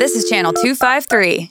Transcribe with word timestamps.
This 0.00 0.16
is 0.16 0.30
Channel 0.30 0.54
253. 0.54 1.50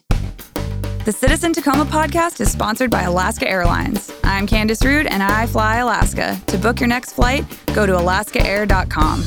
The 1.05 1.11
Citizen 1.11 1.53
Tacoma 1.53 1.85
podcast 1.85 2.41
is 2.41 2.51
sponsored 2.51 2.89
by 2.89 3.03
Alaska 3.03 3.47
Airlines. 3.47 4.11
I'm 4.23 4.47
Candice 4.47 4.83
Rude 4.83 5.05
and 5.05 5.21
I 5.21 5.45
fly 5.45 5.75
Alaska. 5.77 6.35
To 6.47 6.57
book 6.57 6.79
your 6.79 6.87
next 6.87 7.13
flight, 7.13 7.45
go 7.75 7.85
to 7.85 7.91
alaskaair.com. 7.91 9.23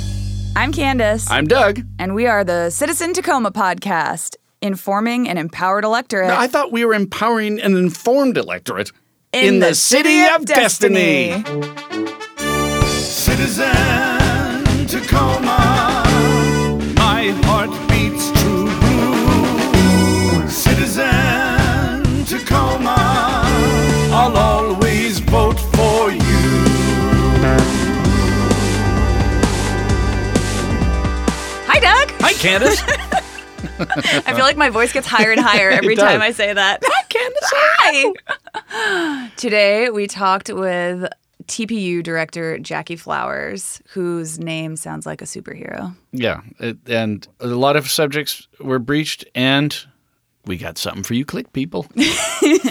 I'm 0.56 0.72
Candice. 0.72 1.28
I'm 1.30 1.46
Doug. 1.46 1.82
and 2.00 2.16
we 2.16 2.26
are 2.26 2.42
the 2.42 2.70
Citizen 2.70 3.12
Tacoma 3.14 3.52
podcast, 3.52 4.34
informing 4.60 5.28
an 5.28 5.38
empowered 5.38 5.84
electorate 5.84 6.30
I 6.30 6.48
thought 6.48 6.72
we 6.72 6.84
were 6.84 6.92
empowering 6.92 7.60
an 7.60 7.76
informed 7.76 8.36
electorate 8.36 8.90
in, 9.32 9.60
the, 9.60 9.76
city 9.76 10.24
of 10.34 10.46
destiny. 10.46 11.44
Citizen 12.88 13.68
Tacoma, 14.88 16.02
my 16.96 17.28
heart 17.44 17.61
Candace. 32.42 32.82
I 33.78 34.32
feel 34.34 34.44
like 34.44 34.56
my 34.56 34.68
voice 34.68 34.92
gets 34.92 35.06
higher 35.06 35.30
and 35.30 35.40
higher 35.40 35.70
every 35.70 35.94
time 35.94 36.20
I 36.20 36.32
say 36.32 36.52
that. 36.52 36.80
Hi, 36.84 37.04
Candace. 37.08 38.14
Hi. 38.74 39.30
Today 39.36 39.90
we 39.90 40.08
talked 40.08 40.50
with 40.50 41.08
TPU 41.44 42.02
director 42.02 42.58
Jackie 42.58 42.96
Flowers, 42.96 43.80
whose 43.90 44.40
name 44.40 44.74
sounds 44.74 45.06
like 45.06 45.22
a 45.22 45.24
superhero. 45.24 45.94
yeah, 46.10 46.40
it, 46.58 46.78
and 46.88 47.28
a 47.38 47.46
lot 47.46 47.76
of 47.76 47.88
subjects 47.88 48.48
were 48.58 48.80
breached, 48.80 49.24
and 49.36 49.86
we 50.44 50.56
got 50.56 50.78
something 50.78 51.04
for 51.04 51.14
you, 51.14 51.24
click 51.24 51.52
people. 51.52 51.86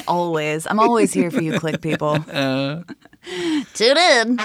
Always. 0.05 0.67
I'm 0.67 0.81
always 0.81 1.13
here 1.13 1.31
for 1.31 1.41
you, 1.41 1.57
click 1.59 1.79
people. 1.79 2.17
Uh, 2.29 2.81
Tune 3.73 3.97
in. 3.97 4.37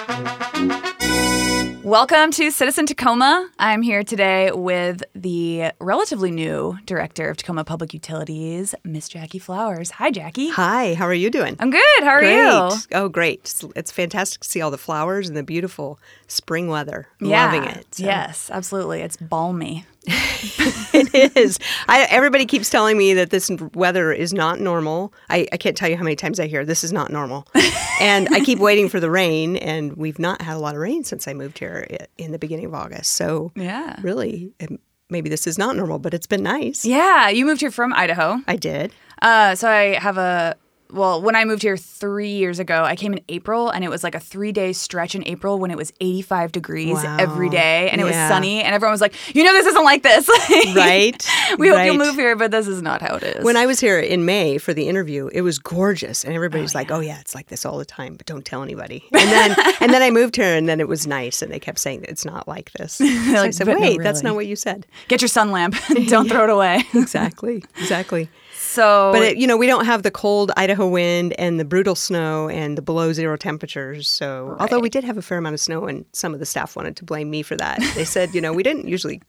Welcome 1.87 2.33
to 2.33 2.51
Citizen 2.51 2.85
Tacoma. 2.85 3.49
I'm 3.61 3.81
here 3.81 4.03
today 4.03 4.51
with 4.51 5.05
the 5.15 5.71
relatively 5.79 6.33
new 6.33 6.77
director 6.85 7.31
of 7.31 7.37
Tacoma 7.37 7.63
Public 7.63 7.95
Utilities, 7.95 8.75
Miss 8.83 9.09
Jackie 9.09 9.39
Flowers. 9.39 9.93
Hi, 9.93 10.11
Jackie. 10.11 10.49
Hi, 10.49 10.95
how 10.95 11.05
are 11.05 11.15
you 11.15 11.31
doing? 11.31 11.55
I'm 11.61 11.71
good. 11.71 12.01
How 12.01 12.09
are 12.09 12.23
great. 12.23 12.35
you? 12.35 12.71
Oh, 12.91 13.09
great. 13.09 13.39
It's, 13.43 13.65
it's 13.77 13.93
fantastic 13.93 14.41
to 14.41 14.49
see 14.49 14.61
all 14.61 14.73
the 14.73 14.79
flowers 14.79 15.29
and 15.29 15.37
the 15.37 15.45
beautiful 15.45 16.01
spring 16.27 16.67
weather. 16.67 17.07
Yeah. 17.21 17.53
Loving 17.53 17.71
it. 17.71 17.95
So. 17.95 18.03
Yes, 18.03 18.51
absolutely. 18.53 19.03
It's 19.03 19.17
balmy. 19.17 19.85
it 20.07 21.37
is. 21.37 21.59
I, 21.89 22.07
everybody 22.11 22.47
keeps 22.47 22.71
telling 22.71 22.97
me 22.97 23.15
that 23.15 23.31
this 23.31 23.51
weather 23.75 24.13
is 24.13 24.33
not 24.33 24.61
normal. 24.61 25.13
I, 25.29 25.47
I 25.53 25.57
can't 25.57 25.77
tell 25.77 25.89
you 25.89 25.97
how 25.97 26.05
many 26.05 26.17
times 26.17 26.39
I 26.41 26.47
hear 26.47 26.65
this 26.65 26.85
is 26.85 26.93
not 26.93 27.11
normal. 27.11 27.47
and 28.01 28.29
I 28.31 28.41
keep 28.41 28.59
waiting 28.59 28.89
for 28.89 29.01
the 29.01 29.11
rain, 29.11 29.57
and 29.57 29.95
we've 29.97 30.19
not 30.19 30.43
had 30.43 30.57
a 30.57 30.59
lot 30.59 30.75
of 30.75 30.81
rain 30.81 31.05
since 31.05 31.27
I 31.29 31.35
moved 31.35 31.59
here 31.59 31.87
in 32.19 32.33
the 32.33 32.39
beginning 32.39 32.67
of 32.67 32.75
August. 32.75 33.13
So, 33.13 33.53
Yeah. 33.57 33.97
really, 34.03 34.53
um, 34.61 34.79
maybe 35.11 35.29
this 35.29 35.47
is 35.47 35.59
not 35.59 35.77
normal, 35.77 35.99
but 35.99 36.15
it's 36.15 36.27
been 36.27 36.43
nice. 36.43 36.85
Yeah, 36.85 37.29
you 37.29 37.45
moved 37.47 37.61
here 37.61 37.71
from 37.71 37.93
Idaho. 37.93 38.41
I 38.47 38.57
did. 38.57 38.93
Uh, 39.23 39.55
so 39.55 39.69
I 39.69 39.99
have 39.99 40.19
a 40.19 40.57
well, 40.93 41.21
when 41.23 41.35
I 41.37 41.45
moved 41.45 41.63
here 41.63 41.77
three 41.77 42.31
years 42.31 42.59
ago, 42.59 42.85
I 42.85 42.97
came 42.97 43.13
in 43.13 43.21
April, 43.29 43.71
and 43.71 43.85
it 43.85 43.89
was 43.91 44.05
like 44.05 44.15
a 44.15 44.21
three-day 44.21 44.73
stretch 44.73 45.15
in 45.15 45.27
April 45.27 45.59
when 45.59 45.71
it 45.71 45.77
was 45.77 45.93
85 46.01 46.53
degrees 46.53 46.95
Wow. 46.95 47.17
every 47.19 47.49
day, 47.49 47.91
and 47.91 48.01
it 48.01 48.05
was 48.05 48.15
sunny, 48.15 48.63
and 48.63 48.75
everyone 48.75 48.93
was 48.93 49.01
like, 49.01 49.15
"You 49.35 49.45
know, 49.45 49.53
this 49.53 49.67
isn't 49.67 49.85
like 49.85 50.03
this." 50.03 50.29
Right? 50.77 51.29
we 51.59 51.69
hope 51.69 51.85
you'll 51.85 51.97
move 51.97 52.15
here, 52.15 52.37
but 52.37 52.51
this 52.51 52.67
is 52.69 52.83
not 52.83 53.03
how 53.03 53.17
it 53.17 53.23
is. 53.23 53.45
When 53.45 53.57
I 53.57 53.67
was 53.67 53.81
here 53.81 53.99
in 53.99 54.25
May 54.25 54.59
for 54.59 54.73
the 54.75 54.89
interview, 54.89 55.29
it 55.33 55.41
was 55.43 55.59
gorgeous, 55.59 56.25
and 56.25 56.35
everybody's 56.35 56.75
Oh, 56.75 56.79
like, 56.79 56.91
"Oh 56.91 57.01
yeah, 57.01 57.21
it's 57.21 57.35
like 57.35 57.47
this 57.49 57.65
all 57.65 57.79
the 57.79 57.85
time, 57.85 58.15
but 58.17 58.27
don't 58.27 58.45
tell 58.45 58.63
anybody." 58.63 59.05
And 59.13 59.31
then, 59.31 59.57
and 59.81 59.93
then 59.93 60.03
I 60.03 60.11
moved 60.11 60.37
here, 60.37 60.55
and 60.55 60.69
then 60.69 60.81
it 60.81 60.89
was 60.89 61.07
nice, 61.07 61.43
and 61.43 61.53
they 61.53 61.59
kept 61.61 61.79
saying 61.79 62.05
it's 62.09 62.25
not 62.25 62.47
like 62.49 62.73
this. 62.73 62.95
So 62.95 63.05
I 63.07 63.51
said, 63.51 63.67
"But 63.67 63.75
no, 63.75 63.81
"Wait, 63.81 64.01
that's 64.03 64.23
not 64.23 64.35
what 64.35 64.47
you 64.47 64.57
said." 64.57 64.87
Get 65.09 65.21
your 65.21 65.29
sun 65.29 65.51
lamp. 65.51 65.75
Don't 66.09 66.29
throw 66.29 66.45
it 66.45 66.51
away. 66.51 66.85
Exactly, 66.95 67.63
exactly. 67.79 68.29
So, 68.77 69.11
But 69.13 69.23
it, 69.23 69.37
you 69.39 69.47
know, 69.47 69.57
we 69.57 69.67
don't 69.67 69.87
have 69.87 70.03
the 70.03 70.11
cold 70.11 70.53
Idaho 70.57 70.87
wind 70.87 71.33
and 71.39 71.59
the 71.59 71.65
brutal 71.65 71.95
snow 71.95 72.49
and 72.51 72.77
the 72.77 72.83
below 72.83 73.15
zero 73.15 73.37
temperatures. 73.39 74.07
So, 74.07 74.55
although 74.61 74.81
we 74.81 74.91
did 74.91 75.03
have 75.03 75.17
a 75.17 75.23
fair 75.23 75.39
amount 75.39 75.55
of 75.55 75.61
snow, 75.61 75.87
and 75.87 76.05
some 76.13 76.35
of 76.35 76.41
the 76.41 76.47
staff 76.47 76.77
wanted 76.77 76.95
to 76.97 77.05
blame 77.05 77.31
me 77.31 77.43
for 77.43 77.57
that. 77.57 77.81
They 77.95 78.05
said, 78.05 78.35
you 78.35 78.41
know, 78.43 78.53
we 78.53 78.63
didn't 78.63 78.87
usually 78.87 79.23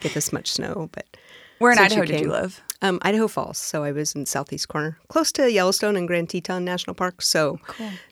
get 0.00 0.14
this 0.14 0.32
much 0.32 0.50
snow, 0.50 0.88
but 0.92 1.06
where 1.58 1.70
in 1.70 1.78
Idaho 1.78 2.04
did 2.04 2.20
you 2.20 2.30
live? 2.30 2.60
Um, 2.82 2.98
Idaho 3.02 3.28
Falls. 3.28 3.58
So 3.58 3.84
I 3.84 3.92
was 3.92 4.14
in 4.14 4.26
southeast 4.26 4.66
corner, 4.68 4.98
close 5.08 5.30
to 5.32 5.50
Yellowstone 5.50 5.96
and 5.96 6.08
Grand 6.08 6.28
Teton 6.30 6.64
National 6.64 6.94
Park. 6.94 7.22
So 7.22 7.58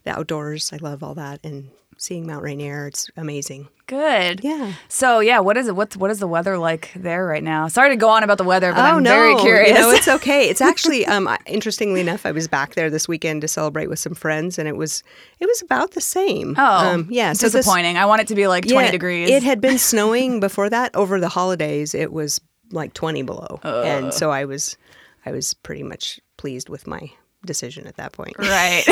the 0.04 0.10
outdoors, 0.16 0.72
I 0.72 0.76
love 0.76 1.02
all 1.02 1.14
that, 1.14 1.40
and 1.44 1.70
seeing 1.98 2.26
Mount 2.26 2.42
Rainier, 2.42 2.86
it's 2.86 3.10
amazing. 3.16 3.68
Good. 3.86 4.42
Yeah. 4.42 4.72
So 4.88 5.20
yeah, 5.20 5.38
what 5.38 5.56
is 5.56 5.68
it? 5.68 5.76
What's 5.76 5.96
what 5.96 6.10
is 6.10 6.18
the 6.18 6.26
weather 6.26 6.58
like 6.58 6.90
there 6.96 7.24
right 7.24 7.42
now? 7.42 7.68
Sorry 7.68 7.90
to 7.90 7.96
go 7.96 8.08
on 8.08 8.24
about 8.24 8.38
the 8.38 8.44
weather, 8.44 8.72
but 8.72 8.80
I'm 8.80 8.96
oh 8.96 8.98
no, 8.98 9.10
very 9.10 9.36
curious. 9.36 9.68
You 9.68 9.74
know, 9.74 9.90
it's 9.90 10.08
okay. 10.16 10.48
It's 10.48 10.60
actually, 10.60 11.06
um, 11.06 11.28
interestingly 11.46 12.00
enough, 12.00 12.26
I 12.26 12.32
was 12.32 12.48
back 12.48 12.74
there 12.74 12.90
this 12.90 13.06
weekend 13.06 13.42
to 13.42 13.48
celebrate 13.48 13.88
with 13.88 14.00
some 14.00 14.14
friends, 14.14 14.58
and 14.58 14.66
it 14.66 14.76
was 14.76 15.04
it 15.38 15.46
was 15.46 15.62
about 15.62 15.92
the 15.92 16.00
same. 16.00 16.56
oh, 16.58 16.64
um, 16.64 17.06
yeah. 17.10 17.32
So 17.32 17.46
this- 17.46 17.52
disappointing. 17.52 17.96
I 17.96 18.06
want 18.06 18.22
it 18.22 18.28
to 18.28 18.34
be 18.34 18.48
like 18.48 18.66
20 18.66 18.86
yeah, 18.86 18.90
degrees. 18.90 19.30
It 19.30 19.44
had 19.44 19.60
been 19.60 19.78
snowing 19.92 20.40
before 20.40 20.68
that. 20.70 20.94
Over 20.96 21.20
the 21.20 21.28
holidays, 21.28 21.94
it 21.94 22.12
was 22.12 22.40
like 22.72 22.92
twenty 22.92 23.22
below, 23.22 23.60
and 23.62 24.12
so 24.12 24.30
I 24.32 24.46
was 24.46 24.76
I 25.24 25.30
was 25.30 25.54
pretty 25.54 25.84
much 25.84 26.20
pleased 26.36 26.68
with 26.68 26.86
my 26.88 27.10
decision 27.46 27.86
at 27.86 27.96
that 27.96 28.12
point. 28.12 28.34
right. 28.38 28.84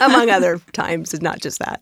among 0.02 0.30
other 0.30 0.58
times, 0.72 1.14
it's 1.14 1.22
not 1.22 1.40
just 1.40 1.58
that. 1.60 1.80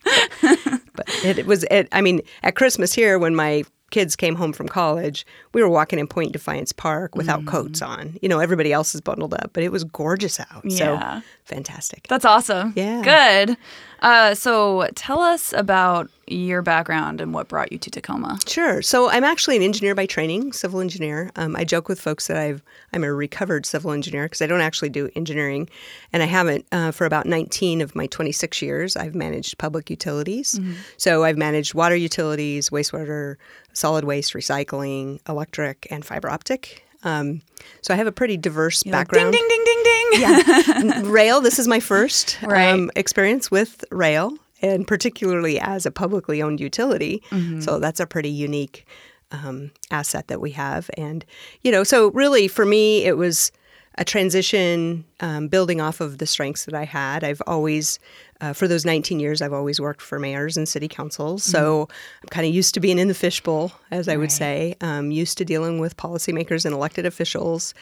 But 0.95 1.09
it, 1.25 1.39
it 1.39 1.47
was, 1.47 1.65
it, 1.71 1.89
I 1.93 2.01
mean, 2.03 2.21
at 2.43 2.55
Christmas 2.55 2.93
here, 2.93 3.19
when 3.19 3.35
my 3.35 3.65
kids 3.91 4.17
came 4.17 4.35
home 4.37 4.53
from 4.53 4.69
college, 4.69 5.27
we 5.53 5.63
were 5.63 5.69
walking 5.69 5.99
in 5.99 6.07
Point 6.07 6.33
Defiance 6.33 6.73
Park 6.73 7.15
without 7.15 7.41
Mm. 7.43 7.47
coats 7.47 7.83
on. 7.83 8.19
You 8.23 8.29
know, 8.29 8.39
everybody 8.39 8.73
else 8.73 8.95
is 8.95 9.01
bundled 9.03 9.35
up, 9.35 9.51
but 9.53 9.63
it 9.63 9.71
was 9.73 9.85
gorgeous 9.85 10.41
out. 10.41 10.63
Yeah. 10.65 11.21
So 11.21 11.23
fantastic. 11.45 12.07
That's 12.09 12.25
awesome. 12.25 12.73
Yeah. 12.77 13.03
Good. 13.03 13.57
Uh, 14.01 14.35
so 14.35 14.89
tell 14.97 15.21
us 15.21 15.53
about 15.53 16.11
your 16.27 16.61
background 16.61 17.21
and 17.21 17.33
what 17.33 17.47
brought 17.47 17.71
you 17.71 17.79
to 17.79 17.91
Tacoma. 17.91 18.39
Sure. 18.49 18.83
So 18.83 19.09
I'm 19.09 19.23
actually 19.23 19.57
an 19.57 19.63
engineer 19.63 19.95
by 19.95 20.07
training, 20.07 20.53
civil 20.53 20.81
engineer. 20.81 21.31
Um, 21.37 21.55
I 21.55 21.63
joke 21.65 21.89
with 21.89 22.01
folks 22.01 22.27
that 22.27 22.37
I've 22.37 22.63
I'm 22.93 23.05
a 23.05 23.13
recovered 23.13 23.65
civil 23.65 23.93
engineer 23.93 24.25
because 24.25 24.43
I 24.43 24.47
don't 24.47 24.61
actually 24.61 24.89
do 24.89 25.09
engineering, 25.15 25.69
and 26.13 26.23
I 26.23 26.27
haven't 26.27 26.67
uh, 26.73 26.91
for 26.91 27.07
about 27.07 27.27
19 27.27 27.81
of 27.81 27.95
my 27.95 28.07
26 28.07 28.61
years. 28.61 28.97
I've 28.97 29.15
managed 29.15 29.59
public 29.59 29.89
utilities, 29.89 30.59
so 30.97 31.25
I've 31.25 31.39
managed 31.39 31.75
water 31.75 31.97
utilities, 31.97 32.71
wastewater, 32.71 33.37
solid 33.73 34.05
waste, 34.05 34.35
recycling, 34.35 35.21
electric, 35.29 35.87
and 35.91 36.05
fiber 36.05 36.29
optic. 36.29 36.85
Um, 37.05 37.43
so 37.81 37.93
I 37.93 37.97
have 37.97 38.07
a 38.07 38.13
pretty 38.13 38.37
diverse 38.37 38.83
Ding, 38.83 38.93
background. 38.93 39.33
ding, 39.33 39.47
ding, 39.49 39.65
ding, 39.65 39.83
ding. 39.85 40.91
Ding. 41.03 41.03
Rail. 41.11 41.41
This 41.41 41.59
is 41.59 41.67
my 41.69 41.81
first 41.81 42.39
Right. 42.43 42.69
um, 42.71 42.91
experience 42.97 43.51
with 43.51 43.85
rail, 43.91 44.37
and 44.61 44.87
particularly 44.87 45.59
as 45.59 45.87
a 45.87 45.91
publicly 45.91 46.43
owned 46.43 46.61
utility. 46.61 47.23
So 47.61 47.79
that's 47.79 47.99
a 48.01 48.07
pretty 48.07 48.31
unique 48.31 48.87
um, 49.33 49.71
asset 49.91 50.29
that 50.29 50.41
we 50.41 50.51
have. 50.53 50.91
And 50.97 51.25
you 51.63 51.73
know, 51.73 51.83
so 51.85 52.11
really 52.13 52.47
for 52.49 52.65
me, 52.67 53.05
it 53.05 53.17
was 53.17 53.51
a 53.97 54.05
transition 54.05 55.05
um, 55.21 55.49
building 55.49 55.81
off 55.81 56.01
of 56.01 56.19
the 56.19 56.27
strengths 56.27 56.65
that 56.65 56.75
I 56.75 56.85
had. 56.85 57.23
I've 57.23 57.43
always, 57.47 57.99
uh, 58.41 58.53
for 58.53 58.67
those 58.67 58.85
19 58.85 59.21
years, 59.21 59.43
I've 59.43 59.53
always 59.53 59.81
worked 59.81 60.01
for 60.01 60.19
mayors 60.19 60.57
and 60.57 60.69
city 60.69 60.89
councils. 60.89 61.45
So 61.45 61.89
I'm 62.23 62.29
kind 62.31 62.47
of 62.47 62.55
used 62.55 62.73
to 62.75 62.81
being 62.81 62.99
in 62.99 63.09
the 63.09 63.15
fishbowl, 63.15 63.73
as 63.91 64.09
I 64.09 64.17
would 64.17 64.33
say, 64.33 64.77
um, 64.81 65.11
used 65.11 65.37
to 65.39 65.45
dealing 65.45 65.79
with 65.79 65.97
policymakers 65.97 66.65
and 66.65 66.75
elected 66.75 67.05
officials. 67.05 67.75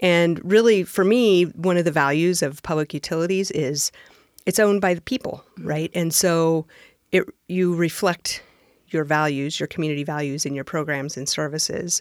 And 0.00 0.40
really, 0.42 0.84
for 0.84 1.04
me, 1.04 1.44
one 1.44 1.76
of 1.76 1.84
the 1.84 1.92
values 1.92 2.42
of 2.42 2.62
public 2.62 2.94
utilities 2.94 3.50
is 3.50 3.92
it's 4.46 4.58
owned 4.58 4.80
by 4.80 4.94
the 4.94 5.02
people, 5.02 5.44
right? 5.58 5.90
And 5.94 6.14
so 6.14 6.66
it, 7.12 7.24
you 7.48 7.74
reflect 7.74 8.42
your 8.88 9.04
values, 9.04 9.60
your 9.60 9.66
community 9.66 10.04
values 10.04 10.46
in 10.46 10.54
your 10.54 10.64
programs 10.64 11.18
and 11.18 11.28
services 11.28 12.00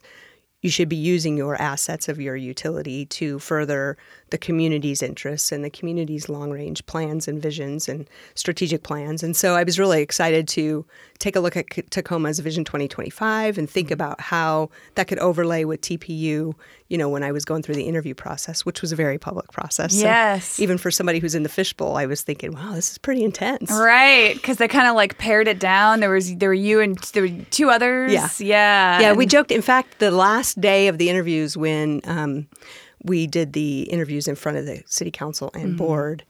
you 0.67 0.71
should 0.71 0.89
be 0.89 0.97
using 0.97 1.37
your 1.37 1.55
assets 1.61 2.09
of 2.09 2.19
your 2.19 2.35
utility 2.35 3.05
to 3.05 3.39
further 3.39 3.97
the 4.29 4.37
community's 4.37 5.01
interests 5.01 5.51
and 5.51 5.63
the 5.63 5.69
community's 5.69 6.27
long 6.27 6.51
range 6.51 6.85
plans 6.85 7.27
and 7.27 7.41
visions 7.41 7.87
and 7.87 8.09
strategic 8.35 8.83
plans. 8.83 9.23
And 9.23 9.35
so 9.35 9.55
I 9.55 9.63
was 9.63 9.79
really 9.79 10.01
excited 10.01 10.47
to 10.49 10.85
take 11.19 11.35
a 11.35 11.39
look 11.39 11.55
at 11.57 11.67
Tacoma's 11.89 12.39
Vision 12.39 12.63
2025 12.63 13.57
and 13.57 13.69
think 13.69 13.89
about 13.89 14.19
how 14.21 14.69
that 14.95 15.07
could 15.07 15.19
overlay 15.19 15.63
with 15.63 15.81
TPU, 15.81 16.53
you 16.89 16.97
know, 16.97 17.09
when 17.09 17.23
I 17.23 17.31
was 17.31 17.45
going 17.45 17.63
through 17.63 17.75
the 17.75 17.85
interview 17.87 18.13
process, 18.13 18.65
which 18.65 18.81
was 18.81 18.91
a 18.91 18.95
very 18.95 19.17
public 19.17 19.51
process. 19.51 19.93
So 19.95 20.03
Yes. 20.05 20.59
even 20.59 20.77
for 20.77 20.91
somebody 20.91 21.19
who's 21.19 21.33
in 21.33 21.43
the 21.43 21.49
fishbowl, 21.49 21.95
I 21.97 22.05
was 22.05 22.21
thinking, 22.21 22.51
wow, 22.53 22.73
this 22.73 22.91
is 22.91 22.97
pretty 22.97 23.23
intense. 23.23 23.71
Right, 23.71 24.33
because 24.35 24.57
they 24.57 24.67
kind 24.67 24.87
of 24.87 24.95
like 24.95 25.17
pared 25.17 25.47
it 25.47 25.59
down. 25.59 26.01
There 26.01 26.09
was 26.09 26.35
there 26.35 26.49
were 26.49 26.53
you 26.53 26.79
and 26.81 26.97
there 27.13 27.23
were 27.23 27.45
two 27.49 27.69
others. 27.69 28.11
Yeah. 28.11 28.29
yeah, 28.39 28.99
Yeah, 28.99 29.13
we 29.13 29.25
joked. 29.25 29.51
In 29.51 29.61
fact, 29.61 29.99
the 29.99 30.11
last 30.11 30.59
day 30.61 30.87
of 30.87 30.97
the 30.97 31.09
interviews 31.09 31.55
when 31.57 32.01
um, 32.05 32.47
we 33.03 33.27
did 33.27 33.53
the 33.53 33.83
interviews 33.83 34.27
in 34.27 34.35
front 34.35 34.57
of 34.57 34.65
the 34.65 34.83
city 34.85 35.11
council 35.11 35.51
and 35.53 35.77
board, 35.77 36.23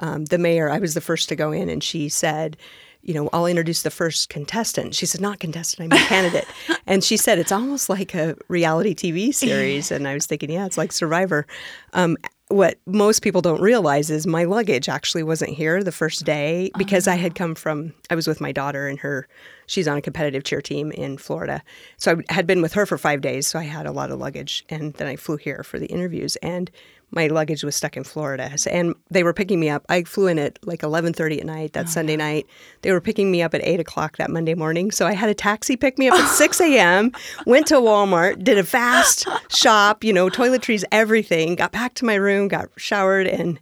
um, 0.00 0.24
the 0.26 0.38
mayor, 0.38 0.70
I 0.70 0.78
was 0.78 0.94
the 0.94 1.00
first 1.00 1.28
to 1.28 1.36
go 1.36 1.52
in, 1.52 1.68
and 1.68 1.82
she 1.82 2.08
said, 2.08 2.56
you 3.04 3.12
know, 3.12 3.28
I'll 3.32 3.46
introduce 3.46 3.82
the 3.82 3.90
first 3.90 4.30
contestant. 4.30 4.94
She 4.94 5.04
said, 5.04 5.20
not 5.20 5.38
contestant, 5.38 5.92
I'm 5.92 5.98
a 5.98 6.06
candidate. 6.06 6.46
and 6.86 7.04
she 7.04 7.16
said, 7.16 7.38
it's 7.38 7.52
almost 7.52 7.90
like 7.90 8.14
a 8.14 8.34
reality 8.48 8.94
TV 8.94 9.32
series. 9.34 9.90
And 9.90 10.08
I 10.08 10.14
was 10.14 10.26
thinking, 10.26 10.50
yeah, 10.50 10.64
it's 10.64 10.78
like 10.78 10.90
Survivor. 10.90 11.46
Um, 11.92 12.16
what 12.48 12.78
most 12.86 13.22
people 13.22 13.42
don't 13.42 13.60
realize 13.60 14.10
is 14.10 14.26
my 14.26 14.44
luggage 14.44 14.88
actually 14.88 15.22
wasn't 15.22 15.50
here 15.50 15.82
the 15.82 15.92
first 15.92 16.24
day 16.24 16.70
because 16.78 17.06
I 17.06 17.16
had 17.16 17.34
come 17.34 17.54
from, 17.54 17.94
I 18.10 18.14
was 18.14 18.26
with 18.26 18.40
my 18.40 18.52
daughter 18.52 18.86
and 18.86 18.98
her, 19.00 19.26
she's 19.66 19.88
on 19.88 19.96
a 19.96 20.02
competitive 20.02 20.44
cheer 20.44 20.60
team 20.60 20.90
in 20.92 21.18
Florida. 21.18 21.62
So 21.96 22.20
I 22.28 22.32
had 22.32 22.46
been 22.46 22.62
with 22.62 22.74
her 22.74 22.86
for 22.86 22.98
five 22.98 23.20
days. 23.20 23.46
So 23.46 23.58
I 23.58 23.64
had 23.64 23.86
a 23.86 23.92
lot 23.92 24.10
of 24.10 24.18
luggage. 24.18 24.64
And 24.68 24.94
then 24.94 25.06
I 25.06 25.16
flew 25.16 25.36
here 25.36 25.62
for 25.62 25.78
the 25.78 25.86
interviews. 25.86 26.36
And 26.36 26.70
my 27.14 27.28
luggage 27.28 27.62
was 27.64 27.74
stuck 27.76 27.96
in 27.96 28.04
Florida, 28.04 28.56
So- 28.58 28.70
and 28.70 28.94
they 29.10 29.22
were 29.22 29.32
picking 29.32 29.60
me 29.60 29.68
up. 29.70 29.84
I 29.88 30.02
flew 30.04 30.26
in 30.26 30.38
at 30.38 30.58
like 30.66 30.82
eleven 30.82 31.12
thirty 31.12 31.40
at 31.40 31.46
night 31.46 31.72
that 31.74 31.88
Sunday 31.88 32.16
night. 32.16 32.46
They 32.82 32.92
were 32.92 33.00
picking 33.00 33.30
me 33.30 33.42
up 33.42 33.54
at 33.54 33.62
eight 33.64 33.80
o'clock 33.80 34.16
that 34.16 34.30
Monday 34.30 34.54
morning. 34.54 34.90
So 34.90 35.06
I 35.06 35.12
had 35.12 35.28
a 35.28 35.34
taxi 35.34 35.76
pick 35.76 35.98
me 35.98 36.08
up 36.08 36.14
at 36.18 36.28
six 36.34 36.60
a.m. 36.60 37.12
Went 37.46 37.66
to 37.68 37.74
Walmart, 37.76 38.42
did 38.44 38.58
a 38.58 38.64
fast 38.64 39.26
shop, 39.48 40.04
you 40.04 40.12
know, 40.12 40.28
toiletries, 40.28 40.84
everything. 40.92 41.54
Got 41.54 41.72
back 41.72 41.94
to 41.94 42.04
my 42.04 42.14
room, 42.16 42.48
got 42.48 42.68
showered, 42.76 43.26
and 43.26 43.58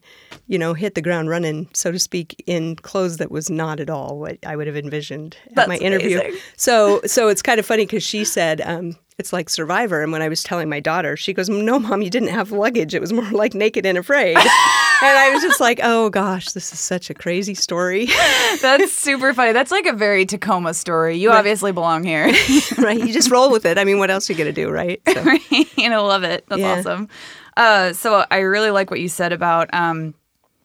you 0.49 0.59
know, 0.59 0.75
hit 0.75 0.95
the 0.95 1.01
ground 1.03 1.29
running, 1.31 1.69
so 1.73 1.93
to 1.93 1.99
speak, 1.99 2.43
in 2.47 2.77
clothes 2.77 3.17
that 3.19 3.31
was 3.31 3.49
not 3.49 3.81
at 3.81 3.89
all 3.89 4.19
what 4.19 4.39
I 4.45 4.57
would 4.57 4.67
have 4.67 4.77
envisioned 4.77 5.37
at 5.57 5.69
my 5.69 5.77
interview. 5.77 6.19
amazing. 6.21 6.41
So, 6.57 7.01
so 7.07 7.29
it's 7.29 7.41
kind 7.43 7.59
of 7.61 7.65
funny 7.65 7.87
because 7.87 8.03
she 8.03 8.25
said 8.25 8.61
um, 8.61 8.97
it's 9.23 9.33
like 9.33 9.49
Survivor, 9.49 10.03
and 10.03 10.11
when 10.11 10.21
I 10.21 10.29
was 10.29 10.43
telling 10.43 10.69
my 10.69 10.81
daughter, 10.81 11.17
she 11.17 11.33
goes, 11.33 11.49
"No, 11.49 11.79
mom, 11.79 12.03
you 12.03 12.11
didn't 12.11 12.31
have 12.31 12.51
luggage. 12.51 12.93
It 12.93 13.01
was 13.01 13.13
more 13.13 13.31
like 13.31 13.55
Naked 13.55 13.87
and 13.87 13.97
Afraid." 13.97 14.37
and 14.37 14.47
I 14.47 15.31
was 15.33 15.43
just 15.43 15.61
like, 15.61 15.79
"Oh 15.83 16.11
gosh, 16.11 16.47
this 16.51 16.73
is 16.73 16.81
such 16.81 17.09
a 17.09 17.15
crazy 17.15 17.55
story." 17.55 18.07
That's 18.61 18.93
super 18.93 19.33
funny. 19.33 19.53
That's 19.53 19.71
like 19.71 19.87
a 19.87 19.93
very 19.93 20.27
Tacoma 20.27 20.75
story. 20.75 21.17
You 21.19 21.31
obviously 21.31 21.71
belong 21.71 22.03
here. 22.03 22.27
right? 22.79 22.99
You 22.99 23.13
just 23.13 23.31
roll 23.31 23.53
with 23.53 23.65
it. 23.65 23.79
I 23.79 23.85
mean, 23.85 23.99
what 23.99 24.11
else 24.11 24.29
are 24.29 24.33
you 24.33 24.39
gonna 24.39 24.53
do, 24.53 24.69
right? 24.71 25.01
So, 25.07 25.23
you 25.77 25.89
know, 25.89 26.05
love 26.05 26.25
it. 26.25 26.45
That's 26.49 26.61
Yeah. 26.61 26.79
awesome. 26.81 27.09
Uh, 27.57 27.93
so 27.93 28.25
I 28.31 28.39
really 28.39 28.71
like 28.71 28.91
what 28.91 28.99
you 29.01 29.09
said 29.09 29.33
about 29.33 29.73
um, 29.73 30.15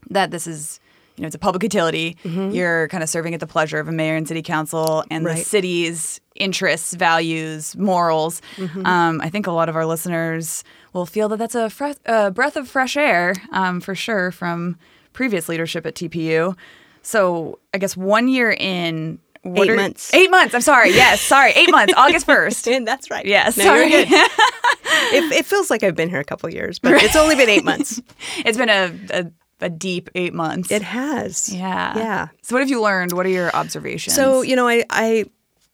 that. 0.10 0.32
This 0.32 0.48
is, 0.48 0.80
you 1.18 1.24
know, 1.24 1.26
it's 1.28 1.36
a 1.36 1.40
public 1.40 1.64
utility. 1.64 2.16
You're 2.24 2.88
kind 2.90 3.04
of 3.04 3.10
serving 3.10 3.34
at 3.34 3.40
the 3.40 3.48
pleasure 3.48 3.80
of 3.80 3.88
a 3.88 3.92
mayor 3.92 4.16
and 4.16 4.28
city 4.28 4.42
council 4.44 5.04
and 5.12 5.26
the 5.26 5.36
city's 5.36 6.22
interests, 6.36 6.94
values, 6.94 7.76
morals. 7.76 8.42
Um, 8.86 9.20
I 9.22 9.30
think 9.30 9.48
a 9.48 9.52
lot 9.52 9.68
of 9.70 9.76
our 9.76 9.86
listeners 9.86 10.64
will 10.94 11.06
feel 11.08 11.28
that 11.30 11.38
that's 11.38 11.56
a 11.56 11.70
fre- 11.70 11.92
uh, 12.06 12.30
breath 12.30 12.56
of 12.56 12.68
fresh 12.68 12.96
air 12.96 13.34
um, 13.52 13.82
for 13.82 13.96
sure 13.96 14.32
from 14.32 14.78
previous 15.14 15.50
leadership 15.50 15.86
at 15.88 15.96
TPU. 15.96 16.56
So 17.02 17.60
I 17.74 17.78
guess 17.80 17.98
one 17.98 18.28
year 18.28 18.52
in. 18.52 19.20
Eight 19.44 19.70
are- 19.70 19.76
months. 19.76 20.14
Eight 20.14 20.30
months. 20.30 20.54
I'm 20.54 20.62
sorry. 20.62 20.90
Yes, 20.92 21.22
sorry. 21.22 21.52
Eight 21.54 21.72
months. 21.72 21.94
August 21.98 22.26
first. 22.34 22.68
and 22.68 22.86
that's 22.88 23.10
right. 23.10 23.26
Yes, 23.26 23.56
no, 23.58 23.64
sorry. 23.64 23.90
you're 23.92 24.04
good. 24.06 24.08
it, 24.12 25.32
it 25.34 25.46
feels 25.46 25.70
like 25.70 25.84
I've 25.84 25.96
been 25.96 26.10
here 26.10 26.20
a 26.20 26.26
couple 26.26 26.50
years, 26.50 26.80
but 26.80 26.94
it's 27.02 27.16
only 27.16 27.36
been 27.36 27.50
eight 27.50 27.64
months. 27.64 28.02
It's 28.46 28.58
been 28.58 28.70
a, 28.70 28.94
a, 29.12 29.26
a 29.62 29.70
deep 29.70 30.10
eight 30.16 30.34
months. 30.34 30.72
It 30.72 30.82
has. 30.82 31.54
yeah. 31.54 31.98
Yeah. 31.98 32.28
So 32.42 32.56
what 32.56 32.62
have 32.62 32.70
you 32.70 32.82
learned? 32.82 33.14
What 33.14 33.26
are 33.26 33.30
your 33.30 33.56
observations? 33.56 34.16
So, 34.16 34.42
you 34.42 34.56
know, 34.56 34.68
I, 34.68 34.84
I 34.90 35.26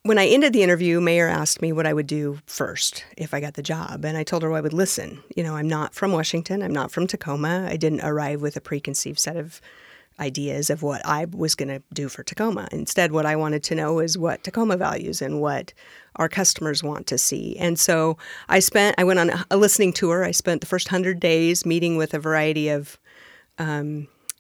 when 0.03 0.17
I 0.17 0.27
ended 0.27 0.51
the 0.51 0.63
interview, 0.63 0.99
Mayor 0.99 1.29
asked 1.29 1.61
me 1.61 1.71
what 1.71 1.87
I 1.87 1.93
would 1.93 2.07
do 2.07 2.39
first 2.45 3.05
if 3.17 3.33
I 3.33 3.39
got 3.39 3.53
the 3.53 3.63
job. 3.63 4.03
And 4.03 4.17
I 4.17 4.23
told 4.23 4.43
her 4.43 4.53
I 4.53 4.61
would 4.61 4.73
listen. 4.73 5.23
You 5.35 5.43
know, 5.43 5.55
I'm 5.55 5.67
not 5.67 5.95
from 5.95 6.11
Washington. 6.11 6.61
I'm 6.61 6.73
not 6.73 6.91
from 6.91 7.07
Tacoma. 7.07 7.67
I 7.69 7.77
didn't 7.77 8.01
arrive 8.01 8.41
with 8.41 8.57
a 8.57 8.61
preconceived 8.61 9.19
set 9.19 9.37
of 9.37 9.61
ideas 10.19 10.69
of 10.69 10.83
what 10.83 11.01
I 11.05 11.25
was 11.25 11.55
going 11.55 11.69
to 11.69 11.81
do 11.93 12.09
for 12.09 12.21
Tacoma. 12.21 12.67
Instead, 12.71 13.11
what 13.11 13.25
I 13.25 13.35
wanted 13.35 13.63
to 13.63 13.75
know 13.75 13.99
is 13.99 14.17
what 14.17 14.43
Tacoma 14.43 14.77
values 14.77 15.21
and 15.21 15.41
what 15.41 15.73
our 16.17 16.29
customers 16.29 16.83
want 16.83 17.07
to 17.07 17.17
see. 17.17 17.57
And 17.57 17.79
so 17.79 18.17
I 18.49 18.59
spent, 18.59 18.95
I 18.99 19.03
went 19.05 19.19
on 19.19 19.31
a 19.49 19.57
listening 19.57 19.93
tour. 19.93 20.23
I 20.23 20.31
spent 20.31 20.61
the 20.61 20.67
first 20.67 20.91
100 20.91 21.19
days 21.19 21.65
meeting 21.65 21.97
with 21.97 22.13
a 22.13 22.19
variety 22.19 22.69
of 22.69 22.99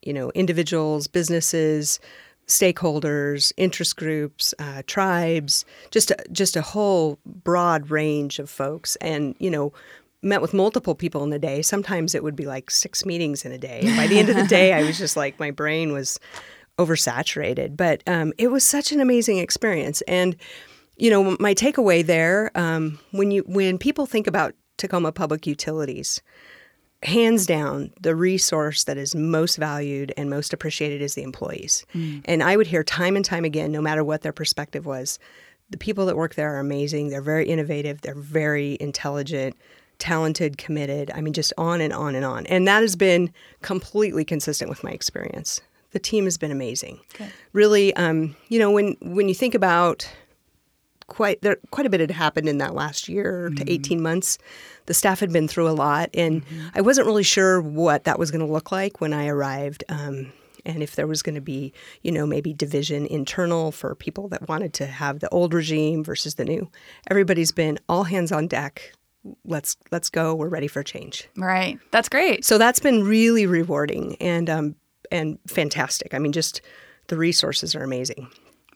you 0.01 0.13
know, 0.13 0.31
individuals, 0.31 1.07
businesses, 1.07 1.99
stakeholders, 2.47 3.51
interest 3.57 3.95
groups, 3.95 4.53
uh, 4.59 4.83
tribes, 4.85 5.65
just 5.91 6.11
a, 6.11 6.17
just 6.31 6.55
a 6.55 6.61
whole 6.61 7.19
broad 7.25 7.89
range 7.89 8.39
of 8.39 8.49
folks, 8.49 8.95
and 8.97 9.35
you 9.39 9.49
know, 9.49 9.73
met 10.21 10.41
with 10.41 10.53
multiple 10.53 10.95
people 10.95 11.23
in 11.23 11.31
a 11.33 11.39
day. 11.39 11.61
Sometimes 11.61 12.15
it 12.15 12.23
would 12.23 12.35
be 12.35 12.45
like 12.45 12.69
six 12.69 13.05
meetings 13.05 13.45
in 13.45 13.51
a 13.51 13.57
day. 13.57 13.81
By 13.95 14.07
the 14.07 14.19
end 14.19 14.29
of 14.29 14.35
the 14.35 14.47
day, 14.47 14.73
I 14.73 14.83
was 14.83 14.97
just 14.97 15.15
like 15.15 15.39
my 15.39 15.51
brain 15.51 15.93
was 15.93 16.19
oversaturated. 16.77 17.77
But 17.77 18.03
um, 18.07 18.33
it 18.37 18.49
was 18.49 18.63
such 18.63 18.91
an 18.91 18.99
amazing 18.99 19.37
experience, 19.37 20.01
and 20.01 20.35
you 20.97 21.09
know, 21.09 21.35
my 21.39 21.53
takeaway 21.53 22.05
there 22.05 22.51
um, 22.55 22.99
when 23.11 23.31
you 23.31 23.43
when 23.47 23.77
people 23.77 24.05
think 24.05 24.27
about 24.27 24.53
Tacoma 24.77 25.11
Public 25.11 25.47
Utilities 25.47 26.21
hands 27.03 27.45
down, 27.45 27.91
the 28.01 28.15
resource 28.15 28.83
that 28.85 28.97
is 28.97 29.15
most 29.15 29.57
valued 29.57 30.13
and 30.17 30.29
most 30.29 30.53
appreciated 30.53 31.01
is 31.01 31.15
the 31.15 31.23
employees. 31.23 31.85
And 32.25 32.43
I 32.43 32.57
would 32.57 32.67
hear 32.67 32.83
time 32.83 33.15
and 33.15 33.25
time 33.25 33.45
again, 33.45 33.71
no 33.71 33.81
matter 33.81 34.03
what 34.03 34.21
their 34.21 34.33
perspective 34.33 34.85
was, 34.85 35.19
the 35.69 35.77
people 35.77 36.05
that 36.05 36.15
work 36.15 36.35
there 36.35 36.53
are 36.55 36.59
amazing. 36.59 37.09
They're 37.09 37.21
very 37.21 37.47
innovative. 37.47 38.01
They're 38.01 38.13
very 38.13 38.77
intelligent, 38.79 39.55
talented, 39.97 40.57
committed. 40.57 41.11
I 41.15 41.21
mean, 41.21 41.33
just 41.33 41.53
on 41.57 41.81
and 41.81 41.93
on 41.93 42.15
and 42.15 42.25
on. 42.25 42.45
And 42.47 42.67
that 42.67 42.81
has 42.81 42.95
been 42.95 43.31
completely 43.61 44.23
consistent 44.25 44.69
with 44.69 44.83
my 44.83 44.91
experience. 44.91 45.61
The 45.91 45.99
team 45.99 46.25
has 46.25 46.37
been 46.37 46.51
amazing. 46.51 46.99
Really, 47.53 47.95
um, 47.95 48.35
you 48.49 48.59
know, 48.59 48.71
when 48.71 48.97
when 49.01 49.29
you 49.29 49.35
think 49.35 49.55
about 49.55 50.07
quite 51.13 51.41
there 51.41 51.57
quite 51.71 51.85
a 51.85 51.89
bit 51.89 51.99
had 51.99 52.11
happened 52.11 52.49
in 52.49 52.57
that 52.57 52.73
last 52.73 53.07
year 53.07 53.51
to 53.55 53.71
18 53.71 54.01
months. 54.01 54.37
The 54.87 54.93
staff 54.93 55.19
had 55.19 55.31
been 55.31 55.47
through 55.47 55.69
a 55.69 55.71
lot, 55.71 56.09
and 56.13 56.43
I 56.73 56.81
wasn't 56.81 57.07
really 57.07 57.23
sure 57.23 57.61
what 57.61 58.05
that 58.05 58.17
was 58.17 58.31
going 58.31 58.45
to 58.45 58.51
look 58.51 58.71
like 58.71 58.99
when 58.99 59.13
I 59.13 59.27
arrived. 59.27 59.83
Um, 59.89 60.33
and 60.65 60.81
if 60.81 60.95
there 60.95 61.07
was 61.07 61.21
going 61.21 61.35
to 61.35 61.41
be, 61.41 61.73
you 62.01 62.11
know, 62.11 62.25
maybe 62.25 62.53
division 62.53 63.05
internal 63.05 63.71
for 63.71 63.95
people 63.95 64.27
that 64.29 64.47
wanted 64.47 64.73
to 64.75 64.85
have 64.85 65.19
the 65.19 65.29
old 65.29 65.53
regime 65.53 66.03
versus 66.03 66.35
the 66.35 66.45
new. 66.45 66.69
Everybody's 67.09 67.51
been 67.51 67.79
all 67.87 68.05
hands 68.05 68.31
on 68.31 68.47
deck. 68.47 68.93
Let's 69.45 69.77
let's 69.91 70.09
go. 70.09 70.33
We're 70.35 70.49
ready 70.49 70.67
for 70.67 70.83
change. 70.83 71.29
right. 71.37 71.79
That's 71.91 72.09
great. 72.09 72.43
So 72.43 72.57
that's 72.57 72.79
been 72.79 73.03
really 73.03 73.45
rewarding 73.45 74.15
and 74.19 74.49
um, 74.49 74.75
and 75.11 75.37
fantastic. 75.47 76.13
I 76.13 76.19
mean, 76.19 76.31
just 76.31 76.61
the 77.07 77.17
resources 77.17 77.75
are 77.75 77.83
amazing. 77.83 78.29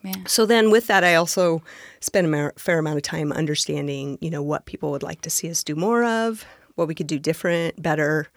Yeah. 0.04 0.13
So 0.25 0.46
then, 0.46 0.72
with 0.72 0.88
that, 0.88 1.04
I 1.04 1.16
also 1.16 1.62
spent 2.00 2.34
a 2.34 2.54
fair 2.58 2.80
amount 2.80 2.98
of 2.98 3.04
time 3.04 3.32
understanding, 3.32 4.18
you 4.22 4.30
know, 4.30 4.42
what 4.44 4.66
people 4.66 4.92
would 4.92 5.04
like 5.04 5.22
to 5.22 5.30
see 5.30 5.50
us 5.50 5.63
do 5.63 5.75
more 5.75 6.04
of, 6.04 6.46
what 6.75 6.88
we 6.88 6.96
could 6.96 7.08
do 7.08 7.20
different, 7.20 7.82
better, 7.82 8.27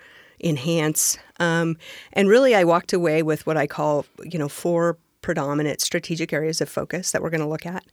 enhance, 0.43 1.19
um, 1.39 1.77
and 2.13 2.29
really, 2.29 2.55
I 2.55 2.65
walked 2.65 2.93
away 2.93 3.23
with 3.23 3.47
what 3.47 3.57
I 3.57 3.67
call, 3.67 4.07
you 4.25 4.39
know, 4.39 4.49
four 4.49 4.97
predominant 5.23 5.83
strategic 5.83 6.33
areas 6.33 6.63
of 6.63 6.69
focus 6.71 7.13
that 7.13 7.21
we're 7.21 7.29
going 7.29 7.43
to 7.43 7.47
look 7.47 7.67
at. 7.67 7.85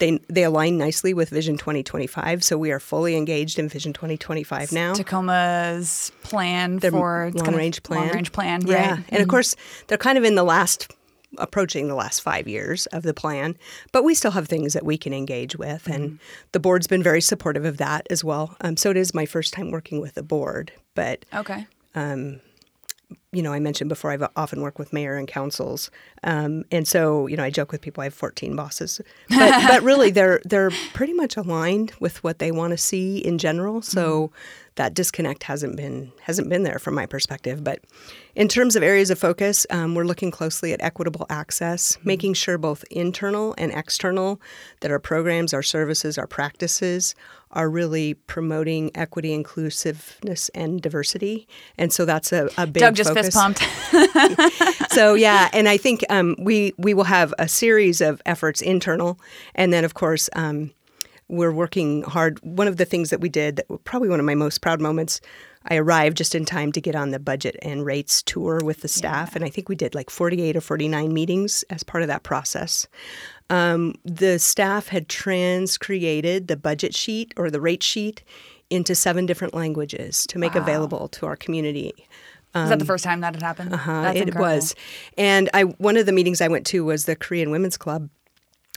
They 0.00 0.18
they 0.28 0.42
align 0.44 0.76
nicely 0.76 1.14
with 1.14 1.30
Vision 1.30 1.56
2025, 1.56 2.44
so 2.44 2.58
we 2.58 2.70
are 2.72 2.78
fully 2.78 3.16
engaged 3.16 3.58
in 3.58 3.70
Vision 3.70 3.94
2025 3.94 4.70
now 4.70 4.92
Tacoma's 4.92 6.12
plan 6.22 6.76
their 6.80 6.90
for 6.90 7.30
long 7.32 7.44
kind 7.44 7.54
of 7.54 7.58
range 7.58 7.82
plan. 7.82 8.00
Long 8.00 8.10
range 8.10 8.32
plan. 8.32 8.66
Yeah, 8.66 8.90
Right. 8.96 9.04
and 9.08 9.22
of 9.22 9.28
course 9.28 9.56
they're 9.86 9.96
kind 9.96 10.18
of 10.18 10.24
in 10.24 10.34
the 10.34 10.44
last 10.44 10.92
approaching 11.38 11.88
the 11.88 11.94
last 11.94 12.20
five 12.20 12.46
years 12.48 12.86
of 12.86 13.02
the 13.02 13.14
plan, 13.14 13.56
but 13.92 14.04
we 14.04 14.14
still 14.14 14.30
have 14.32 14.48
things 14.48 14.72
that 14.72 14.84
we 14.84 14.96
can 14.98 15.12
engage 15.12 15.56
with, 15.56 15.88
and 15.88 16.18
the 16.52 16.60
board's 16.60 16.86
been 16.86 17.02
very 17.02 17.20
supportive 17.20 17.64
of 17.64 17.76
that 17.78 18.06
as 18.10 18.22
well. 18.24 18.56
Um, 18.60 18.76
so 18.76 18.90
it 18.90 18.96
is 18.96 19.14
my 19.14 19.26
first 19.26 19.52
time 19.52 19.70
working 19.70 20.00
with 20.00 20.14
the 20.14 20.22
board, 20.22 20.72
but 20.94 21.24
Okay. 21.34 21.66
you 23.32 23.42
know, 23.42 23.52
I 23.52 23.58
mentioned 23.60 23.88
before, 23.88 24.10
I've 24.12 24.26
often 24.36 24.60
worked 24.60 24.78
with 24.78 24.92
mayor 24.92 25.16
and 25.16 25.26
councils, 25.28 25.90
um, 26.22 26.64
and 26.70 26.86
so 26.86 27.26
you 27.26 27.36
know, 27.36 27.42
I 27.44 27.50
joke 27.50 27.72
with 27.72 27.80
people 27.80 28.00
I 28.00 28.04
have 28.04 28.14
14 28.14 28.54
bosses, 28.56 29.00
but 29.28 29.62
but 29.68 29.82
really 29.82 30.10
they're 30.10 30.40
they're 30.44 30.70
pretty 30.92 31.12
much 31.12 31.36
aligned 31.36 31.92
with 32.00 32.22
what 32.24 32.38
they 32.38 32.50
want 32.52 32.70
to 32.72 32.78
see 32.78 33.18
in 33.18 33.38
general. 33.38 33.82
So 33.82 34.30
that 34.76 34.92
disconnect 34.92 35.44
hasn't 35.44 35.76
been 35.76 36.12
hasn't 36.22 36.48
been 36.48 36.64
there 36.64 36.78
from 36.78 36.94
my 36.94 37.06
perspective. 37.06 37.62
But 37.62 37.80
in 38.34 38.48
terms 38.48 38.74
of 38.74 38.82
areas 38.82 39.10
of 39.10 39.18
focus, 39.18 39.66
um, 39.70 39.94
we're 39.94 40.04
looking 40.04 40.30
closely 40.30 40.72
at 40.72 40.82
equitable 40.82 41.26
access, 41.30 41.96
making 42.02 42.34
sure 42.34 42.58
both 42.58 42.84
internal 42.90 43.54
and 43.56 43.72
external 43.72 44.40
that 44.80 44.90
our 44.90 44.98
programs, 44.98 45.54
our 45.54 45.62
services, 45.62 46.18
our 46.18 46.26
practices 46.26 47.14
are 47.52 47.70
really 47.70 48.14
promoting 48.14 48.90
equity, 48.96 49.32
inclusiveness, 49.32 50.48
and 50.56 50.82
diversity. 50.82 51.46
And 51.78 51.92
so 51.92 52.04
that's 52.04 52.32
a, 52.32 52.50
a 52.58 52.66
big 52.66 52.80
Doug 52.80 52.96
just 52.96 53.10
focus 53.10 53.26
fist 53.26 53.36
pumped. 53.36 54.90
so 54.92 55.14
yeah, 55.14 55.50
and 55.52 55.68
I 55.68 55.76
think 55.76 56.04
um, 56.10 56.34
we 56.38 56.74
we 56.78 56.94
will 56.94 57.04
have 57.04 57.32
a 57.38 57.46
series 57.46 58.00
of 58.00 58.20
efforts 58.26 58.60
internal, 58.60 59.20
and 59.54 59.72
then 59.72 59.84
of 59.84 59.94
course 59.94 60.28
um, 60.34 60.72
we're 61.36 61.52
working 61.52 62.02
hard. 62.02 62.38
One 62.42 62.68
of 62.68 62.76
the 62.76 62.84
things 62.84 63.10
that 63.10 63.20
we 63.20 63.28
did, 63.28 63.56
that 63.56 63.68
were 63.68 63.78
probably 63.78 64.08
one 64.08 64.20
of 64.20 64.26
my 64.26 64.34
most 64.34 64.60
proud 64.60 64.80
moments, 64.80 65.20
I 65.66 65.76
arrived 65.76 66.16
just 66.16 66.34
in 66.34 66.44
time 66.44 66.72
to 66.72 66.80
get 66.80 66.94
on 66.94 67.10
the 67.10 67.18
budget 67.18 67.56
and 67.62 67.86
rates 67.86 68.22
tour 68.22 68.60
with 68.62 68.82
the 68.82 68.88
staff, 68.88 69.34
and 69.34 69.44
I 69.44 69.48
think 69.48 69.68
we 69.68 69.74
did 69.74 69.94
like 69.94 70.10
48 70.10 70.56
or 70.56 70.60
49 70.60 71.12
meetings 71.12 71.64
as 71.70 71.82
part 71.82 72.02
of 72.02 72.08
that 72.08 72.22
process. 72.22 72.86
Um, 73.50 73.94
the 74.04 74.38
staff 74.38 74.88
had 74.88 75.08
transcreated 75.08 76.48
the 76.48 76.56
budget 76.56 76.94
sheet 76.94 77.32
or 77.36 77.50
the 77.50 77.60
rate 77.60 77.82
sheet 77.82 78.22
into 78.70 78.94
seven 78.94 79.26
different 79.26 79.54
languages 79.54 80.26
to 80.26 80.38
make 80.38 80.54
available 80.54 81.08
to 81.08 81.26
our 81.26 81.36
community. 81.36 81.92
Was 82.54 82.68
that 82.68 82.78
the 82.78 82.84
first 82.84 83.04
time 83.04 83.20
that 83.20 83.34
had 83.34 83.42
happened? 83.42 83.74
Uh, 83.74 83.76
That's 83.76 84.16
it 84.16 84.28
incredible. 84.28 84.54
was, 84.54 84.74
and 85.18 85.50
I 85.52 85.62
one 85.62 85.96
of 85.96 86.06
the 86.06 86.12
meetings 86.12 86.40
I 86.40 86.48
went 86.48 86.66
to 86.66 86.84
was 86.84 87.04
the 87.04 87.16
Korean 87.16 87.50
Women's 87.50 87.76
Club, 87.76 88.08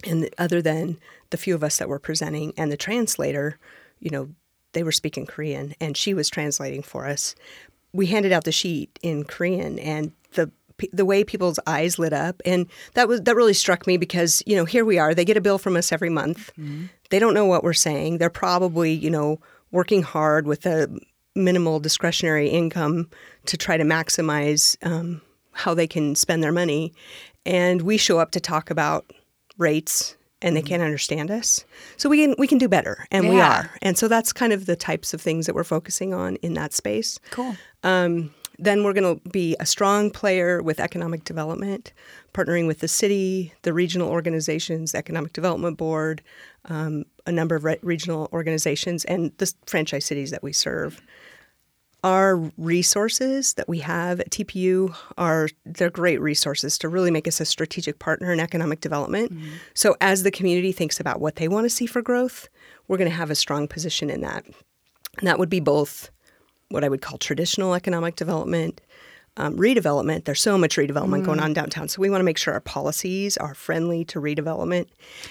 and 0.03 0.29
other 0.37 0.61
than 0.61 0.97
the 1.29 1.37
few 1.37 1.55
of 1.55 1.63
us 1.63 1.77
that 1.77 1.89
were 1.89 1.99
presenting 1.99 2.53
and 2.57 2.71
the 2.71 2.77
translator, 2.77 3.57
you 3.99 4.09
know, 4.09 4.29
they 4.73 4.83
were 4.83 4.91
speaking 4.91 5.25
Korean 5.25 5.73
and 5.81 5.97
she 5.97 6.13
was 6.13 6.29
translating 6.29 6.83
for 6.83 7.07
us. 7.07 7.35
We 7.93 8.07
handed 8.07 8.31
out 8.31 8.43
the 8.43 8.51
sheet 8.51 8.99
in 9.01 9.23
Korean, 9.23 9.79
and 9.79 10.11
the 10.33 10.51
the 10.93 11.05
way 11.05 11.23
people's 11.23 11.59
eyes 11.65 11.97
lit 11.97 12.13
up, 12.13 12.41
and 12.45 12.67
that 12.93 13.07
was 13.07 13.21
that 13.21 13.35
really 13.35 13.53
struck 13.53 13.87
me 13.87 13.97
because 13.97 14.43
you 14.45 14.55
know 14.55 14.65
here 14.65 14.85
we 14.85 14.99
are, 14.99 15.15
they 15.15 15.25
get 15.25 15.37
a 15.37 15.41
bill 15.41 15.57
from 15.57 15.75
us 15.75 15.91
every 15.91 16.09
month. 16.09 16.51
They 17.09 17.17
don't 17.17 17.33
know 17.33 17.45
what 17.45 17.63
we're 17.63 17.73
saying. 17.73 18.17
They're 18.17 18.29
probably 18.29 18.91
you 18.91 19.09
know 19.09 19.39
working 19.71 20.03
hard 20.03 20.45
with 20.45 20.65
a 20.65 20.89
minimal 21.35 21.79
discretionary 21.79 22.49
income 22.49 23.09
to 23.45 23.57
try 23.57 23.77
to 23.77 23.83
maximize 23.83 24.75
um, 24.85 25.21
how 25.53 25.73
they 25.73 25.87
can 25.87 26.13
spend 26.15 26.43
their 26.43 26.51
money. 26.51 26.93
And 27.45 27.81
we 27.83 27.97
show 27.97 28.19
up 28.19 28.31
to 28.31 28.39
talk 28.39 28.69
about 28.69 29.11
rates 29.57 30.15
and 30.41 30.55
they 30.55 30.61
can't 30.61 30.83
understand 30.83 31.31
us. 31.31 31.65
So 31.97 32.09
we 32.09 32.23
can 32.23 32.35
we 32.37 32.47
can 32.47 32.57
do 32.57 32.67
better 32.67 33.07
and 33.11 33.27
we 33.27 33.41
are. 33.41 33.71
And 33.81 33.97
so 33.97 34.07
that's 34.07 34.31
kind 34.31 34.53
of 34.53 34.65
the 34.65 34.75
types 34.75 35.13
of 35.13 35.21
things 35.21 35.47
that 35.47 35.55
we're 35.55 35.63
focusing 35.63 36.13
on 36.13 36.35
in 36.37 36.53
that 36.53 36.73
space. 36.73 37.19
Cool. 37.31 37.55
Um, 37.83 38.31
then 38.59 38.83
we're 38.83 38.93
going 38.93 39.19
to 39.19 39.29
be 39.29 39.55
a 39.59 39.65
strong 39.65 40.09
player 40.09 40.63
with 40.63 40.79
economic 40.79 41.23
development, 41.23 41.93
partnering 42.33 42.65
with 42.65 42.79
the 42.79 42.87
city, 42.87 43.53
the 43.61 43.73
regional 43.73 44.09
organizations, 44.09 44.93
the 44.93 44.97
Economic 44.97 45.33
Development 45.33 45.77
Board, 45.77 46.23
um, 46.65 47.05
a 47.27 47.31
number 47.31 47.55
of 47.55 47.63
re- 47.63 47.77
regional 47.83 48.27
organizations, 48.33 49.05
and 49.05 49.31
the 49.37 49.53
franchise 49.67 50.05
cities 50.05 50.31
that 50.31 50.41
we 50.41 50.53
serve. 50.53 51.01
Our 52.03 52.37
resources 52.57 53.53
that 53.55 53.67
we 53.67 53.79
have 53.79 54.19
at 54.19 54.29
TPU 54.29 54.95
are 55.17 55.49
they're 55.65 55.89
great 55.89 56.21
resources 56.21 56.77
to 56.79 56.87
really 56.89 57.11
make 57.11 57.27
us 57.27 57.39
a 57.41 57.45
strategic 57.45 57.99
partner 57.99 58.31
in 58.31 58.39
economic 58.39 58.81
development. 58.81 59.33
So 59.73 59.95
as 59.99 60.23
the 60.23 60.31
community 60.31 60.71
thinks 60.71 60.99
about 60.99 61.19
what 61.19 61.35
they 61.37 61.47
want 61.47 61.65
to 61.65 61.69
see 61.69 61.85
for 61.87 62.01
growth, 62.01 62.49
we're 62.87 62.97
going 62.97 63.09
to 63.09 63.15
have 63.15 63.31
a 63.31 63.35
strong 63.35 63.67
position 63.67 64.09
in 64.09 64.21
that. 64.21 64.45
And 65.17 65.27
that 65.27 65.39
would 65.39 65.49
be 65.49 65.59
both 65.59 66.11
what 66.69 66.83
I 66.83 66.89
would 66.89 67.01
call 67.01 67.17
traditional 67.17 67.73
economic 67.73 68.15
development, 68.15 68.79
um, 69.37 69.57
redevelopment. 69.57 70.25
There's 70.25 70.41
so 70.41 70.57
much 70.57 70.77
redevelopment 70.77 71.25
going 71.25 71.39
on 71.39 71.53
downtown. 71.53 71.87
So 71.89 72.01
we 72.01 72.09
want 72.09 72.19
to 72.21 72.25
make 72.25 72.37
sure 72.37 72.53
our 72.53 72.59
policies 72.59 73.37
are 73.37 73.53
friendly 73.55 74.05
to 74.05 74.21
redevelopment. 74.21 74.87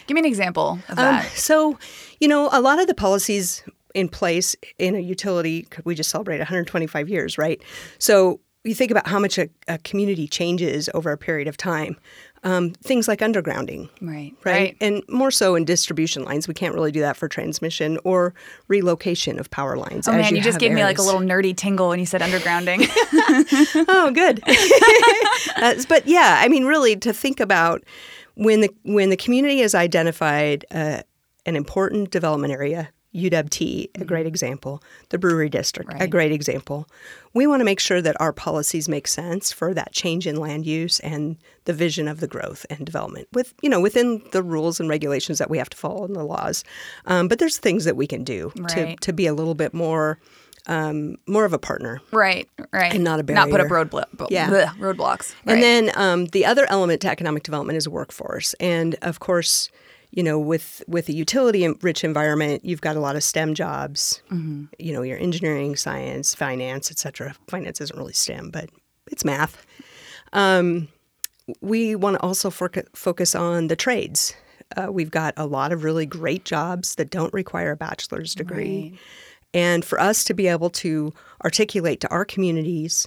Give 0.09 0.15
me 0.17 0.21
an 0.21 0.25
example 0.27 0.79
of 0.89 0.99
Um, 0.99 1.05
that. 1.05 1.31
so, 1.33 1.79
you 2.21 2.27
know, 2.29 2.49
a 2.53 2.61
lot 2.61 2.81
of 2.81 2.87
the 2.89 2.95
policies 2.95 3.63
in 3.97 4.09
place 4.09 4.55
in 4.79 4.95
a 4.95 5.01
utility, 5.01 5.67
we 5.85 5.95
just 5.95 6.11
celebrate 6.11 6.39
125 6.39 7.09
years, 7.09 7.39
right? 7.39 7.63
So 7.99 8.41
you 8.63 8.75
think 8.75 8.91
about 8.91 9.07
how 9.07 9.19
much 9.19 9.39
a, 9.39 9.49
a 9.69 9.79
community 9.79 10.29
changes 10.29 10.91
over 10.93 11.11
a 11.13 11.17
period 11.17 11.49
of 11.49 11.57
time. 11.57 11.97
Um, 12.45 12.71
things 12.73 13.09
like 13.09 13.21
undergrounding, 13.21 13.89
Right. 14.01 14.33
right? 14.45 14.77
And 14.81 15.03
more 15.09 15.31
so 15.31 15.55
in 15.57 15.65
distribution 15.65 16.25
lines. 16.25 16.47
We 16.47 16.55
can't 16.55 16.75
really 16.75 16.93
do 16.93 17.01
that 17.01 17.17
for 17.17 17.27
transmission 17.27 17.99
or 18.05 18.35
relocation 18.69 19.41
of 19.41 19.51
power 19.51 19.77
lines. 19.77 20.07
Oh 20.07 20.13
man, 20.13 20.37
you, 20.37 20.43
just 20.43 20.55
have 20.55 20.61
gave 20.61 20.73
me 20.73 20.85
like 20.85 20.99
a 20.99 21.03
little 21.03 21.21
nerdy 21.23 21.57
tingle 21.57 21.89
when 21.89 21.99
you 21.99 22.07
said 22.07 22.21
undergrounding. 22.21 22.87
oh, 23.89 24.11
good. 24.13 24.43
Uh, 25.57 25.75
but 25.89 26.07
yeah, 26.07 26.39
I 26.43 26.49
mean, 26.49 26.65
really, 26.67 26.97
to 26.97 27.13
think 27.15 27.41
about 27.41 27.83
when 28.35 28.61
the 28.61 28.69
when 28.83 29.09
the 29.11 29.17
community 29.17 29.61
has 29.61 29.75
identified 29.75 30.67
uh, 30.71 31.01
an 31.47 31.57
important 31.57 32.11
development 32.11 32.53
area, 32.53 32.91
UWT, 33.17 33.91
a 33.95 34.05
great 34.05 34.27
example, 34.27 34.83
the 35.09 35.19
Brewery 35.19 35.49
District, 35.49 35.91
a 35.93 35.97
Mm-hmm. 35.97 36.11
Great 36.11 36.33
example. 36.33 36.87
We 37.35 37.47
want 37.47 37.61
to 37.61 37.65
make 37.65 37.81
sure 37.81 38.01
that 38.03 38.19
our 38.21 38.33
policies 38.33 38.89
make 38.89 39.07
sense 39.09 39.53
for 39.53 39.75
that 39.75 39.93
change 39.93 40.27
in 40.27 40.37
land 40.37 40.67
use 40.67 41.01
and 41.01 41.37
the 41.65 41.73
vision 41.73 42.09
of 42.09 42.21
the 42.21 42.27
growth 42.29 42.65
and 42.71 42.85
development, 42.87 43.29
with 43.33 43.55
you 43.63 43.69
know 43.69 43.81
within 43.81 44.23
the 44.33 44.43
rules 44.43 44.81
and 44.81 44.89
regulations 44.89 45.39
that 45.39 45.51
we 45.51 45.59
have 45.59 45.71
to 45.71 45.77
follow 45.77 46.05
and 46.05 46.15
the 46.17 46.25
laws. 46.25 46.65
Um, 47.07 47.29
but 47.29 47.39
there's 47.39 47.59
things 47.59 47.85
that 47.85 47.97
we 47.97 48.07
can 48.07 48.25
do 48.25 48.53
to 48.69 48.83
Right. 48.83 49.01
to 49.01 49.13
be 49.13 49.27
a 49.27 49.35
little 49.35 49.55
bit 49.55 49.73
more. 49.75 50.19
Um, 50.69 51.15
more 51.29 51.45
of 51.45 51.53
a 51.53 51.61
partner 51.61 52.01
right. 52.11 52.49
Right. 52.73 52.93
And 52.93 53.05
not 53.05 53.21
a 53.21 53.23
Not 53.23 53.51
put 53.51 53.61
up 53.61 53.69
barrier. 53.69 53.85
road 53.85 53.91
blo- 53.91 54.27
Yeah. 54.31 54.49
bleh, 54.51 54.77
roadblocks. 54.81 55.33
Right. 55.45 55.53
And 55.55 55.63
then 55.63 55.93
um, 55.95 56.25
the 56.27 56.45
other 56.45 56.67
element 56.69 57.03
to 57.03 57.09
economic 57.09 57.45
development 57.45 57.77
is 57.77 57.89
workforce, 57.89 58.53
and 58.59 58.97
of 59.01 59.21
course, 59.21 59.71
you 60.17 60.23
know, 60.23 60.39
with 60.39 60.83
with 60.89 61.11
a 61.11 61.13
utility-rich 61.13 62.03
environment, 62.03 62.65
you've 62.65 62.81
got 62.81 62.97
a 62.97 63.01
lot 63.01 63.17
of 63.17 63.23
STEM 63.23 63.55
jobs. 63.55 64.23
You 64.79 64.95
know, 64.95 65.03
your 65.03 65.19
engineering, 65.19 65.77
science, 65.77 66.35
finance, 66.35 66.91
etc. 66.91 67.35
Finance 67.49 67.83
isn't 67.83 67.97
really 67.97 68.15
STEM, 68.15 68.51
but 68.51 68.71
it's 69.13 69.27
math. 69.27 69.65
Um, 70.33 70.89
we 71.61 71.95
want 71.95 72.17
to 72.17 72.21
also 72.23 72.49
foc- 72.51 72.89
focus 72.97 73.35
on 73.35 73.69
the 73.69 73.77
trades. 73.77 74.35
Uh, 74.77 74.91
we've 74.91 75.11
got 75.11 75.35
a 75.37 75.47
lot 75.47 75.71
of 75.71 75.85
really 75.85 76.07
great 76.07 76.45
jobs 76.47 76.95
that 76.97 77.11
don't 77.11 77.33
require 77.35 77.73
a 77.73 77.77
bachelor's 77.77 78.35
degree. 78.35 78.99
And 79.55 79.85
for 79.85 80.01
us 80.01 80.25
to 80.25 80.35
be 80.35 80.49
able 80.49 80.71
to 80.71 81.13
articulate 81.45 82.01
to 82.01 82.09
our 82.09 82.25
communities 82.25 83.07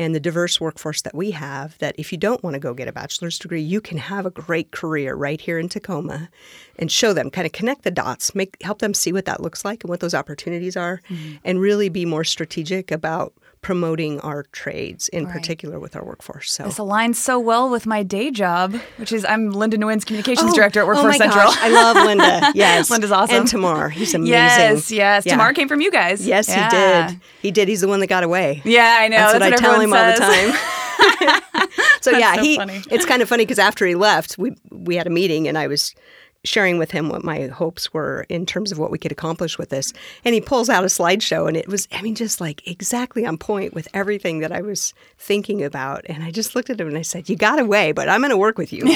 and 0.00 0.14
the 0.14 0.20
diverse 0.20 0.58
workforce 0.58 1.02
that 1.02 1.14
we 1.14 1.30
have 1.32 1.76
that 1.76 1.94
if 1.98 2.10
you 2.10 2.16
don't 2.16 2.42
want 2.42 2.54
to 2.54 2.58
go 2.60 2.72
get 2.72 2.88
a 2.88 2.92
bachelor's 2.92 3.38
degree, 3.38 3.60
you 3.60 3.82
can 3.82 3.98
have 3.98 4.24
a 4.24 4.30
great 4.30 4.70
career 4.70 5.14
right 5.14 5.38
here 5.38 5.58
in 5.58 5.68
Tacoma 5.68 6.30
and 6.78 6.90
show 6.90 7.12
them, 7.12 7.28
kind 7.28 7.44
of 7.44 7.52
connect 7.52 7.82
the 7.82 7.90
dots, 7.90 8.34
make 8.34 8.56
help 8.62 8.78
them 8.78 8.94
see 8.94 9.12
what 9.12 9.26
that 9.26 9.42
looks 9.42 9.62
like 9.62 9.84
and 9.84 9.90
what 9.90 10.00
those 10.00 10.14
opportunities 10.14 10.74
are, 10.74 11.02
mm-hmm. 11.10 11.36
and 11.44 11.60
really 11.60 11.90
be 11.90 12.06
more 12.06 12.24
strategic 12.24 12.90
about 12.90 13.34
promoting 13.62 14.20
our 14.20 14.44
trades, 14.52 15.08
in 15.10 15.24
Right. 15.26 15.34
particular 15.34 15.78
with 15.78 15.94
our 15.94 16.04
workforce. 16.04 16.50
So 16.50 16.64
this 16.64 16.78
aligns 16.78 17.16
so 17.16 17.38
well 17.38 17.68
with 17.68 17.86
my 17.86 18.02
day 18.02 18.30
job, 18.30 18.74
which 18.96 19.12
is 19.12 19.24
I'm 19.24 19.50
Linda 19.50 19.76
Nguyen's 19.76 20.04
communications 20.04 20.52
oh, 20.52 20.54
director 20.54 20.80
at 20.80 20.84
oh 20.84 20.88
Workforce 20.88 21.18
my 21.18 21.24
Central. 21.26 21.44
Gosh, 21.44 21.58
I 21.60 21.68
love 21.68 21.96
Linda. 21.96 22.52
Yes, 22.54 22.90
Linda's 22.90 23.12
awesome. 23.12 23.36
And 23.36 23.48
Tamar, 23.48 23.90
he's 23.90 24.14
amazing. 24.14 24.32
Yes, 24.32 24.90
yes. 24.90 25.26
Yeah. 25.26 25.32
Tamar 25.32 25.52
came 25.52 25.68
from 25.68 25.80
you 25.80 25.90
guys. 25.90 26.26
Yes, 26.26 26.48
Yeah. 26.48 26.64
he 27.08 27.08
did. 27.12 27.20
He 27.42 27.50
did. 27.50 27.68
He's 27.68 27.80
the 27.82 27.88
one 27.88 28.00
that 28.00 28.06
got 28.08 28.22
away. 28.24 28.62
Yeah, 28.64 28.96
I 29.00 29.08
know. 29.08 29.16
That's, 29.16 29.32
what 29.34 29.42
I 29.42 29.50
tell 29.50 29.80
him 29.80 29.92
all 29.92 30.06
the 30.06 30.16
says. 30.16 30.52
time. 30.52 31.68
so 32.00 32.10
yeah, 32.12 32.34
so 32.36 32.42
he. 32.42 32.56
funny. 32.56 32.82
It's 32.90 33.04
kind 33.06 33.22
of 33.22 33.28
funny 33.28 33.44
because 33.44 33.58
after 33.58 33.86
he 33.86 33.94
left, 33.94 34.38
we 34.38 34.54
we 34.70 34.96
had 34.96 35.06
a 35.06 35.10
meeting 35.10 35.48
and 35.48 35.56
I 35.58 35.66
was 35.66 35.94
sharing 36.44 36.78
with 36.78 36.90
him 36.90 37.08
what 37.10 37.22
my 37.22 37.48
hopes 37.48 37.92
were 37.92 38.24
in 38.28 38.46
terms 38.46 38.72
of 38.72 38.78
what 38.78 38.90
we 38.90 38.98
could 38.98 39.12
accomplish 39.12 39.58
with 39.58 39.68
this. 39.68 39.92
And 40.24 40.34
he 40.34 40.40
pulls 40.40 40.68
out 40.70 40.84
a 40.84 40.86
slideshow 40.86 41.46
and 41.46 41.56
it 41.56 41.68
was, 41.68 41.86
I 41.92 42.00
mean, 42.02 42.14
just 42.14 42.40
like 42.40 42.66
exactly 42.66 43.26
on 43.26 43.36
point 43.36 43.74
with 43.74 43.88
everything 43.92 44.40
that 44.40 44.50
I 44.50 44.62
was 44.62 44.94
thinking 45.18 45.62
about. 45.62 46.02
And 46.06 46.22
I 46.24 46.30
just 46.30 46.54
looked 46.54 46.70
at 46.70 46.80
him 46.80 46.88
and 46.88 46.96
I 46.98 47.02
said, 47.02 47.28
"You 47.28 47.36
got 47.36 47.58
away, 47.58 47.92
but 47.92 48.08
I'm 48.08 48.20
going 48.20 48.30
to 48.30 48.36
work 48.36 48.56
with 48.58 48.72
you." 48.72 48.84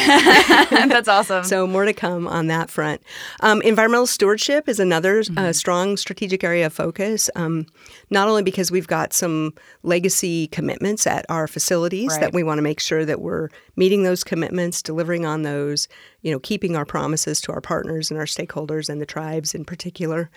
That's 0.71 1.09
awesome. 1.09 1.45
So 1.45 1.67
more 1.67 1.85
to 1.85 1.93
come 1.93 2.27
on 2.27 2.47
that 2.49 2.71
front. 2.71 3.03
Um, 3.41 3.61
environmental 3.63 4.07
stewardship 4.07 4.69
is 4.69 4.81
another 4.81 5.15
Mm-hmm. 5.25 5.39
uh, 5.39 5.53
strong 5.53 5.97
strategic 5.97 6.43
area 6.43 6.67
of 6.67 6.73
focus. 6.73 7.31
Um, 7.37 7.67
not 8.11 8.29
only 8.29 8.43
because 8.43 8.71
we've 8.71 8.87
got 8.87 9.13
some 9.13 9.53
legacy 9.83 10.47
commitments 10.49 11.07
at 11.07 11.25
our 11.29 11.47
facilities 11.47 12.11
Right. 12.11 12.21
that 12.21 12.33
we 12.33 12.43
want 12.43 12.59
to 12.59 12.63
make 12.63 12.81
sure 12.81 13.05
that 13.05 13.21
we're 13.21 13.49
meeting 13.77 14.03
those 14.03 14.25
commitments, 14.25 14.83
delivering 14.83 15.25
on 15.27 15.43
those, 15.43 15.89
you 16.23 16.31
know, 16.33 16.39
keeping 16.39 16.77
our 16.77 16.85
promises 16.85 17.41
to 17.43 17.53
our 17.53 17.61
partners 17.61 18.11
and 18.11 18.19
our 18.19 18.27
stakeholders 18.27 18.89
and 18.89 19.01
the 19.01 19.07
tribes 19.07 19.55
in 19.55 19.65
particular. 19.65 20.31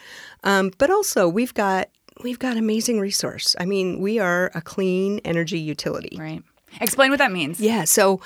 Um, 0.44 0.72
but 0.78 0.90
also 0.90 1.28
we've 1.28 1.54
got 1.54 1.90
we've 2.24 2.40
got 2.40 2.58
amazing 2.58 3.00
resource. 3.00 3.56
I 3.60 3.66
mean, 3.66 4.00
we 4.02 4.18
are 4.20 4.50
a 4.56 4.62
clean 4.62 5.20
energy 5.24 5.60
utility. 5.60 6.18
right. 6.20 6.44
Explain 6.82 7.12
what 7.12 7.20
that 7.20 7.32
means. 7.32 7.60
Yeah. 7.60 7.86
So 7.86 8.20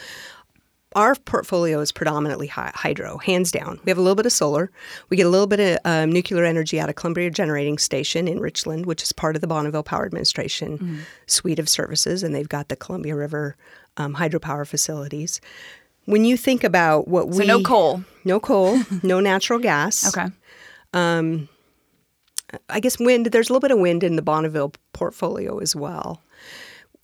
our 0.95 1.15
portfolio 1.15 1.79
is 1.79 1.91
predominantly 1.91 2.47
hydro, 2.47 3.17
hands 3.19 3.51
down. 3.51 3.79
We 3.85 3.89
have 3.89 3.97
a 3.97 4.01
little 4.01 4.15
bit 4.15 4.25
of 4.25 4.31
solar. 4.33 4.69
We 5.09 5.17
get 5.17 5.25
a 5.25 5.29
little 5.29 5.47
bit 5.47 5.59
of 5.59 5.77
um, 5.85 6.11
nuclear 6.11 6.43
energy 6.43 6.79
out 6.79 6.89
of 6.89 6.95
Columbia 6.95 7.29
Generating 7.29 7.77
Station 7.77 8.27
in 8.27 8.39
Richland, 8.39 8.85
which 8.85 9.01
is 9.03 9.11
part 9.13 9.35
of 9.35 9.41
the 9.41 9.47
Bonneville 9.47 9.83
Power 9.83 10.05
Administration 10.05 10.77
Mm-hmm. 10.77 10.99
suite 11.27 11.59
of 11.59 11.69
services, 11.69 12.23
and 12.23 12.35
they've 12.35 12.49
got 12.49 12.67
the 12.69 12.75
Columbia 12.75 13.15
River 13.15 13.55
um, 13.97 14.15
hydropower 14.15 14.67
facilities. 14.67 15.39
When 16.05 16.25
you 16.25 16.35
think 16.35 16.63
about 16.63 17.07
what 17.07 17.27
we 17.29 17.37
So 17.37 17.43
no 17.43 17.61
coal. 17.61 18.03
no 18.25 18.39
coal, 18.39 18.79
no 19.03 19.19
natural 19.19 19.59
gas. 19.59 20.07
Okay. 20.15 20.27
I 22.69 22.81
guess 22.81 22.99
wind, 22.99 23.27
there's 23.27 23.49
a 23.49 23.53
little 23.53 23.61
bit 23.61 23.71
of 23.71 23.79
wind 23.79 24.03
in 24.03 24.17
the 24.17 24.21
Bonneville 24.21 24.73
portfolio 24.93 25.59
as 25.59 25.73
well. 25.75 26.21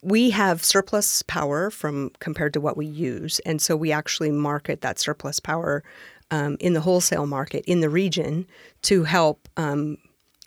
We 0.01 0.30
have 0.30 0.63
surplus 0.63 1.24
power 1.24 1.70
from 1.72 2.12
compared 2.20 2.54
to 2.54 2.62
what 2.62 2.77
we 2.77 2.86
use, 2.86 3.39
and 3.39 3.62
so 3.62 3.75
we 3.75 3.92
actually 3.92 4.32
market 4.32 4.82
that 4.82 5.00
surplus 5.00 5.39
power 5.39 5.84
um, 6.30 6.58
in 6.60 6.74
the 6.74 6.82
wholesale 6.82 7.25
market 7.25 7.63
in 7.66 7.82
the 7.82 7.89
region 7.89 8.46
to 8.84 9.04
help 9.04 9.48
um, 9.58 9.98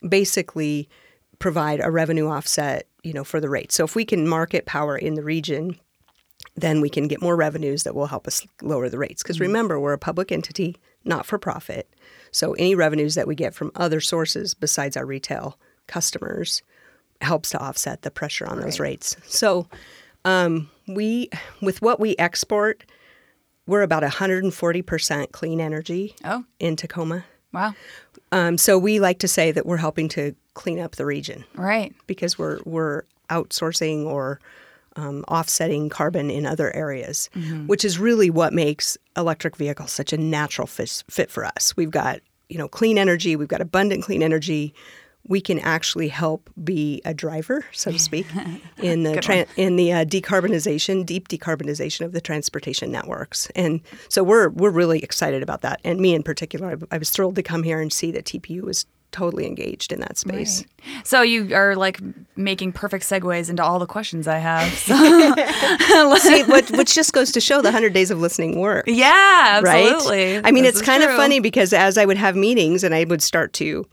basically 0.08 0.88
provide 1.38 1.80
a 1.82 1.90
revenue 1.90 2.28
offset, 2.28 2.86
you 3.02 3.12
know, 3.12 3.24
for 3.24 3.40
the 3.40 3.48
rate. 3.48 3.72
So 3.72 3.84
if 3.84 3.96
we 3.96 4.04
can 4.04 4.28
market 4.28 4.66
power 4.66 4.96
in 4.96 5.14
the 5.14 5.24
region, 5.24 5.76
then 6.54 6.80
we 6.80 6.90
can 6.90 7.08
get 7.08 7.22
more 7.22 7.36
revenues 7.36 7.82
that 7.84 7.94
will 7.94 8.06
help 8.06 8.26
us 8.26 8.46
lower 8.62 8.88
the 8.88 8.98
rates. 8.98 9.22
Because 9.22 9.40
remember, 9.40 9.80
we're 9.80 9.94
a 9.94 9.98
public 9.98 10.30
entity, 10.30 10.76
not 11.04 11.26
for 11.26 11.38
profit. 11.38 11.88
So 12.30 12.52
any 12.52 12.74
revenues 12.74 13.14
that 13.14 13.26
we 13.26 13.34
get 13.34 13.54
from 13.54 13.72
other 13.74 14.00
sources 14.00 14.54
besides 14.54 14.96
our 14.96 15.06
retail 15.06 15.58
customers 15.86 16.62
helps 17.20 17.50
to 17.50 17.58
offset 17.58 18.02
the 18.02 18.10
pressure 18.10 18.46
on 18.46 18.60
those 18.60 18.80
rates. 18.80 19.16
So 19.26 19.66
um, 20.24 20.70
we, 20.88 21.28
with 21.62 21.82
what 21.82 22.00
we 22.00 22.16
export, 22.18 22.84
we're 23.66 23.82
about 23.82 24.02
140% 24.02 25.32
clean 25.32 25.60
energy 25.60 26.14
Oh, 26.24 26.44
in 26.58 26.76
Tacoma. 26.76 27.24
wow. 27.52 27.74
Um, 28.32 28.58
so 28.58 28.78
we 28.78 29.00
like 29.00 29.18
to 29.20 29.28
say 29.28 29.50
that 29.52 29.66
we're 29.66 29.76
helping 29.76 30.08
to 30.10 30.34
clean 30.54 30.78
up 30.78 30.96
the 30.96 31.06
region 31.06 31.44
Right. 31.54 31.94
because 32.06 32.38
we're 32.38 32.60
we're 32.64 33.02
outsourcing 33.28 34.04
or 34.06 34.40
um, 34.96 35.24
offsetting 35.28 35.88
carbon 35.88 36.30
in 36.30 36.46
other 36.46 36.74
areas, 36.74 37.28
which 37.66 37.84
is 37.84 37.98
really 37.98 38.28
what 38.30 38.52
makes 38.52 38.98
electric 39.16 39.56
vehicles 39.56 39.92
such 39.92 40.12
a 40.12 40.16
natural 40.16 40.66
fit, 40.66 41.02
fit 41.08 41.30
for 41.30 41.44
us. 41.44 41.76
We've 41.76 41.90
got 41.90 42.20
you 42.48 42.58
know 42.58 42.68
clean 42.68 42.98
energy, 42.98 43.36
we've 43.36 43.48
got 43.48 43.60
abundant 43.60 44.02
clean 44.04 44.22
energy. 44.22 44.74
We 45.28 45.40
can 45.40 45.58
actually 45.60 46.08
help 46.08 46.50
be 46.64 47.00
a 47.04 47.14
driver, 47.14 47.64
so 47.72 47.92
to 47.92 47.98
speak, 47.98 48.26
in 48.82 49.04
the 49.04 49.14
tran 49.16 49.46
in 49.56 49.76
the 49.76 49.92
uh, 49.92 50.04
decarbonization, 50.04 51.06
deep 51.06 51.28
decarbonization 51.28 52.04
of 52.04 52.12
the 52.12 52.20
transportation 52.20 52.90
networks. 52.90 53.48
And 53.54 53.80
so 54.08 54.24
we're 54.24 54.48
we're 54.48 54.70
really 54.70 55.00
excited 55.04 55.42
about 55.42 55.60
that. 55.62 55.80
And 55.84 56.00
me 56.00 56.14
in 56.14 56.22
particular, 56.22 56.72
I, 56.90 56.94
I 56.94 56.98
was 56.98 57.10
thrilled 57.10 57.36
to 57.36 57.42
come 57.42 57.62
here 57.62 57.80
and 57.80 57.92
see 57.92 58.10
that 58.12 58.24
TPU 58.24 58.62
was 58.62 58.86
totally 59.12 59.44
engaged 59.44 59.92
in 59.92 59.98
that 60.00 60.16
space. 60.16 60.64
So 61.02 61.22
you 61.22 61.52
are 61.54 61.74
like 61.74 62.00
making 62.36 62.72
perfect 62.72 63.04
segues 63.04 63.50
into 63.50 63.62
all 63.62 63.80
the 63.80 63.86
questions 63.86 64.28
I 64.28 64.38
have. 64.38 64.72
So, 64.72 64.94
See, 66.18 66.44
what, 66.44 66.70
which 66.70 66.94
just 66.94 67.12
goes 67.12 67.32
to 67.32 67.40
show 67.40 67.56
the 67.56 67.66
100 67.72 67.92
days 67.92 68.12
of 68.12 68.20
listening 68.20 68.60
work. 68.60 68.84
yeah, 68.86 69.60
Right? 69.62 69.92
absolutely. 69.92 70.38
I 70.44 70.52
mean, 70.52 70.62
This 70.62 70.76
it's 70.76 70.82
kind 70.82 71.02
of 71.02 71.10
funny 71.10 71.40
because 71.40 71.72
as 71.72 71.98
I 71.98 72.04
would 72.04 72.18
have 72.18 72.36
meetings 72.36 72.84
and 72.84 72.94
I 72.94 73.02
would 73.04 73.20
start 73.20 73.52
to 73.54 73.84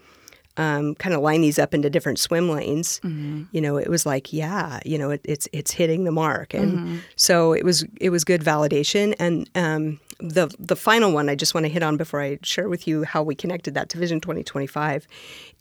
um, 0.57 0.95
kind 0.95 1.13
of 1.15 1.21
line 1.21 1.41
these 1.41 1.59
up 1.59 1.73
into 1.73 1.89
different 1.89 2.19
swim 2.19 2.49
lanes, 2.49 2.99
Mm-hmm. 3.03 3.43
you 3.51 3.61
know, 3.61 3.77
it 3.77 3.89
was 3.89 4.05
like, 4.05 4.33
yeah, 4.33 4.79
you 4.85 4.97
know, 4.97 5.11
it, 5.11 5.21
it's 5.23 5.47
it's 5.53 5.71
hitting 5.71 6.03
the 6.03 6.11
mark, 6.11 6.53
and 6.53 6.77
Mm-hmm. 6.77 6.97
so 7.15 7.53
it 7.53 7.63
was 7.63 7.85
it 8.01 8.09
was 8.09 8.23
good 8.23 8.41
validation. 8.41 9.13
And 9.19 9.49
um, 9.55 9.99
the 10.19 10.47
the 10.59 10.75
final 10.75 11.11
one 11.13 11.29
I 11.29 11.35
just 11.35 11.53
want 11.53 11.65
to 11.65 11.69
hit 11.69 11.83
on 11.83 11.95
before 11.97 12.21
I 12.21 12.39
share 12.43 12.69
with 12.69 12.87
you 12.87 13.03
how 13.03 13.21
we 13.23 13.35
connected 13.35 13.73
that 13.75 13.89
to 13.89 13.97
Vision 13.99 14.19
2025 14.19 15.07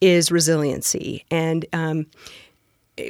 is 0.01 0.33
resiliency, 0.33 1.25
and 1.31 1.67
um, 1.75 2.07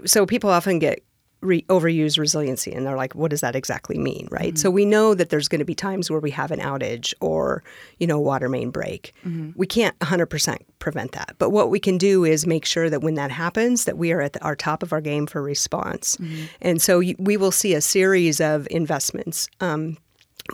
so 0.05 0.27
people 0.27 0.51
often 0.51 0.79
get 0.81 1.01
re- 1.41 1.65
overuse 1.69 2.19
resiliency 2.19 2.73
and 2.73 2.87
they're 2.87 2.97
like 2.97 3.15
what 3.15 3.31
does 3.31 3.41
that 3.41 3.57
exactly 3.57 3.99
mean? 3.99 4.29
Right? 4.31 4.55
Mm-hmm. 4.55 4.57
So 4.57 4.71
we 4.71 4.85
know 4.85 5.15
that 5.15 5.31
there's 5.31 5.49
going 5.49 5.59
to 5.61 5.65
be 5.65 5.75
times 5.75 6.11
where 6.11 6.21
we 6.21 6.31
have 6.31 6.51
an 6.51 6.61
outage 6.61 7.15
or 7.21 7.63
you 7.99 8.07
know 8.07 8.19
water 8.19 8.49
main 8.49 8.71
break. 8.71 9.15
Mm-hmm. 9.27 9.51
We 9.55 9.67
can't 9.67 9.99
100% 10.01 10.59
prevent 10.79 11.13
that 11.13 11.35
but 11.39 11.51
what 11.51 11.71
we 11.71 11.81
can 11.81 11.99
do 11.99 12.25
is 12.25 12.47
make 12.47 12.65
sure 12.65 12.91
that 12.91 13.01
when 13.01 13.15
that 13.15 13.31
happens 13.31 13.85
that 13.85 13.99
we 13.99 14.13
are 14.13 14.21
at 14.21 14.35
the, 14.35 14.43
our 14.45 14.57
top 14.57 14.83
of 14.83 14.93
our 14.93 15.01
game 15.01 15.27
for 15.27 15.43
response. 15.43 16.17
Mm-hmm. 16.17 16.45
And 16.61 16.83
so 16.83 17.01
y- 17.01 17.15
we 17.19 17.37
will 17.37 17.53
see 17.53 17.75
a 17.75 17.81
series 17.81 18.41
of 18.41 18.69
investments 18.71 19.49
um, 19.61 19.97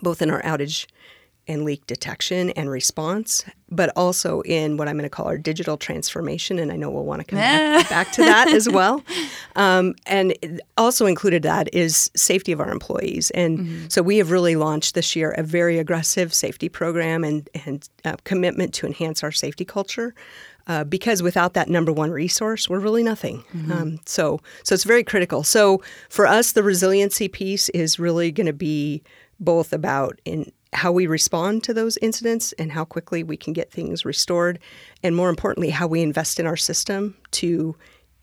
both 0.00 0.22
in 0.22 0.30
our 0.30 0.42
outage 0.42 0.86
and 1.48 1.64
leak 1.64 1.86
detection 1.86 2.50
and 2.50 2.70
response, 2.70 3.44
but 3.72 3.90
also 3.96 4.42
in 4.42 4.76
what 4.76 4.86
I'm 4.86 4.96
going 4.96 5.04
to 5.04 5.10
call 5.10 5.26
our 5.26 5.38
digital 5.38 5.76
transformation. 5.76 6.58
And 6.58 6.70
I 6.70 6.76
know 6.76 6.90
we'll 6.90 7.04
want 7.04 7.20
to 7.20 7.24
come 7.24 7.38
back, 7.38 7.88
back 7.88 8.12
to 8.12 8.22
that 8.22 8.48
as 8.52 8.68
well. 8.68 9.02
Um, 9.56 9.94
and 10.06 10.60
also 10.76 11.06
included 11.06 11.42
that 11.42 11.72
is 11.74 12.10
safety 12.14 12.52
of 12.52 12.60
our 12.60 12.70
employees. 12.70 13.30
And 13.30 13.90
so 13.92 14.02
we 14.02 14.18
have 14.18 14.30
really 14.30 14.56
launched 14.56 14.94
this 14.94 15.16
year 15.16 15.32
a 15.32 15.42
very 15.42 15.78
aggressive 15.78 16.32
safety 16.34 16.68
program 16.68 17.24
and, 17.24 17.48
and 17.66 17.88
uh, 18.04 18.16
commitment 18.24 18.74
to 18.74 18.86
enhance 18.86 19.22
our 19.22 19.32
safety 19.32 19.64
culture. 19.64 20.14
Uh, 20.68 20.84
because 20.84 21.24
without 21.24 21.54
that 21.54 21.68
number 21.68 21.92
one 21.92 22.12
resource, 22.12 22.68
we're 22.68 22.78
really 22.78 23.02
nothing. 23.02 23.42
Um, 23.72 23.98
so, 24.06 24.40
so 24.62 24.74
it's 24.74 24.84
very 24.84 25.02
critical. 25.02 25.42
So 25.42 25.82
for 26.08 26.24
us, 26.24 26.52
the 26.52 26.62
resiliency 26.62 27.26
piece 27.26 27.68
is 27.70 27.98
really 27.98 28.30
going 28.30 28.46
to 28.46 28.52
be 28.52 29.02
both 29.40 29.72
about 29.72 30.20
in 30.24 30.52
how 30.72 30.90
we 30.92 31.06
respond 31.06 31.62
to 31.64 31.74
those 31.74 31.98
incidents 31.98 32.52
and 32.52 32.72
how 32.72 32.84
quickly 32.84 33.22
we 33.22 33.36
can 33.36 33.52
get 33.52 33.70
things 33.70 34.04
restored, 34.04 34.58
and 35.02 35.14
more 35.14 35.28
importantly, 35.28 35.70
how 35.70 35.86
we 35.86 36.02
invest 36.02 36.40
in 36.40 36.46
our 36.46 36.56
system 36.56 37.16
to 37.32 37.76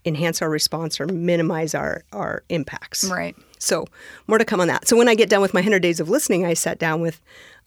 enhance 0.04 0.40
our 0.40 0.48
response 0.48 1.00
or 1.00 1.06
minimize 1.06 1.74
our 1.74 2.02
our 2.12 2.42
impacts. 2.48 3.04
Right. 3.04 3.36
So 3.58 3.84
more 4.26 4.38
to 4.38 4.44
come 4.44 4.60
on 4.60 4.68
that. 4.68 4.88
So 4.88 4.96
when 4.96 5.08
I 5.08 5.14
get 5.14 5.28
done 5.28 5.42
with 5.42 5.52
my 5.52 5.60
100 5.60 5.80
days 5.80 6.00
of 6.00 6.08
listening, 6.08 6.46
I 6.46 6.54
sat 6.54 6.78
down 6.78 7.00
with 7.00 7.20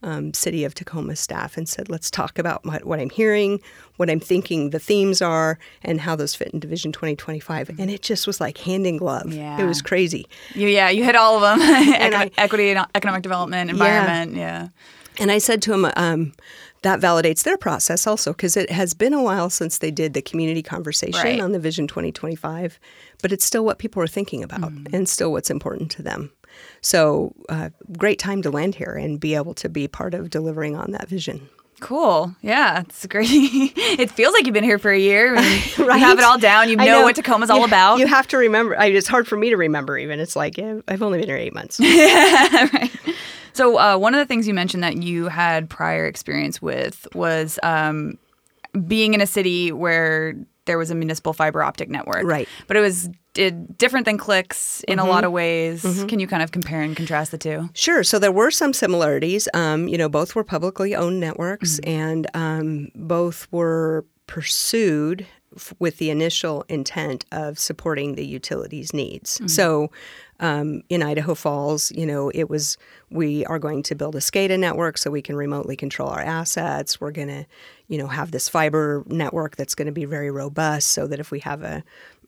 um, 0.04 0.34
City 0.34 0.64
of 0.64 0.76
Tacoma 0.76 1.16
staff 1.16 1.58
and 1.58 1.68
said, 1.68 1.90
let's 1.90 2.12
talk 2.12 2.38
about 2.38 2.64
what, 2.66 2.86
what 2.86 3.00
I'm 3.00 3.10
hearing, 3.10 3.60
what 3.98 4.10
I'm 4.10 4.20
thinking 4.20 4.70
the 4.70 4.80
themes 4.80 5.22
are, 5.22 5.58
and 5.82 6.02
how 6.02 6.16
those 6.16 6.36
fit 6.36 6.50
into 6.50 6.68
Vision 6.68 6.92
2025. 6.92 7.70
And 7.80 7.90
it 7.90 8.02
just 8.02 8.28
was 8.28 8.40
like 8.42 8.58
hand 8.60 8.86
in 8.86 8.98
glove. 8.98 9.32
Yeah. 9.34 9.60
It 9.62 9.66
was 9.66 9.82
crazy. 9.82 10.28
You, 10.54 10.68
yeah, 10.68 10.90
you 10.90 11.04
hit 11.04 11.16
all 11.16 11.36
of 11.36 11.42
them. 11.42 11.62
Eco- 11.94 12.18
I- 12.18 12.32
equity 12.38 12.70
and 12.72 12.86
economic 12.94 13.24
development, 13.24 13.70
environment. 13.70 14.36
Yeah. 14.36 14.68
And 15.20 15.32
I 15.32 15.38
said 15.38 15.62
to 15.64 15.74
him, 15.74 15.86
um, 15.96 16.34
that 16.82 17.00
validates 17.00 17.44
their 17.44 17.56
process 17.58 18.06
also 18.06 18.34
because 18.34 18.58
it 18.58 18.70
has 18.70 18.94
been 18.94 19.14
a 19.14 19.24
while 19.24 19.50
since 19.50 19.78
they 19.78 19.90
did 19.90 20.14
the 20.14 20.22
community 20.22 20.62
conversation 20.62 21.22
Right. 21.24 21.40
on 21.40 21.54
the 21.54 21.60
Vision 21.60 21.88
2025, 21.88 22.78
but 23.22 23.32
it's 23.32 23.46
still 23.46 23.64
what 23.64 23.78
people 23.80 24.04
are 24.04 24.08
thinking 24.08 24.44
about 24.44 24.60
Mm-hmm. 24.74 24.94
and 24.94 25.08
still 25.08 25.32
what's 25.32 25.50
important 25.50 25.92
to 25.92 26.02
them. 26.04 26.32
So, 26.82 27.34
uh, 27.50 27.70
great 27.98 28.20
time 28.20 28.42
to 28.44 28.52
land 28.52 28.76
here 28.76 28.94
and 28.94 29.20
be 29.20 29.36
able 29.36 29.54
to 29.56 29.70
be 29.70 29.88
part 29.88 30.14
of 30.14 30.30
delivering 30.30 30.76
on 30.76 30.92
that 30.92 31.08
vision. 31.08 31.50
Cool. 31.80 32.34
Yeah, 32.42 32.82
it's 32.82 33.06
great. 33.08 33.28
it 33.30 34.10
feels 34.12 34.34
like 34.34 34.46
you've 34.46 34.54
been 34.54 34.64
here 34.64 34.80
for 34.80 34.92
a 34.92 35.00
year. 35.00 35.36
Mean, 35.36 35.62
You 35.78 35.90
have 35.90 36.18
it 36.18 36.24
all 36.24 36.38
down. 36.38 36.70
You 36.70 36.78
I 36.80 36.86
know, 36.86 37.04
what 37.04 37.16
Tacoma's 37.16 37.50
all 37.50 37.66
about. 37.66 38.00
You 38.00 38.08
have 38.08 38.28
to 38.30 38.38
remember. 38.38 38.80
I, 38.80 38.88
it's 38.88 39.08
hard 39.08 39.28
for 39.28 39.36
me 39.38 39.50
to 39.50 39.58
remember. 39.58 39.98
Even 39.98 40.20
it's 40.20 40.36
like 40.36 40.58
eh, 40.58 40.80
I've 40.88 41.02
only 41.02 41.20
been 41.20 41.28
here 41.28 41.38
eight 41.38 41.54
months. 41.54 41.80
So 43.54 43.78
uh, 43.78 43.98
one 43.98 44.16
of 44.16 44.18
the 44.18 44.26
things 44.26 44.48
you 44.48 44.54
mentioned 44.54 44.84
that 44.84 44.98
you 44.98 45.28
had 45.28 45.70
prior 45.70 46.08
experience 46.08 46.62
with 46.62 47.08
was 47.14 47.60
um, 47.62 48.18
being 48.88 49.14
in 49.14 49.22
a 49.22 49.28
city 49.28 49.72
where 49.72 50.34
there 50.66 50.78
was 50.80 50.90
a 50.90 50.96
municipal 50.96 51.34
fiber 51.34 51.62
optic 51.62 51.90
network. 51.90 52.24
Right. 52.24 52.50
But 52.68 52.78
it 52.78 52.80
was 52.80 53.10
it, 53.36 53.78
different 53.78 54.06
than 54.06 54.18
clicks 54.18 54.82
in 54.88 55.00
a 55.00 55.06
lot 55.06 55.24
of 55.24 55.32
ways. 55.32 55.82
Can 56.08 56.20
you 56.20 56.28
kind 56.28 56.44
of 56.44 56.52
compare 56.52 56.82
and 56.82 56.96
contrast 56.96 57.32
the 57.32 57.38
two? 57.38 57.70
Sure. 57.74 58.04
So 58.04 58.20
there 58.20 58.32
were 58.32 58.52
some 58.52 58.74
similarities. 58.74 59.48
Um, 59.54 59.88
you 59.88 59.98
know, 59.98 60.10
both 60.10 60.36
were 60.36 60.44
publicly 60.44 60.96
owned 60.96 61.20
networks, 61.20 61.80
and 61.84 62.28
um, 62.34 62.90
both 62.96 63.48
were 63.52 64.06
pursued 64.28 65.26
f- 65.56 65.74
with 65.80 65.98
the 65.98 66.10
initial 66.10 66.64
intent 66.70 67.26
of 67.32 67.60
supporting 67.60 68.16
the 68.16 68.26
utilities 68.26 68.94
needs. 68.94 69.42
So. 69.54 69.92
Um, 70.40 70.82
in 70.90 71.02
Idaho 71.02 71.36
Falls, 71.36 71.90
you 71.94 72.06
know, 72.06 72.30
it 72.34 72.50
was 72.50 72.78
we 73.10 73.46
are 73.46 73.60
going 73.60 73.82
to 73.84 73.96
build 73.96 74.16
a 74.16 74.20
SCADA 74.20 74.60
network 74.60 74.98
so 74.98 75.10
we 75.10 75.22
can 75.22 75.38
remotely 75.38 75.78
control 75.78 76.10
our 76.10 76.20
assets. 76.20 77.00
We're 77.00 77.12
going 77.12 77.30
to, 77.30 77.46
you 77.88 77.98
know, 77.98 78.08
have 78.08 78.32
this 78.32 78.50
fiber 78.50 79.06
network 79.08 79.56
that's 79.56 79.74
going 79.74 79.86
to 79.86 79.94
be 79.94 80.04
very 80.04 80.32
robust 80.32 80.90
so 80.90 81.08
that 81.08 81.20
if 81.22 81.32
we 81.32 81.40
have 81.42 81.64
a, 81.64 81.82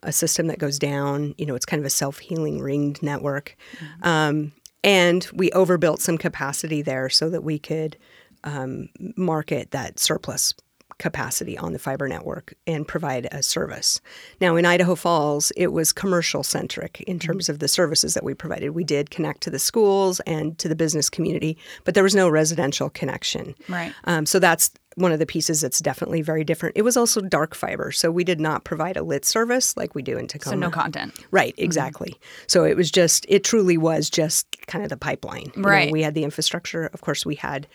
a 0.06 0.12
system 0.12 0.48
that 0.48 0.60
goes 0.60 0.80
down, 0.80 1.36
you 1.38 1.46
know, 1.46 1.56
it's 1.56 1.66
kind 1.66 1.80
of 1.80 1.86
a 1.86 1.90
self 1.90 2.20
healing 2.20 2.62
ringed 2.62 3.04
network. 3.04 3.58
Um, 4.04 4.54
and 4.84 5.28
we 5.34 5.52
overbuilt 5.52 6.00
some 6.00 6.18
capacity 6.18 6.82
there 6.82 7.10
so 7.10 7.30
that 7.30 7.44
we 7.44 7.58
could 7.58 7.98
um, 8.44 8.90
market 9.18 9.72
that 9.72 10.00
surplus 10.00 10.54
capacity 10.98 11.58
on 11.58 11.74
the 11.74 11.80
fiber 11.80 12.08
network 12.08 12.54
and 12.66 12.88
provide 12.88 13.28
a 13.32 13.44
service. 13.44 14.00
Now, 14.40 14.56
in 14.56 14.66
Idaho 14.66 14.96
Falls, 14.96 15.52
it 15.58 15.74
was 15.74 15.92
commercial 15.92 16.42
centric 16.44 17.02
in 17.02 17.20
terms 17.20 17.50
of 17.50 17.60
the 17.60 17.68
services 17.68 18.14
that 18.14 18.24
we 18.24 18.34
provided. 18.34 18.70
We 18.70 18.86
did 18.86 19.10
connect 19.10 19.42
to 19.42 19.50
the 19.50 19.60
schools 19.60 20.22
and 20.22 20.58
to 20.60 20.70
the 20.70 20.76
business 20.76 21.10
community, 21.10 21.58
but 21.84 21.96
there 21.96 22.04
was 22.04 22.16
no 22.16 22.30
residential 22.30 22.90
connection. 22.90 23.56
Right. 23.68 23.94
Um, 24.06 24.26
so 24.26 24.40
that's 24.40 24.72
one 24.96 25.12
of 25.12 25.20
the 25.20 25.26
pieces 25.26 25.62
that's 25.62 25.80
definitely 25.80 26.22
very 26.22 26.44
different. 26.44 26.76
It 26.78 26.82
was 26.84 26.96
also 26.98 27.22
dark 27.22 27.54
fiber, 27.54 27.92
so 27.92 28.10
we 28.12 28.24
did 28.24 28.40
not 28.40 28.64
provide 28.64 28.98
a 28.98 29.04
lit 29.04 29.26
service 29.26 29.76
like 29.76 29.94
we 29.94 30.02
do 30.02 30.18
in 30.18 30.28
Tacoma. 30.28 30.56
So 30.56 30.60
no 30.60 30.70
content. 30.70 31.14
Right, 31.32 31.54
exactly. 31.58 32.18
So 32.48 32.64
it 32.64 32.78
was 32.78 32.92
just, 32.92 33.26
it 33.30 33.44
truly 33.44 33.78
was 33.78 34.10
just 34.10 34.48
kind 34.68 34.84
of 34.84 34.90
the 34.90 34.98
pipeline. 34.98 35.52
You 35.56 35.62
know, 35.62 35.70
Right. 35.70 35.92
we 35.92 36.02
had 36.02 36.14
the 36.14 36.24
infrastructure. 36.24 36.90
Of 36.94 37.02
course, 37.02 37.26
we 37.26 37.36
had 37.36 37.68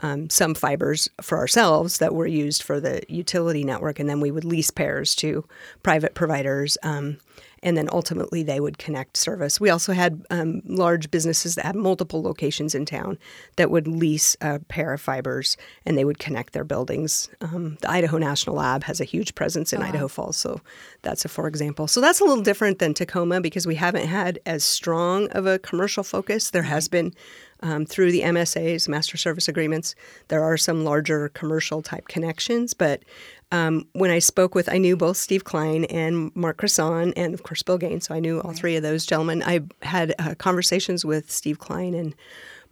um, 0.00 0.30
some 0.30 0.54
fibers 0.54 1.08
for 1.20 1.38
ourselves 1.38 1.98
that 1.98 2.14
were 2.14 2.26
used 2.28 2.62
for 2.62 2.78
the 2.78 3.02
utility 3.08 3.64
network, 3.64 3.98
and 3.98 4.08
then 4.08 4.20
we 4.20 4.30
would 4.30 4.44
lease 4.44 4.70
pairs 4.70 5.16
to 5.16 5.44
private 5.82 6.14
providers. 6.14 6.78
Um, 6.84 7.18
and 7.62 7.76
then 7.76 7.88
ultimately 7.92 8.42
they 8.42 8.60
would 8.60 8.78
connect 8.78 9.16
service. 9.16 9.60
We 9.60 9.70
also 9.70 9.92
had 9.92 10.24
um, 10.30 10.62
large 10.64 11.10
businesses 11.10 11.54
that 11.54 11.64
had 11.64 11.76
multiple 11.76 12.22
locations 12.22 12.74
in 12.74 12.86
town 12.86 13.18
that 13.56 13.70
would 13.70 13.86
lease 13.86 14.36
a 14.40 14.58
pair 14.60 14.92
of 14.92 15.00
fibers 15.00 15.56
and 15.84 15.96
they 15.96 16.04
would 16.04 16.18
connect 16.18 16.52
their 16.52 16.64
buildings. 16.64 17.28
Um, 17.40 17.78
the 17.80 17.90
Idaho 17.90 18.18
National 18.18 18.56
Lab 18.56 18.84
has 18.84 19.00
a 19.00 19.04
huge 19.04 19.34
presence 19.34 19.72
in 19.72 19.82
Idaho 19.82 20.08
Falls, 20.08 20.36
so 20.36 20.60
that's 21.02 21.24
a 21.24 21.28
for 21.28 21.46
example. 21.46 21.86
So 21.86 22.00
that's 22.00 22.20
a 22.20 22.24
little 22.24 22.42
different 22.42 22.78
than 22.78 22.94
Tacoma 22.94 23.40
because 23.40 23.66
we 23.66 23.74
haven't 23.74 24.06
had 24.06 24.38
as 24.46 24.64
strong 24.64 25.28
of 25.30 25.46
a 25.46 25.58
commercial 25.58 26.02
focus. 26.02 26.50
There 26.50 26.62
has 26.62 26.88
been 26.88 27.14
um, 27.62 27.86
through 27.86 28.12
the 28.12 28.22
MSAs, 28.22 28.88
master 28.88 29.16
service 29.16 29.48
agreements. 29.48 29.94
There 30.28 30.42
are 30.42 30.56
some 30.56 30.84
larger 30.84 31.28
commercial 31.30 31.82
type 31.82 32.08
connections, 32.08 32.74
but 32.74 33.02
um, 33.50 33.86
when 33.92 34.10
I 34.10 34.18
spoke 34.18 34.54
with, 34.54 34.68
I 34.68 34.78
knew 34.78 34.96
both 34.96 35.16
Steve 35.16 35.44
Klein 35.44 35.84
and 35.84 36.34
Mark 36.34 36.58
Crisson, 36.58 37.12
and 37.16 37.34
of 37.34 37.42
course 37.42 37.62
Bill 37.62 37.78
Gaines. 37.78 38.06
So 38.06 38.14
I 38.14 38.20
knew 38.20 38.40
all 38.40 38.52
three 38.52 38.76
of 38.76 38.82
those 38.82 39.06
gentlemen. 39.06 39.42
I 39.44 39.60
had 39.82 40.14
uh, 40.18 40.34
conversations 40.36 41.04
with 41.04 41.30
Steve 41.30 41.58
Klein 41.58 41.94
and 41.94 42.14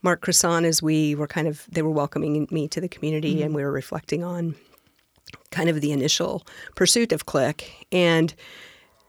Mark 0.03 0.21
Crisson 0.21 0.65
as 0.65 0.83
we 0.83 1.15
were 1.15 1.27
kind 1.27 1.49
of 1.49 1.67
they 1.71 1.83
were 1.83 1.91
welcoming 1.91 2.47
me 2.51 2.69
to 2.69 2.81
the 2.81 2.89
community, 2.89 3.43
and 3.43 3.55
we 3.55 3.62
were 3.62 3.73
reflecting 3.73 4.23
on 4.23 4.55
kind 5.51 5.69
of 5.69 5.81
the 5.81 5.93
initial 5.93 6.47
pursuit 6.75 7.12
of 7.12 7.27
Click 7.27 7.87
and 7.91 8.35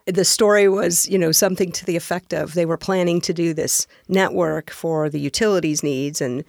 the 0.08 0.24
story 0.24 0.68
was, 0.68 1.06
you 1.08 1.18
know, 1.18 1.32
something 1.32 1.70
to 1.70 1.84
the 1.84 1.96
effect 1.96 2.32
of 2.32 2.54
they 2.54 2.64
were 2.64 2.78
planning 2.78 3.20
to 3.20 3.34
do 3.34 3.52
this 3.52 3.86
network 4.08 4.70
for 4.70 5.10
the 5.10 5.20
utilities 5.20 5.82
needs 5.82 6.20
and 6.22 6.44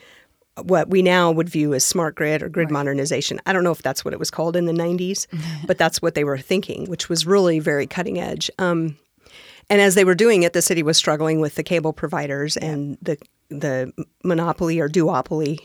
what 0.65 0.89
we 0.89 1.01
now 1.01 1.31
would 1.31 1.49
view 1.49 1.73
as 1.73 1.85
smart 1.85 2.15
grid 2.15 2.41
or 2.41 2.49
grid 2.49 2.71
modernization. 2.71 3.39
I 3.45 3.53
don't 3.53 3.63
know 3.63 3.71
if 3.71 3.81
that's 3.81 4.03
what 4.03 4.13
it 4.13 4.19
was 4.19 4.31
called 4.31 4.55
in 4.55 4.65
the 4.65 4.73
90s, 4.73 5.27
but 5.67 5.77
that's 5.77 6.01
what 6.01 6.15
they 6.15 6.23
were 6.23 6.37
thinking, 6.37 6.85
which 6.85 7.09
was 7.09 7.25
really 7.25 7.59
very 7.59 7.87
cutting 7.87 8.19
edge. 8.19 8.49
Um, 8.59 8.97
and 9.69 9.81
as 9.81 9.95
they 9.95 10.03
were 10.03 10.15
doing 10.15 10.43
it, 10.43 10.53
the 10.53 10.61
city 10.61 10.81
was 10.81 10.97
struggling 10.97 11.39
with 11.39 11.55
the 11.55 11.63
cable 11.63 11.93
providers 11.93 12.57
and 12.57 12.97
the 13.01 13.17
the 13.49 13.91
monopoly 14.23 14.79
or 14.79 14.87
duopoly, 14.87 15.59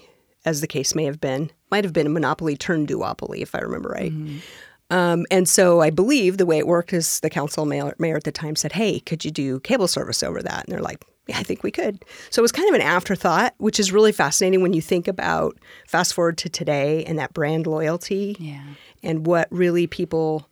as 0.47 0.63
the 0.63 0.67
case 0.67 0.95
may 0.95 1.05
have 1.05 1.21
been. 1.21 1.51
Might 1.71 1.85
have 1.85 1.93
been 1.93 2.07
a 2.07 2.11
monopoly 2.11 2.57
turned 2.57 2.89
duopoly, 2.89 3.41
if 3.41 3.55
I 3.55 3.59
remember 3.59 3.91
right. 3.91 4.13
Um, 4.91 5.27
and 5.31 5.49
so 5.49 5.81
I 5.81 5.91
believe 5.91 6.37
the 6.37 6.47
way 6.47 6.59
it 6.59 6.67
worked 6.67 6.93
is 6.93 7.21
the 7.21 7.31
council 7.31 7.65
mayor, 7.67 7.95
mayor 7.99 8.17
at 8.17 8.25
the 8.25 8.33
time 8.33 8.57
said, 8.57 8.73
"Hey, 8.73 9.01
could 9.01 9.25
you 9.25 9.31
do 9.31 9.61
cable 9.61 9.89
service 9.89 10.23
over 10.23 10.43
that?" 10.43 10.65
And 10.65 10.73
they're 10.73 10.83
like, 10.83 11.05
"Yeah, 11.27 11.39
I 11.39 11.43
think 11.43 11.63
we 11.63 11.71
could." 11.71 12.05
So 12.31 12.41
it 12.41 12.43
was 12.45 12.53
kind 12.53 12.69
of 12.69 12.75
an 12.75 12.81
afterthought, 12.81 13.55
which 13.59 13.79
is 13.81 13.93
really 13.93 14.13
fascinating 14.13 14.63
when 14.63 14.73
you 14.73 14.83
think 14.83 15.09
about 15.09 15.57
fast 15.87 16.15
forward 16.15 16.39
to 16.39 16.49
today 16.49 17.05
and 17.05 17.19
that 17.19 17.33
brand 17.35 17.67
loyalty 17.67 18.37
Yeah. 18.39 18.63
and 19.03 19.27
what 19.27 19.49
really 19.51 19.87
people 19.87 20.49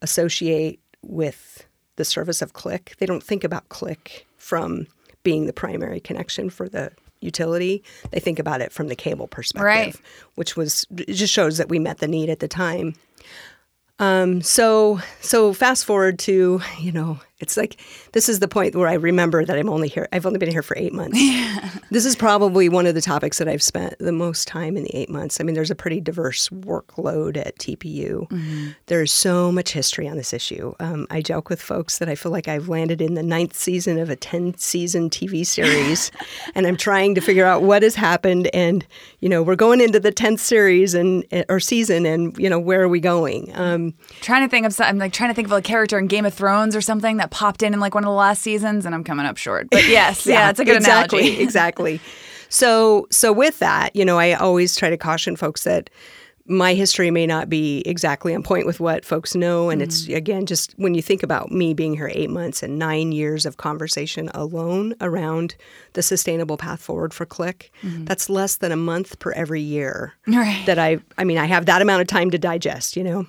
associate 0.00 0.80
with 1.02 1.66
the 1.96 2.04
service 2.04 2.40
of 2.42 2.52
Click. 2.52 2.94
They 2.98 3.06
don't 3.06 3.22
think 3.22 3.44
about 3.44 3.68
Click 3.68 4.26
from 4.38 4.86
being 5.22 5.46
the 5.46 5.52
primary 5.52 6.00
connection 6.00 6.50
for 6.50 6.68
the 6.68 6.90
utility. 7.20 7.84
They 8.10 8.18
think 8.18 8.38
about 8.40 8.60
it 8.60 8.72
from 8.72 8.88
the 8.88 8.96
cable 8.96 9.28
perspective, 9.28 9.64
Right. 9.64 9.96
which 10.34 10.56
was 10.56 10.84
it 10.96 11.12
just 11.12 11.32
shows 11.32 11.58
that 11.58 11.68
we 11.68 11.78
met 11.78 11.98
the 11.98 12.08
need 12.08 12.28
at 12.30 12.40
the 12.40 12.48
time. 12.48 12.94
Um, 13.98 14.42
so 14.42 15.00
so 15.20 15.52
fast 15.52 15.84
forward 15.84 16.18
to 16.20 16.60
you 16.80 16.90
know 16.92 17.20
it's 17.42 17.56
like 17.56 17.78
this 18.12 18.28
is 18.28 18.38
the 18.38 18.48
point 18.48 18.74
where 18.74 18.88
I 18.88 18.94
remember 18.94 19.44
that 19.44 19.58
I'm 19.58 19.68
only 19.68 19.88
here. 19.88 20.08
I've 20.12 20.24
only 20.24 20.38
been 20.38 20.50
here 20.50 20.62
for 20.62 20.76
eight 20.78 20.94
months. 20.94 21.18
This 21.92 22.06
is 22.06 22.16
probably 22.16 22.70
one 22.70 22.86
of 22.86 22.94
the 22.94 23.02
topics 23.02 23.36
that 23.36 23.48
I've 23.48 23.62
spent 23.62 23.98
the 23.98 24.12
most 24.12 24.48
time 24.48 24.78
in 24.78 24.84
the 24.84 24.96
eight 24.96 25.10
months. 25.10 25.38
I 25.38 25.44
mean, 25.44 25.54
there's 25.54 25.70
a 25.70 25.74
pretty 25.74 26.00
diverse 26.00 26.48
workload 26.48 27.36
at 27.36 27.58
TPU. 27.58 28.74
There's 28.86 29.12
so 29.12 29.52
much 29.52 29.72
history 29.72 30.08
on 30.08 30.16
this 30.16 30.32
issue. 30.32 30.72
Um, 30.80 31.06
I 31.10 31.20
joke 31.20 31.50
with 31.50 31.60
folks 31.60 31.98
that 31.98 32.08
I 32.08 32.14
feel 32.14 32.32
like 32.32 32.48
I've 32.48 32.70
landed 32.70 33.02
in 33.02 33.12
the 33.12 33.22
ninth 33.22 33.54
season 33.54 33.98
of 33.98 34.08
a 34.08 34.16
10 34.16 34.56
season 34.56 35.10
TV 35.10 35.46
series, 35.46 36.10
and 36.54 36.66
I'm 36.66 36.78
trying 36.78 37.14
to 37.14 37.20
figure 37.20 37.44
out 37.44 37.62
what 37.62 37.82
has 37.82 37.94
happened. 37.94 38.48
And, 38.54 38.86
you 39.20 39.28
know, 39.28 39.42
we're 39.42 39.54
going 39.56 39.82
into 39.82 40.00
the 40.00 40.12
10th 40.12 40.38
series 40.38 40.94
and 40.94 41.26
or 41.50 41.60
season, 41.60 42.06
and, 42.06 42.34
you 42.38 42.48
know, 42.48 42.58
where 42.58 42.80
are 42.80 42.88
we 42.88 43.00
going? 43.00 43.52
Um, 43.54 43.92
Trying 44.22 44.46
to 44.46 44.48
think 44.48 44.64
of 44.64 44.72
some, 44.72 44.86
I'm 44.86 44.96
like 44.98 45.12
trying 45.12 45.28
to 45.28 45.34
think 45.34 45.48
of 45.48 45.52
a 45.52 45.60
character 45.60 45.98
in 45.98 46.06
Game 46.06 46.24
of 46.24 46.32
Thrones 46.32 46.74
or 46.74 46.80
something 46.80 47.18
that 47.18 47.30
popped 47.32 47.62
in 47.64 47.74
in 47.74 47.80
like 47.80 47.94
one 47.94 48.04
of 48.04 48.08
the 48.08 48.12
last 48.14 48.42
seasons, 48.42 48.86
and 48.86 48.94
I'm 48.94 49.02
coming 49.02 49.26
up 49.26 49.36
short. 49.36 49.68
But 49.70 49.88
yes, 49.88 50.24
yeah, 50.34 50.50
it's 50.50 50.60
a 50.60 50.64
good 50.64 50.76
exactly, 50.76 51.20
analogy. 51.20 51.42
exactly. 51.42 52.00
So, 52.48 53.06
so 53.10 53.32
with 53.32 53.58
that, 53.60 53.96
you 53.96 54.04
know, 54.04 54.18
I 54.18 54.34
always 54.34 54.76
try 54.76 54.90
to 54.90 54.96
caution 54.96 55.36
folks 55.36 55.64
that 55.64 55.88
my 56.44 56.74
history 56.74 57.10
may 57.10 57.24
not 57.24 57.48
be 57.48 57.82
exactly 57.86 58.34
on 58.34 58.42
point 58.42 58.66
with 58.66 58.80
what 58.80 59.04
folks 59.04 59.34
know, 59.36 59.70
and 59.70 59.80
it's 59.80 60.02
Mm-hmm. 60.02 60.16
again 60.16 60.44
just 60.46 60.72
when 60.76 60.92
you 60.92 61.00
think 61.00 61.22
about 61.22 61.52
me 61.52 61.72
being 61.72 61.94
here 61.94 62.10
eight 62.12 62.30
months 62.30 62.62
and 62.64 62.78
nine 62.80 63.12
years 63.12 63.46
of 63.46 63.56
conversation 63.58 64.28
alone 64.34 64.94
around 65.00 65.54
the 65.92 66.02
sustainable 66.02 66.56
path 66.56 66.82
forward 66.82 67.14
for 67.14 67.24
Click, 67.24 67.70
that's 67.82 68.28
less 68.28 68.56
than 68.56 68.72
a 68.72 68.76
month 68.76 69.18
per 69.20 69.30
every 69.32 69.60
year 69.62 70.14
Mm-hmm. 70.26 70.38
Right. 70.38 70.66
that 70.66 70.78
I. 70.80 70.98
I 71.16 71.22
mean, 71.24 71.38
I 71.38 71.46
have 71.46 71.66
that 71.66 71.80
amount 71.80 72.02
of 72.02 72.08
time 72.08 72.30
to 72.32 72.38
digest, 72.38 72.96
you 72.96 73.04
know. 73.04 73.26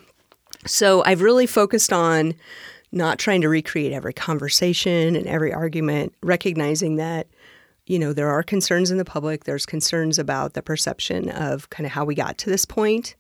So 0.66 1.04
I've 1.06 1.22
really 1.22 1.46
focused 1.46 1.94
on 1.94 2.34
not 2.94 3.18
trying 3.20 3.42
to 3.42 3.50
recreate 3.50 3.92
every 3.92 4.14
conversation 4.14 5.16
and 5.16 5.26
every 5.28 5.52
argument, 5.52 6.14
recognizing 6.22 6.96
that, 6.98 7.28
you 7.88 7.98
know, 7.98 8.14
there 8.14 8.30
are 8.30 8.44
concerns 8.44 8.92
in 8.92 8.98
the 8.98 9.06
public, 9.06 9.44
there's 9.46 9.66
concerns 9.66 10.20
about 10.20 10.54
the 10.54 10.62
perception 10.62 11.30
of 11.30 11.70
kind 11.72 11.86
of 11.86 11.92
how 11.92 12.06
we 12.06 12.16
got 12.16 12.38
to 12.38 12.50
this 12.50 12.66
point. 12.66 13.16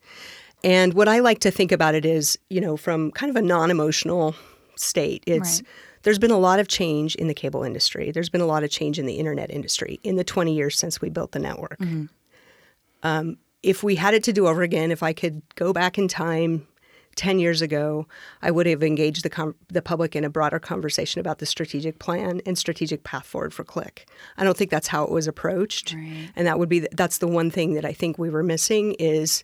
And 0.63 0.93
what 0.93 1.07
I 1.09 1.19
like 1.19 1.39
to 1.39 1.51
think 1.51 1.71
about 1.71 1.95
it 1.95 2.05
is, 2.05 2.37
you 2.49 2.61
know, 2.61 2.77
from 2.77 3.11
kind 3.11 3.29
of 3.29 3.35
a 3.35 3.41
non 3.41 3.71
emotional 3.71 4.35
state, 4.75 5.23
it's 5.25 5.59
Right. 5.59 5.67
there's 6.03 6.19
been 6.19 6.31
a 6.31 6.37
lot 6.37 6.59
of 6.59 6.67
change 6.67 7.15
in 7.15 7.27
the 7.27 7.33
cable 7.33 7.63
industry. 7.63 8.11
There's 8.11 8.29
been 8.29 8.41
a 8.41 8.45
lot 8.45 8.63
of 8.63 8.69
change 8.69 8.99
in 8.99 9.05
the 9.05 9.15
internet 9.15 9.49
industry 9.51 9.99
in 10.03 10.15
the 10.15 10.23
20 10.23 10.53
years 10.53 10.77
since 10.77 11.01
we 11.01 11.09
built 11.09 11.31
the 11.31 11.39
network. 11.39 11.77
Um, 13.03 13.37
if 13.63 13.83
we 13.83 13.95
had 13.95 14.13
it 14.13 14.23
to 14.25 14.33
do 14.33 14.47
over 14.47 14.61
again, 14.61 14.91
if 14.91 15.01
I 15.03 15.13
could 15.13 15.41
go 15.55 15.73
back 15.73 15.97
in 15.97 16.07
time 16.07 16.67
10 17.15 17.39
years 17.39 17.61
ago, 17.61 18.07
I 18.41 18.51
would 18.51 18.65
have 18.65 18.83
engaged 18.83 19.23
the, 19.23 19.29
com- 19.29 19.55
the 19.69 19.81
public 19.81 20.15
in 20.15 20.23
a 20.23 20.29
broader 20.29 20.59
conversation 20.59 21.19
about 21.19 21.39
the 21.39 21.45
strategic 21.45 21.99
plan 21.99 22.41
and 22.45 22.57
strategic 22.57 23.03
path 23.03 23.25
forward 23.25 23.53
for 23.53 23.63
Click. 23.63 24.07
I 24.37 24.43
don't 24.43 24.57
think 24.57 24.71
that's 24.71 24.87
how 24.87 25.03
it 25.03 25.11
was 25.11 25.27
approached. 25.27 25.93
Right. 25.93 26.29
And 26.35 26.47
that 26.47 26.59
would 26.59 26.69
be, 26.69 26.79
the, 26.79 26.89
that's 26.93 27.19
the 27.19 27.27
one 27.27 27.51
thing 27.51 27.73
that 27.73 27.85
I 27.85 27.93
think 27.93 28.17
we 28.17 28.29
were 28.29 28.43
missing 28.43 28.93
is, 28.93 29.43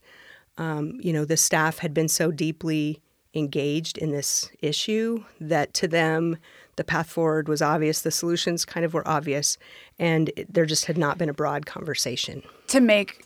um, 0.57 0.99
you 1.01 1.13
know, 1.13 1.25
the 1.25 1.37
staff 1.37 1.79
had 1.79 1.93
been 1.93 2.07
so 2.07 2.31
deeply 2.31 3.01
engaged 3.33 3.97
in 3.97 4.11
this 4.11 4.49
issue 4.61 5.23
that 5.39 5.73
to 5.75 5.87
them, 5.87 6.37
the 6.75 6.83
path 6.83 7.09
forward 7.09 7.47
was 7.47 7.61
obvious, 7.61 8.01
the 8.01 8.11
solutions 8.11 8.65
kind 8.65 8.85
of 8.85 8.93
were 8.93 9.07
obvious, 9.07 9.57
and 9.99 10.31
there 10.49 10.65
just 10.65 10.85
had 10.85 10.97
not 10.97 11.17
been 11.17 11.29
a 11.29 11.33
broad 11.33 11.65
conversation. 11.65 12.41
to 12.67 12.79
make 12.79 13.25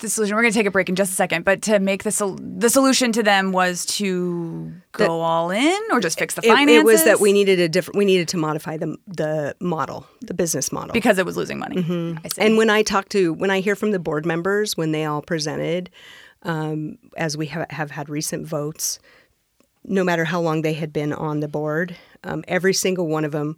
the 0.00 0.08
solution. 0.08 0.36
We're 0.36 0.42
going 0.42 0.52
to 0.52 0.58
take 0.58 0.66
a 0.66 0.70
break 0.70 0.88
in 0.88 0.94
just 0.94 1.12
a 1.12 1.14
second, 1.14 1.44
but 1.44 1.62
to 1.62 1.78
make 1.78 2.02
the 2.04 2.10
sol- 2.10 2.38
the 2.40 2.68
solution 2.68 3.12
to 3.12 3.22
them 3.22 3.52
was 3.52 3.86
to 3.86 4.72
go 4.92 5.04
The- 5.04 5.10
all 5.10 5.50
in 5.50 5.78
or 5.92 6.00
just 6.00 6.18
fix 6.18 6.34
the 6.34 6.42
It, 6.44 6.48
finances. 6.48 6.76
it 6.80 6.84
was 6.84 7.04
that 7.04 7.20
we 7.20 7.32
needed 7.32 7.60
a 7.60 7.68
different. 7.68 7.96
We 7.98 8.04
needed 8.04 8.28
to 8.28 8.36
modify 8.36 8.76
the 8.76 8.96
the 9.06 9.54
model, 9.60 10.06
the 10.22 10.34
business 10.34 10.70
model. 10.72 10.92
because 10.92 11.18
it 11.18 11.26
was 11.26 11.36
losing 11.36 11.58
money. 11.58 11.76
Mm-hmm. 11.76 12.26
and 12.38 12.56
when 12.56 12.70
I 12.70 12.82
talk 12.82 13.08
to, 13.10 13.32
when 13.32 13.50
I 13.50 13.60
hear 13.60 13.74
from 13.76 13.90
the 13.92 13.98
board 13.98 14.26
members, 14.26 14.76
when 14.76 14.92
they 14.92 15.04
all 15.04 15.22
presented, 15.22 15.90
um, 16.42 16.98
as 17.16 17.36
we 17.36 17.46
have, 17.46 17.66
have 17.70 17.90
had 17.90 18.08
recent 18.08 18.46
votes, 18.46 18.98
no 19.84 20.04
matter 20.04 20.24
how 20.24 20.40
long 20.40 20.62
they 20.62 20.74
had 20.74 20.92
been 20.92 21.12
on 21.12 21.40
the 21.40 21.48
board, 21.48 21.96
um, 22.24 22.44
every 22.48 22.74
single 22.74 23.06
one 23.08 23.24
of 23.24 23.32
them, 23.32 23.56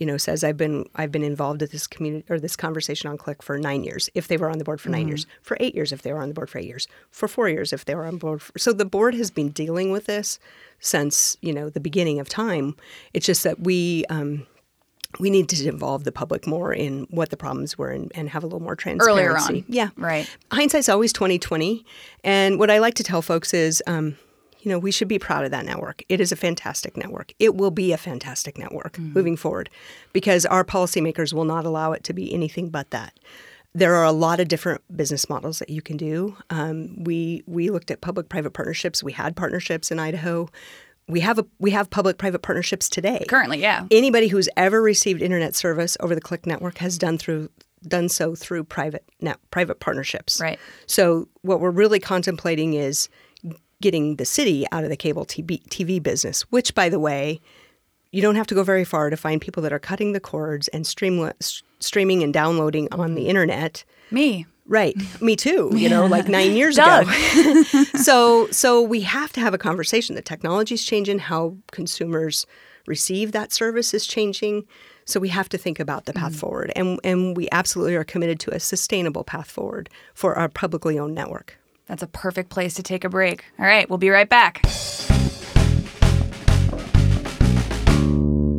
you 0.00 0.06
know, 0.06 0.16
says 0.16 0.42
I've 0.42 0.56
been 0.56 0.86
I've 0.96 1.12
been 1.12 1.22
involved 1.22 1.60
with 1.60 1.70
this 1.70 1.86
community 1.86 2.24
or 2.30 2.40
this 2.40 2.56
conversation 2.56 3.10
on 3.10 3.18
Click 3.18 3.42
for 3.42 3.58
nine 3.58 3.84
years. 3.84 4.08
If 4.14 4.28
they 4.28 4.38
were 4.38 4.50
on 4.50 4.58
the 4.58 4.64
board 4.64 4.80
for 4.80 4.88
9 4.88 5.06
years, 5.06 5.26
for 5.42 5.58
eight 5.60 5.74
years, 5.74 5.92
if 5.92 6.00
they 6.00 6.12
were 6.12 6.20
on 6.20 6.28
the 6.28 6.34
board 6.34 6.48
for 6.48 6.58
eight 6.58 6.66
years, 6.66 6.88
for 7.10 7.28
four 7.28 7.50
years, 7.50 7.72
if 7.72 7.84
they 7.84 7.94
were 7.94 8.06
on 8.06 8.16
board. 8.16 8.40
For, 8.40 8.58
so 8.58 8.72
the 8.72 8.86
board 8.86 9.14
has 9.14 9.30
been 9.30 9.50
dealing 9.50 9.92
with 9.92 10.06
this 10.06 10.38
since 10.80 11.36
you 11.42 11.52
know 11.52 11.68
the 11.68 11.80
beginning 11.80 12.18
of 12.18 12.28
time. 12.28 12.74
It's 13.12 13.26
just 13.26 13.44
that 13.44 13.60
we. 13.60 14.04
Um, 14.08 14.46
we 15.18 15.28
need 15.28 15.48
to 15.48 15.68
involve 15.68 16.04
the 16.04 16.12
public 16.12 16.46
more 16.46 16.72
in 16.72 17.08
what 17.10 17.30
the 17.30 17.36
problems 17.36 17.76
were 17.76 17.90
and, 17.90 18.12
and 18.14 18.28
have 18.28 18.44
a 18.44 18.46
little 18.46 18.60
more 18.62 18.76
transparency. 18.76 19.26
Earlier 19.26 19.36
on. 19.36 19.64
yeah, 19.66 19.88
Right. 19.96 20.30
Hindsight's 20.52 20.88
always 20.88 21.12
twenty 21.12 21.36
twenty, 21.36 21.84
and 22.22 22.60
what 22.60 22.70
I 22.70 22.78
like 22.78 22.94
to 22.94 23.02
tell 23.02 23.20
folks 23.20 23.52
is, 23.52 23.82
um, 23.88 24.16
you 24.62 24.70
know, 24.70 24.78
we 24.78 24.90
should 24.90 25.08
be 25.08 25.18
proud 25.18 25.44
of 25.44 25.50
that 25.50 25.64
network. 25.64 26.02
It 26.08 26.20
is 26.20 26.32
a 26.32 26.36
fantastic 26.36 26.96
network. 26.96 27.32
It 27.38 27.54
will 27.54 27.70
be 27.70 27.92
a 27.92 27.98
fantastic 27.98 28.58
network 28.58 28.98
moving 28.98 29.36
forward, 29.36 29.70
because 30.12 30.46
our 30.46 30.64
policymakers 30.64 31.32
will 31.32 31.44
not 31.44 31.64
allow 31.64 31.92
it 31.92 32.04
to 32.04 32.12
be 32.12 32.32
anything 32.32 32.68
but 32.68 32.90
that. 32.90 33.18
There 33.72 33.94
are 33.94 34.04
a 34.04 34.12
lot 34.12 34.40
of 34.40 34.48
different 34.48 34.82
business 34.96 35.28
models 35.28 35.60
that 35.60 35.70
you 35.70 35.80
can 35.80 35.96
do. 35.96 36.36
Um, 36.50 37.04
we 37.04 37.42
we 37.46 37.70
looked 37.70 37.90
at 37.90 38.00
public-private 38.00 38.50
partnerships. 38.50 39.02
We 39.02 39.12
had 39.12 39.36
partnerships 39.36 39.90
in 39.90 40.00
Idaho. 40.00 40.48
We 41.06 41.20
have 41.20 41.38
a 41.38 41.46
we 41.58 41.70
have 41.70 41.88
public-private 41.88 42.40
partnerships 42.40 42.88
today 42.88 43.24
Currently, 43.28 43.60
yeah. 43.60 43.86
anybody 43.90 44.28
who's 44.28 44.48
ever 44.56 44.82
received 44.82 45.22
internet 45.22 45.54
service 45.54 45.96
over 46.00 46.14
the 46.14 46.20
Click 46.20 46.46
network 46.46 46.78
has 46.78 46.98
done 46.98 47.16
through 47.16 47.48
done 47.86 48.08
so 48.08 48.34
through 48.34 48.64
private 48.64 49.04
net, 49.20 49.38
private 49.50 49.80
partnerships. 49.80 50.40
Right. 50.40 50.58
So 50.86 51.28
what 51.42 51.60
we're 51.60 51.70
really 51.70 52.00
contemplating 52.00 52.74
is 52.74 53.08
getting 53.80 54.16
the 54.16 54.24
city 54.24 54.66
out 54.72 54.84
of 54.84 54.90
the 54.90 54.96
cable 54.96 55.24
TV, 55.24 55.62
TV 55.68 56.02
business, 56.02 56.42
which, 56.50 56.74
by 56.74 56.88
the 56.88 56.98
way, 56.98 57.40
you 58.12 58.22
don't 58.22 58.34
have 58.34 58.46
to 58.48 58.54
go 58.54 58.62
very 58.62 58.84
far 58.84 59.10
to 59.10 59.16
find 59.16 59.40
people 59.40 59.62
that 59.62 59.72
are 59.72 59.78
cutting 59.78 60.12
the 60.12 60.20
cords 60.20 60.68
and 60.68 60.86
stream, 60.86 61.30
streaming 61.78 62.22
and 62.22 62.32
downloading 62.32 62.88
on 62.92 63.14
the 63.14 63.28
internet. 63.28 63.84
Me. 64.10 64.46
Right. 64.66 64.96
Me 65.20 65.34
too. 65.34 65.70
You 65.74 65.88
know, 65.88 66.06
like 66.06 66.28
nine 66.28 66.52
years 66.52 66.78
ago. 66.78 67.02
so 67.96 68.48
so 68.52 68.80
we 68.80 69.00
have 69.00 69.32
to 69.32 69.40
have 69.40 69.52
a 69.52 69.58
conversation. 69.58 70.14
The 70.14 70.22
technology's 70.22 70.84
changing, 70.84 71.18
how 71.18 71.56
consumers 71.72 72.46
receive 72.86 73.32
that 73.32 73.52
service 73.52 73.92
is 73.92 74.06
changing. 74.06 74.66
So 75.06 75.18
we 75.18 75.28
have 75.28 75.48
to 75.48 75.58
think 75.58 75.80
about 75.80 76.04
the 76.04 76.12
path 76.12 76.32
mm-hmm. 76.32 76.38
forward. 76.38 76.72
And 76.76 77.00
and 77.02 77.36
we 77.36 77.48
absolutely 77.50 77.96
are 77.96 78.04
committed 78.04 78.38
to 78.40 78.54
a 78.54 78.60
sustainable 78.60 79.24
path 79.24 79.50
forward 79.50 79.90
for 80.14 80.36
our 80.38 80.48
publicly 80.48 80.98
owned 81.00 81.16
network. 81.16 81.59
That's 81.90 82.04
a 82.04 82.06
perfect 82.06 82.50
place 82.50 82.74
to 82.74 82.84
take 82.84 83.02
a 83.02 83.08
break. 83.08 83.44
All 83.58 83.66
right, 83.66 83.90
we'll 83.90 83.98
be 83.98 84.10
right 84.10 84.28
back. 84.28 84.62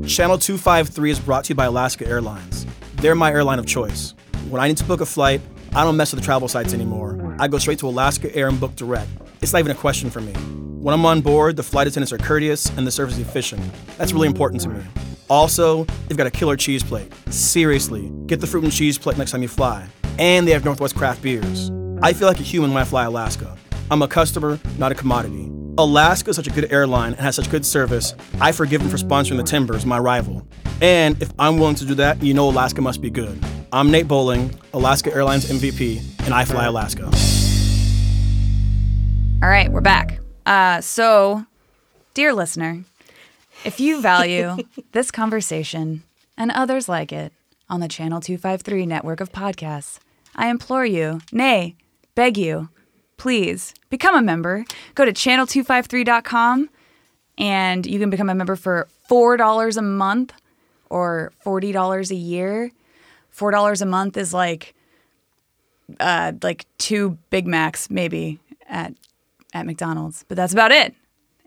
Channel 0.05 0.37
253 0.37 1.11
is 1.11 1.17
brought 1.17 1.45
to 1.45 1.49
you 1.49 1.55
by 1.55 1.67
Alaska 1.67 2.05
Airlines. 2.05 2.65
They're 2.95 3.15
my 3.15 3.31
airline 3.31 3.57
of 3.57 3.65
choice. 3.65 4.15
When 4.49 4.61
I 4.61 4.67
need 4.67 4.75
to 4.77 4.83
book 4.83 4.99
a 4.99 5.05
flight, 5.05 5.39
I 5.73 5.85
don't 5.85 5.95
mess 5.95 6.11
with 6.11 6.19
the 6.19 6.25
travel 6.25 6.49
sites 6.49 6.73
anymore. 6.73 7.37
I 7.39 7.47
go 7.47 7.57
straight 7.57 7.79
to 7.79 7.87
Alaska 7.87 8.35
Air 8.35 8.49
and 8.49 8.59
book 8.59 8.75
direct. 8.75 9.09
It's 9.41 9.53
not 9.53 9.59
even 9.59 9.71
a 9.71 9.75
question 9.75 10.09
for 10.09 10.19
me. 10.19 10.33
When 10.33 10.93
I'm 10.93 11.05
on 11.05 11.21
board, 11.21 11.55
the 11.55 11.63
flight 11.63 11.87
attendants 11.87 12.11
are 12.11 12.17
courteous 12.17 12.69
and 12.71 12.85
the 12.85 12.91
service 12.91 13.13
is 13.13 13.21
efficient. 13.21 13.63
That's 13.97 14.11
really 14.11 14.27
important 14.27 14.61
to 14.63 14.69
me. 14.69 14.83
Also, 15.29 15.85
they've 16.09 16.17
got 16.17 16.27
a 16.27 16.31
killer 16.31 16.57
cheese 16.57 16.83
plate. 16.83 17.13
Seriously, 17.29 18.11
get 18.25 18.41
the 18.41 18.47
fruit 18.47 18.65
and 18.65 18.73
cheese 18.73 18.97
plate 18.97 19.17
next 19.17 19.31
time 19.31 19.41
you 19.41 19.47
fly. 19.47 19.87
And 20.19 20.45
they 20.45 20.51
have 20.51 20.65
Northwest 20.65 20.97
craft 20.97 21.21
beers. 21.21 21.71
I 22.03 22.13
feel 22.13 22.27
like 22.27 22.39
a 22.39 22.43
human 22.43 22.73
when 22.73 22.81
I 22.81 22.85
fly 22.85 23.05
Alaska. 23.05 23.55
I'm 23.91 24.01
a 24.01 24.07
customer, 24.07 24.59
not 24.79 24.91
a 24.91 24.95
commodity. 24.95 25.51
Alaska 25.77 26.31
is 26.31 26.35
such 26.35 26.47
a 26.47 26.49
good 26.49 26.71
airline 26.71 27.13
and 27.13 27.21
has 27.21 27.35
such 27.35 27.47
good 27.51 27.63
service. 27.63 28.15
I 28.39 28.51
forgive 28.53 28.81
them 28.81 28.89
for 28.89 28.97
sponsoring 28.97 29.37
the 29.37 29.43
Timbers, 29.43 29.85
my 29.85 29.99
rival. 29.99 30.47
And 30.81 31.21
if 31.21 31.31
I'm 31.37 31.59
willing 31.59 31.75
to 31.75 31.85
do 31.85 31.93
that, 31.95 32.23
you 32.23 32.33
know 32.33 32.49
Alaska 32.49 32.81
must 32.81 33.01
be 33.01 33.11
good. 33.11 33.37
I'm 33.71 33.91
Nate 33.91 34.07
Bowling, 34.07 34.51
Alaska 34.73 35.13
Airlines 35.13 35.45
MVP, 35.45 36.25
and 36.25 36.33
I 36.33 36.43
fly 36.43 36.65
Alaska. 36.65 37.05
All 39.43 39.49
right, 39.49 39.71
we're 39.71 39.81
back. 39.81 40.21
Uh, 40.47 40.81
so, 40.81 41.45
dear 42.15 42.33
listener, 42.33 42.83
if 43.63 43.79
you 43.79 44.01
value 44.01 44.57
this 44.91 45.11
conversation 45.11 46.01
and 46.35 46.49
others 46.49 46.89
like 46.89 47.13
it 47.13 47.31
on 47.69 47.79
the 47.79 47.87
Channel 47.87 48.21
253 48.21 48.87
network 48.87 49.21
of 49.21 49.31
podcasts, 49.31 49.99
I 50.35 50.47
implore 50.49 50.85
you, 50.85 51.21
nay, 51.31 51.75
beg 52.15 52.37
you, 52.37 52.69
please 53.17 53.73
become 53.89 54.15
a 54.15 54.21
member. 54.21 54.65
Go 54.95 55.05
to 55.05 55.13
channel253.com 55.13 56.69
and 57.37 57.85
you 57.85 57.99
can 57.99 58.09
become 58.09 58.29
a 58.29 58.35
member 58.35 58.55
for 58.55 58.87
$4 59.09 59.77
a 59.77 59.81
month 59.81 60.33
or 60.89 61.31
$40 61.45 62.11
a 62.11 62.15
year. 62.15 62.71
$4 63.35 63.81
a 63.81 63.85
month 63.85 64.17
is 64.17 64.33
like 64.33 64.73
uh, 65.99 66.31
like 66.41 66.65
two 66.77 67.17
Big 67.29 67.47
Macs 67.47 67.89
maybe 67.89 68.39
at 68.69 68.93
at 69.53 69.65
McDonald's, 69.65 70.23
but 70.27 70.37
that's 70.37 70.53
about 70.53 70.71
it. 70.71 70.95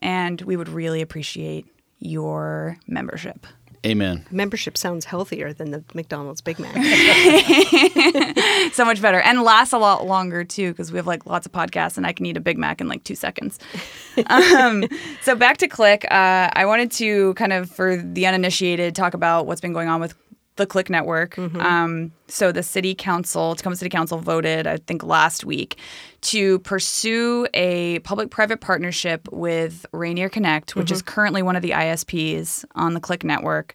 And 0.00 0.40
we 0.42 0.56
would 0.56 0.68
really 0.68 1.00
appreciate 1.00 1.66
your 1.98 2.76
membership. 2.86 3.46
Amen. 3.86 4.26
Membership 4.30 4.78
sounds 4.78 5.04
healthier 5.04 5.52
than 5.52 5.70
the 5.70 5.84
McDonald's 5.94 6.40
Big 6.40 6.58
Mac. 6.58 6.74
so 8.74 8.84
much 8.84 9.00
better 9.00 9.20
and 9.20 9.42
lasts 9.42 9.72
a 9.72 9.78
lot 9.78 10.06
longer 10.06 10.44
too 10.44 10.72
because 10.72 10.90
we 10.90 10.96
have 10.96 11.06
like 11.06 11.26
lots 11.26 11.46
of 11.46 11.52
podcasts 11.52 11.96
and 11.96 12.06
I 12.06 12.12
can 12.12 12.26
eat 12.26 12.36
a 12.36 12.40
Big 12.40 12.58
Mac 12.58 12.80
in 12.80 12.88
like 12.88 13.04
two 13.04 13.14
seconds. 13.14 13.58
um, 14.26 14.84
so 15.22 15.34
back 15.34 15.58
to 15.58 15.68
Click, 15.68 16.04
uh, 16.10 16.50
I 16.52 16.66
wanted 16.66 16.90
to 16.92 17.34
kind 17.34 17.52
of 17.52 17.70
for 17.70 17.96
the 17.96 18.26
uninitiated 18.26 18.94
talk 18.94 19.14
about 19.14 19.46
what's 19.46 19.60
been 19.60 19.72
going 19.72 19.88
on 19.88 20.00
with 20.00 20.14
the 20.56 20.66
Click 20.66 20.88
Network. 20.88 21.36
Um, 21.38 22.12
so 22.28 22.52
the 22.52 22.62
City 22.62 22.94
Council, 22.94 23.56
Tacoma 23.56 23.76
City 23.76 23.88
Council, 23.88 24.18
voted 24.18 24.66
I 24.66 24.76
think 24.76 25.02
last 25.02 25.44
week 25.44 25.78
to 26.22 26.60
pursue 26.60 27.46
a 27.54 27.98
public-private 28.00 28.60
partnership 28.60 29.28
with 29.32 29.84
Rainier 29.92 30.28
Connect, 30.28 30.76
which 30.76 30.90
is 30.92 31.02
currently 31.02 31.42
one 31.42 31.56
of 31.56 31.62
the 31.62 31.70
ISPs 31.70 32.64
on 32.74 32.94
the 32.94 33.00
Click 33.00 33.24
Network. 33.24 33.74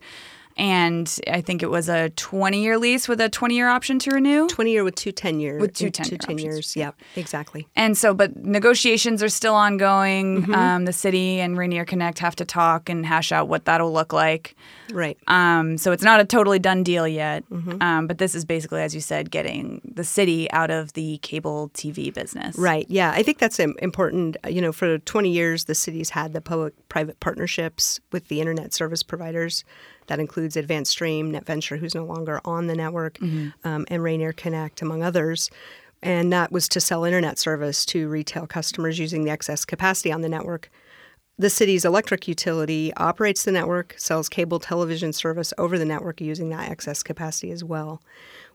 And 0.59 1.19
I 1.25 1.39
think 1.39 1.63
it 1.63 1.69
was 1.69 1.87
a 1.87 2.09
20-year 2.17 2.77
lease 2.77 3.07
with 3.07 3.21
a 3.21 3.29
20-year 3.29 3.69
option 3.69 3.97
to 3.99 4.11
renew. 4.11 4.49
20 4.49 4.71
year 4.71 4.83
with 4.83 4.95
two 4.95 5.13
10 5.13 5.39
year. 5.39 5.57
With 5.57 5.73
two 5.73 5.89
10-year 5.89 6.19
options. 6.21 6.43
years. 6.43 6.75
Yeah, 6.75 6.91
exactly. 7.15 7.65
And 7.77 7.97
so, 7.97 8.13
but 8.13 8.35
negotiations 8.35 9.23
are 9.23 9.29
still 9.29 9.55
ongoing. 9.55 10.53
Um, 10.53 10.83
the 10.83 10.91
city 10.91 11.39
and 11.39 11.57
Rainier 11.57 11.85
Connect 11.85 12.19
have 12.19 12.35
to 12.35 12.45
talk 12.45 12.89
and 12.89 13.05
hash 13.05 13.31
out 13.31 13.47
what 13.47 13.63
that'll 13.63 13.93
look 13.93 14.11
like. 14.11 14.55
Right. 14.91 15.17
Um, 15.27 15.77
so 15.77 15.93
it's 15.93 16.03
not 16.03 16.19
a 16.19 16.25
totally 16.25 16.59
done 16.59 16.83
deal 16.83 17.07
yet. 17.07 17.45
Um, 17.79 18.07
but 18.07 18.17
this 18.17 18.35
is 18.35 18.43
basically, 18.43 18.81
as 18.81 18.93
you 18.93 18.99
said, 18.99 19.31
getting 19.31 19.81
the 19.85 20.03
city 20.03 20.51
out 20.51 20.71
of 20.71 20.91
the 20.93 21.19
cable 21.19 21.69
TV 21.73 22.13
business. 22.13 22.57
Right. 22.57 22.85
Yeah. 22.89 23.11
I 23.15 23.23
think 23.23 23.37
that's 23.37 23.59
important. 23.59 24.35
You 24.49 24.61
know, 24.61 24.73
for 24.73 24.97
20 24.97 25.29
years, 25.31 25.65
the 25.65 25.75
city's 25.75 26.09
had 26.09 26.33
the 26.33 26.41
public 26.41 26.73
private 26.89 27.19
partnerships 27.21 28.01
with 28.11 28.27
the 28.27 28.41
internet 28.41 28.73
service 28.73 29.03
providers. 29.03 29.63
That 30.09 30.19
includes 30.19 30.57
Advanced 30.57 30.91
Stream, 30.91 31.31
NetVenture, 31.31 31.79
who's 31.79 31.95
no 31.95 32.03
longer 32.03 32.41
on 32.43 32.67
the 32.67 32.75
network, 32.75 33.17
um, 33.63 33.85
and 33.89 34.03
Rainier 34.03 34.33
Connect, 34.33 34.81
among 34.81 35.01
others. 35.03 35.49
And 36.01 36.31
that 36.33 36.51
was 36.51 36.67
to 36.69 36.81
sell 36.81 37.03
internet 37.03 37.37
service 37.39 37.85
to 37.87 38.09
retail 38.09 38.47
customers 38.47 38.99
using 38.99 39.23
the 39.23 39.31
excess 39.31 39.65
capacity 39.65 40.11
on 40.11 40.21
the 40.21 40.29
network. 40.29 40.69
The 41.37 41.49
city's 41.49 41.85
electric 41.85 42.27
utility 42.27 42.91
operates 42.97 43.45
the 43.45 43.51
network, 43.51 43.95
sells 43.97 44.27
cable 44.27 44.59
television 44.59 45.13
service 45.13 45.53
over 45.57 45.77
the 45.77 45.85
network 45.85 46.19
using 46.19 46.49
that 46.49 46.69
excess 46.69 47.01
capacity 47.03 47.51
as 47.51 47.63
well. 47.63 48.01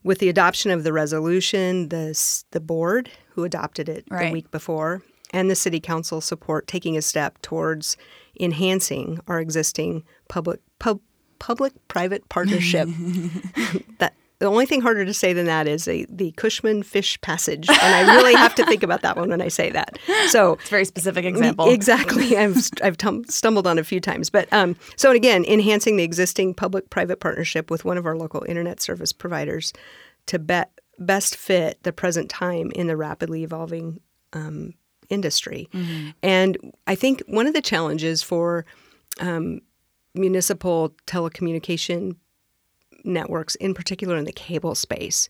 With 0.03 0.19
the 0.19 0.29
adoption 0.29 0.71
of 0.71 0.85
the 0.85 0.93
resolution, 0.93 1.89
the 1.89 2.15
the 2.51 2.61
board 2.61 3.11
who 3.31 3.45
adopted 3.45 3.89
it 3.89 4.05
Right. 4.11 4.27
the 4.27 4.33
week 4.33 4.51
before 4.51 5.03
and 5.33 5.51
the 5.51 5.55
city 5.57 5.81
council 5.81 6.21
support 6.21 6.67
taking 6.67 6.97
a 6.97 7.03
step 7.03 7.41
towards 7.41 7.97
enhancing 8.39 9.19
our 9.29 9.41
existing 9.41 10.05
public 10.29 10.61
pub, 10.79 11.01
public 11.45 11.75
private 11.89 12.27
partnership. 12.31 12.89
that 13.99 14.15
the 14.39 14.47
only 14.47 14.65
thing 14.65 14.81
harder 14.81 15.05
to 15.05 15.13
say 15.13 15.35
than 15.35 15.45
that 15.45 15.69
is 15.69 15.87
a, 15.87 16.07
the 16.09 16.33
Cushman 16.33 16.83
fish 16.83 17.21
passage, 17.21 17.69
and 17.69 17.79
I 17.95 18.15
really 18.15 18.33
have 18.33 18.55
to 18.55 18.65
think 18.65 18.83
about 18.83 19.03
that 19.03 19.19
one 19.19 19.29
when 19.29 19.43
I 19.43 19.49
say 19.49 19.71
that. 19.71 19.99
So 20.29 20.55
It's 20.55 20.69
a 20.69 20.71
very 20.71 20.85
specific 20.87 21.27
example. 21.27 21.69
Exactly. 21.69 22.35
I've, 22.43 22.57
I've 22.83 22.97
tum- 22.97 23.25
stumbled 23.25 23.67
on 23.67 23.79
a 23.79 23.85
few 23.85 24.01
times. 24.01 24.31
But 24.31 24.51
um, 24.55 24.75
so, 24.97 25.11
again, 25.11 25.45
enhancing 25.45 25.99
the 25.99 26.03
existing 26.03 26.55
public 26.55 26.89
private 26.89 27.21
partnership 27.21 27.71
with 27.71 27.85
one 27.85 27.99
of 27.99 28.07
our 28.07 28.17
local 28.17 28.43
internet 28.49 28.81
service 28.81 29.13
providers 29.13 29.75
to 30.27 30.39
be- 30.39 30.63
best 30.99 31.37
fit 31.37 31.83
the 31.83 31.93
present 31.93 32.31
time 32.31 32.71
in 32.75 32.87
the 32.87 32.97
rapidly 32.97 33.43
evolving 33.45 34.01
um, 34.33 34.73
industry. 35.11 35.69
And 36.23 36.57
I 36.87 36.95
think 36.95 37.23
one 37.27 37.47
of 37.47 37.53
the 37.53 37.63
challenges 37.63 38.23
for 38.23 38.65
um, 39.21 39.61
municipal 40.15 40.95
telecommunication 41.07 42.17
networks, 43.05 43.55
in 43.57 43.75
particular 43.75 44.17
in 44.17 44.25
the 44.25 44.33
cable 44.33 44.75
space, 44.75 45.29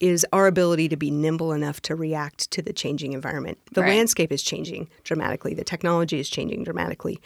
is 0.00 0.26
our 0.32 0.46
ability 0.46 0.88
to 0.88 0.96
be 0.96 1.10
nimble 1.10 1.52
enough 1.52 1.80
to 1.82 1.94
react 1.94 2.50
to 2.50 2.60
the 2.60 2.72
changing 2.72 3.12
environment. 3.12 3.58
The 3.72 3.82
Right. 3.82 3.96
landscape 3.96 4.32
is 4.32 4.42
changing 4.42 4.88
dramatically, 5.04 5.54
the 5.54 5.64
technology 5.64 6.18
is 6.18 6.28
changing 6.28 6.64
dramatically. 6.64 7.20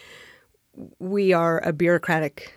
We 0.98 1.32
are 1.32 1.60
a 1.64 1.72
bureaucratic 1.72 2.52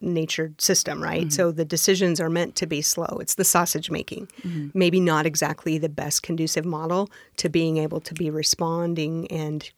natured 0.00 0.60
system, 0.60 1.02
right? 1.02 1.22
Mm-hmm. 1.22 1.30
So 1.30 1.50
the 1.50 1.64
decisions 1.64 2.20
are 2.20 2.28
meant 2.28 2.56
to 2.56 2.66
be 2.66 2.82
slow. 2.82 3.18
It's 3.20 3.36
the 3.36 3.44
sausage 3.44 3.90
making. 3.90 4.28
Mm-hmm. 4.42 4.68
Maybe 4.74 5.00
not 5.00 5.24
exactly 5.24 5.78
the 5.78 5.88
best 5.88 6.22
conducive 6.22 6.64
model 6.66 7.08
to 7.38 7.48
being 7.48 7.78
able 7.78 8.00
to 8.00 8.12
be 8.12 8.28
responding 8.28 9.26
and 9.30 9.70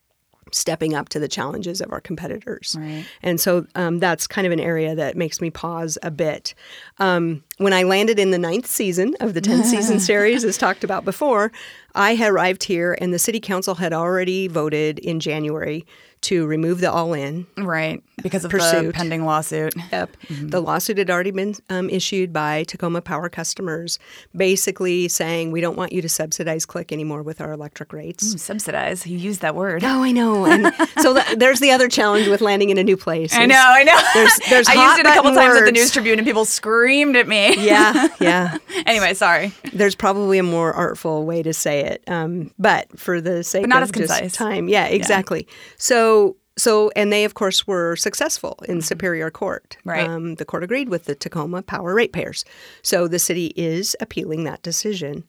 stepping 0.52 0.94
up 0.94 1.08
to 1.10 1.18
the 1.18 1.28
challenges 1.28 1.80
of 1.80 1.92
our 1.92 2.00
competitors. 2.00 2.76
Right. 2.78 3.04
And 3.22 3.40
so 3.40 3.66
um, 3.74 3.98
that's 3.98 4.26
kind 4.26 4.46
of 4.46 4.52
an 4.52 4.60
area 4.60 4.94
that 4.94 5.16
makes 5.16 5.40
me 5.40 5.50
pause 5.50 5.98
a 6.02 6.10
bit. 6.10 6.54
Um, 6.98 7.42
when 7.58 7.72
I 7.72 7.82
landed 7.82 8.18
in 8.18 8.30
the 8.30 8.38
ninth 8.38 8.66
season 8.66 9.14
of 9.20 9.34
the 9.34 9.40
10 9.40 9.64
season 9.64 9.98
series, 10.00 10.44
as 10.44 10.56
talked 10.56 10.84
about 10.84 11.04
before, 11.04 11.50
I 11.94 12.14
had 12.14 12.30
arrived 12.30 12.64
here, 12.64 12.96
and 13.00 13.12
the 13.12 13.18
city 13.18 13.40
council 13.40 13.74
had 13.76 13.92
already 13.92 14.48
voted 14.48 14.98
in 15.00 15.18
January 15.18 15.86
to 16.22 16.46
remove 16.46 16.80
the 16.80 16.90
all-in. 16.90 17.46
Right. 17.56 18.02
Because 18.22 18.44
of 18.44 18.50
the 18.50 18.90
pending 18.94 19.24
lawsuit. 19.26 19.74
Yep. 19.92 20.16
The 20.30 20.60
lawsuit 20.60 20.96
had 20.98 21.10
already 21.10 21.30
been 21.30 21.54
um, 21.68 21.90
issued 21.90 22.32
by 22.32 22.64
Tacoma 22.64 23.00
Power 23.02 23.28
customers, 23.28 23.98
basically 24.34 25.08
saying 25.08 25.52
we 25.52 25.60
don't 25.60 25.76
want 25.76 25.92
you 25.92 26.00
to 26.02 26.08
subsidize 26.08 26.64
Click 26.66 26.92
anymore 26.92 27.22
with 27.22 27.40
our 27.40 27.52
electric 27.52 27.92
rates. 27.92 28.40
Subsidize. 28.42 29.06
You 29.06 29.18
used 29.18 29.42
that 29.42 29.54
word. 29.54 29.84
Oh, 29.84 30.02
I 30.02 30.12
know. 30.12 30.46
And 30.46 30.72
so 31.00 31.14
th- 31.14 31.36
there's 31.38 31.60
the 31.60 31.70
other 31.70 31.88
challenge 31.88 32.26
with 32.28 32.40
landing 32.40 32.70
in 32.70 32.78
a 32.78 32.84
new 32.84 32.96
place. 32.96 33.34
I 33.34 33.46
know, 33.46 33.54
I 33.62 33.82
know. 33.84 34.00
There's- 34.14 34.40
there's 34.50 34.68
I 34.70 34.74
used 34.88 35.00
it 35.00 35.06
a 35.06 35.10
couple 35.10 35.30
button 35.32 35.34
times 35.50 35.58
at 35.60 35.64
the. 35.66 35.72
News 35.72 35.90
Tribune 35.92 36.18
and 36.18 36.26
people 36.26 36.44
screamed 36.46 37.16
at 37.16 37.28
me. 37.28 37.54
Yeah, 37.64 38.08
yeah. 38.20 38.56
anyway, 38.86 39.12
sorry. 39.14 39.52
There's 39.74 39.94
probably 39.94 40.38
a 40.38 40.42
more 40.42 40.72
artful 40.72 41.24
way 41.26 41.42
to 41.42 41.52
say 41.52 41.80
it, 41.84 42.02
um, 42.08 42.50
but 42.58 42.98
for 42.98 43.20
the 43.20 43.44
sake 43.44 43.62
But 43.64 43.68
not 43.68 43.82
of 43.82 43.90
as 43.90 43.92
just 43.92 44.08
concise. 44.18 44.32
time, 44.32 44.68
yeah, 44.68 44.86
exactly. 44.86 45.46
So, 45.76 46.05
so, 46.58 46.90
and 46.96 47.12
they 47.12 47.24
of 47.24 47.34
course 47.34 47.66
were 47.66 47.96
successful 47.96 48.58
in 48.68 48.80
Superior 48.80 49.30
Court. 49.30 49.76
Mm-hmm. 49.78 49.90
Right. 49.90 50.08
Um, 50.08 50.34
the 50.36 50.44
court 50.44 50.64
agreed 50.64 50.88
with 50.88 51.04
the 51.04 51.14
Tacoma 51.14 51.62
Power 51.62 51.94
ratepayers. 51.94 52.44
So 52.82 53.08
the 53.08 53.18
city 53.18 53.52
is 53.56 53.94
appealing 54.00 54.44
that 54.44 54.62
decision, 54.62 55.24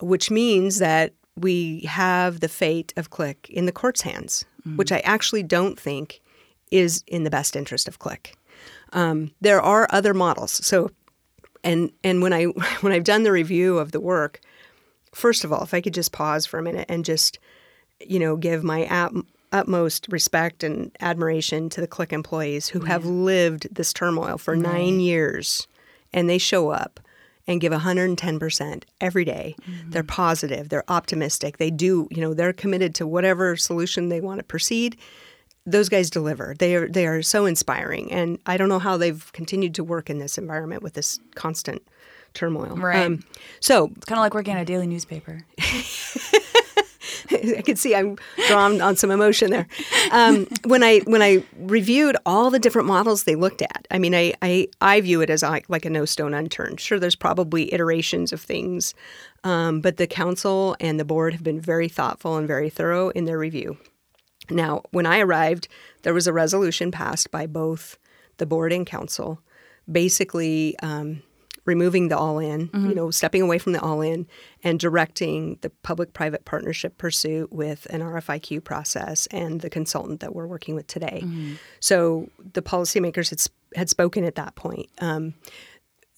which 0.00 0.30
means 0.30 0.78
that 0.78 1.12
we 1.36 1.80
have 1.80 2.40
the 2.40 2.48
fate 2.48 2.92
of 2.96 3.10
Click 3.10 3.50
in 3.50 3.66
the 3.66 3.72
court's 3.72 4.02
hands, 4.02 4.44
Mm-hmm. 4.66 4.78
which 4.78 4.90
I 4.90 4.98
actually 5.00 5.44
don't 5.44 5.78
think 5.78 6.20
is 6.72 7.04
in 7.06 7.22
the 7.22 7.30
best 7.30 7.54
interest 7.54 7.86
of 7.86 8.00
Click. 8.00 8.34
Um, 8.92 9.30
there 9.40 9.60
are 9.60 9.86
other 9.90 10.12
models. 10.12 10.66
So 10.66 10.90
and 11.62 11.92
and 12.02 12.22
when 12.22 12.32
I 12.32 12.44
when 12.80 12.92
I've 12.92 13.04
done 13.04 13.22
the 13.22 13.32
review 13.32 13.78
of 13.78 13.92
the 13.92 14.00
work, 14.00 14.40
first 15.14 15.44
of 15.44 15.52
all, 15.52 15.62
if 15.62 15.72
I 15.74 15.80
could 15.80 15.94
just 15.94 16.12
pause 16.12 16.46
for 16.46 16.58
a 16.58 16.62
minute 16.62 16.86
and 16.88 17.04
just 17.04 17.38
you 18.00 18.18
know 18.18 18.36
give 18.36 18.64
my 18.64 18.84
at, 18.86 19.12
utmost 19.52 20.06
respect 20.10 20.62
and 20.64 20.90
admiration 21.00 21.68
to 21.70 21.80
the 21.80 21.86
Click 21.86 22.12
employees 22.12 22.68
who 22.68 22.80
have 22.80 23.04
lived 23.04 23.68
this 23.74 23.92
turmoil 23.92 24.38
for 24.38 24.56
nine 24.56 25.00
years, 25.00 25.66
and 26.12 26.28
they 26.28 26.38
show 26.38 26.70
up 26.70 27.00
and 27.48 27.60
give 27.60 27.72
110% 27.72 28.82
every 29.00 29.24
day. 29.24 29.54
They're 29.88 30.02
positive, 30.02 30.68
they're 30.68 30.84
optimistic, 30.90 31.58
they 31.58 31.70
do, 31.70 32.08
you 32.10 32.20
know, 32.20 32.34
they're 32.34 32.52
committed 32.52 32.94
to 32.96 33.06
whatever 33.06 33.56
solution 33.56 34.08
they 34.08 34.20
want 34.20 34.38
to 34.40 34.44
proceed. 34.44 34.96
Those 35.64 35.88
guys 35.88 36.10
deliver. 36.10 36.54
They 36.58 36.76
are 36.76 36.88
they 36.88 37.06
are 37.06 37.22
so 37.22 37.44
inspiring, 37.44 38.12
and 38.12 38.38
I 38.46 38.56
don't 38.56 38.68
know 38.68 38.78
how 38.78 38.96
they've 38.96 39.32
continued 39.32 39.74
to 39.76 39.84
work 39.84 40.08
in 40.10 40.18
this 40.18 40.38
environment 40.38 40.82
with 40.82 40.94
this 40.94 41.18
constant 41.34 41.82
turmoil. 42.34 42.72
Um, 42.74 42.80
Right. 42.80 43.18
so 43.60 43.86
It's 43.96 44.04
kind 44.04 44.18
of 44.18 44.22
like 44.22 44.34
working 44.34 44.54
at 44.54 44.62
a 44.62 44.64
daily 44.64 44.86
newspaper. 44.86 45.44
I 47.30 47.62
can 47.62 47.76
see 47.76 47.94
I'm 47.94 48.16
drawn 48.48 48.80
on 48.80 48.96
some 48.96 49.10
emotion 49.10 49.50
there. 49.50 49.66
Um, 50.10 50.46
when 50.64 50.82
I 50.82 51.00
when 51.00 51.22
I 51.22 51.42
reviewed 51.56 52.16
all 52.26 52.50
the 52.50 52.58
different 52.58 52.88
models 52.88 53.24
they 53.24 53.34
looked 53.34 53.62
at, 53.62 53.86
I 53.90 53.98
mean, 53.98 54.14
I 54.14 54.34
I, 54.42 54.68
I 54.80 55.00
view 55.00 55.20
it 55.20 55.30
as 55.30 55.42
like, 55.42 55.68
like 55.68 55.84
a 55.84 55.90
no 55.90 56.04
stone 56.04 56.34
unturned. 56.34 56.80
Sure, 56.80 56.98
there's 56.98 57.16
probably 57.16 57.72
iterations 57.72 58.32
of 58.32 58.40
things, 58.40 58.94
um, 59.44 59.80
but 59.80 59.96
the 59.96 60.06
council 60.06 60.76
and 60.80 60.98
the 60.98 61.04
board 61.04 61.32
have 61.32 61.42
been 61.42 61.60
very 61.60 61.88
thoughtful 61.88 62.36
and 62.36 62.46
very 62.46 62.70
thorough 62.70 63.10
in 63.10 63.24
their 63.24 63.38
review. 63.38 63.78
Now, 64.50 64.82
when 64.90 65.06
I 65.06 65.20
arrived, 65.20 65.68
there 66.02 66.14
was 66.14 66.26
a 66.26 66.32
resolution 66.32 66.90
passed 66.90 67.30
by 67.30 67.46
both 67.46 67.98
the 68.38 68.46
board 68.46 68.72
and 68.72 68.86
council, 68.86 69.40
basically 69.90 70.78
um, 70.82 71.22
removing 71.66 72.08
the 72.08 72.16
all-in, 72.16 72.70
you 72.88 72.94
know, 72.94 73.10
stepping 73.10 73.42
away 73.42 73.58
from 73.58 73.72
the 73.72 73.80
all-in, 73.80 74.26
and 74.62 74.80
directing 74.80 75.58
the 75.60 75.70
public-private 75.82 76.44
partnership 76.44 76.96
pursuit 76.96 77.52
with 77.52 77.86
an 77.90 78.00
RFIQ 78.00 78.64
process 78.64 79.26
and 79.26 79.60
the 79.60 79.68
consultant 79.68 80.20
that 80.20 80.34
we're 80.34 80.46
working 80.46 80.74
with 80.74 80.86
today. 80.86 81.22
So 81.80 82.30
the 82.54 82.62
policymakers 82.62 83.30
had, 83.30 83.42
had 83.74 83.90
spoken 83.90 84.24
at 84.24 84.36
that 84.36 84.54
point. 84.54 84.88
Um, 85.00 85.34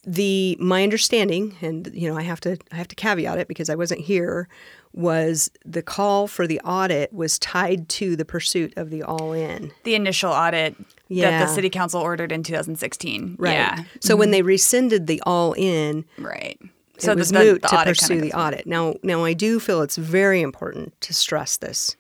the 0.04 0.56
my 0.60 0.82
understanding 0.84 1.56
and 1.60 1.90
you 1.92 2.08
know 2.08 2.16
I 2.16 2.22
have 2.22 2.40
to 2.42 2.56
I 2.72 2.76
have 2.76 2.88
to 2.88 2.94
caveat 2.94 3.38
it 3.38 3.48
because 3.48 3.68
I 3.68 3.74
wasn't 3.74 4.00
here 4.00 4.48
was 4.92 5.50
the 5.64 5.82
call 5.82 6.26
for 6.26 6.46
the 6.46 6.60
audit 6.60 7.12
was 7.12 7.38
tied 7.38 7.88
to 7.88 8.16
the 8.16 8.24
pursuit 8.24 8.72
of 8.76 8.90
the 8.90 9.02
all 9.02 9.32
in 9.32 9.70
The 9.84 9.94
initial 9.94 10.32
audit 10.32 10.76
that 11.10 11.46
the 11.46 11.46
city 11.46 11.70
council 11.70 12.00
ordered 12.00 12.32
in 12.32 12.42
2016. 12.42 13.36
right 13.38 13.52
Yeah. 13.52 13.84
so 14.00 14.16
when 14.16 14.30
they 14.30 14.42
rescinded 14.42 15.06
the 15.06 15.22
all 15.26 15.52
in 15.56 16.04
Right. 16.18 16.58
it 17.00 17.16
was 17.16 17.30
the- 17.30 17.38
moot 17.38 17.62
the 17.62 17.68
to 17.68 17.84
pursue 17.84 18.20
the 18.20 18.32
audit 18.32 18.66
now 18.66 18.94
now 19.02 19.24
I 19.24 19.32
do 19.34 19.60
feel 19.60 19.82
it's 19.82 19.96
very 19.96 20.40
important 20.40 20.98
to 21.02 21.14
stress 21.14 21.56
this 21.56 21.96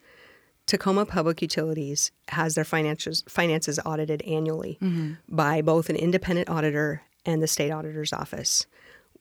Tacoma 0.66 1.06
Public 1.06 1.40
Utilities 1.40 2.10
has 2.28 2.54
their 2.54 2.64
finances 2.64 3.24
finances 3.28 3.78
audited 3.86 4.20
annually 4.22 4.78
Mm-hmm. 4.82 5.12
by 5.28 5.62
both 5.62 5.88
an 5.88 5.96
independent 5.96 6.50
auditor 6.50 7.02
and 7.24 7.42
the 7.42 7.46
state 7.46 7.70
auditor's 7.70 8.12
office. 8.12 8.66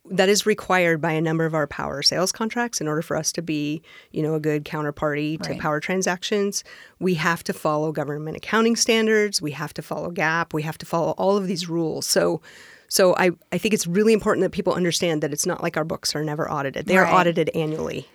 That 0.09 0.29
is 0.29 0.45
required 0.45 1.01
by 1.01 1.11
a 1.11 1.21
number 1.21 1.45
of 1.45 1.53
our 1.53 1.67
power 1.67 2.01
sales 2.01 2.31
contracts 2.31 2.79
in 2.81 2.87
order 2.87 3.01
for 3.01 3.17
us 3.17 3.31
to 3.33 3.41
be, 3.41 3.81
you 4.11 4.23
know, 4.23 4.35
a 4.35 4.39
good 4.39 4.63
counterparty 4.65 5.41
to 5.43 5.51
Right. 5.51 5.59
power 5.59 5.79
transactions. 5.79 6.63
We 6.99 7.15
have 7.15 7.43
to 7.45 7.53
follow 7.53 7.91
government 7.91 8.37
accounting 8.37 8.75
standards. 8.75 9.41
We 9.41 9.51
have 9.51 9.73
to 9.75 9.81
follow 9.81 10.09
GAAP. 10.11 10.53
We 10.53 10.61
have 10.63 10.77
to 10.79 10.85
follow 10.85 11.11
all 11.17 11.35
of 11.37 11.47
these 11.47 11.67
rules. 11.67 12.05
So, 12.05 12.41
so 12.87 13.15
I, 13.17 13.31
I 13.51 13.57
think 13.57 13.73
it's 13.73 13.85
really 13.87 14.13
important 14.13 14.43
that 14.43 14.51
people 14.51 14.73
understand 14.73 15.21
that 15.23 15.33
it's 15.33 15.45
not 15.45 15.61
like 15.61 15.75
our 15.77 15.83
books 15.83 16.15
are 16.15 16.23
never 16.23 16.49
audited. 16.49 16.85
They 16.85 16.97
Right. 16.97 17.11
are 17.11 17.19
audited 17.19 17.49
annually. 17.53 18.07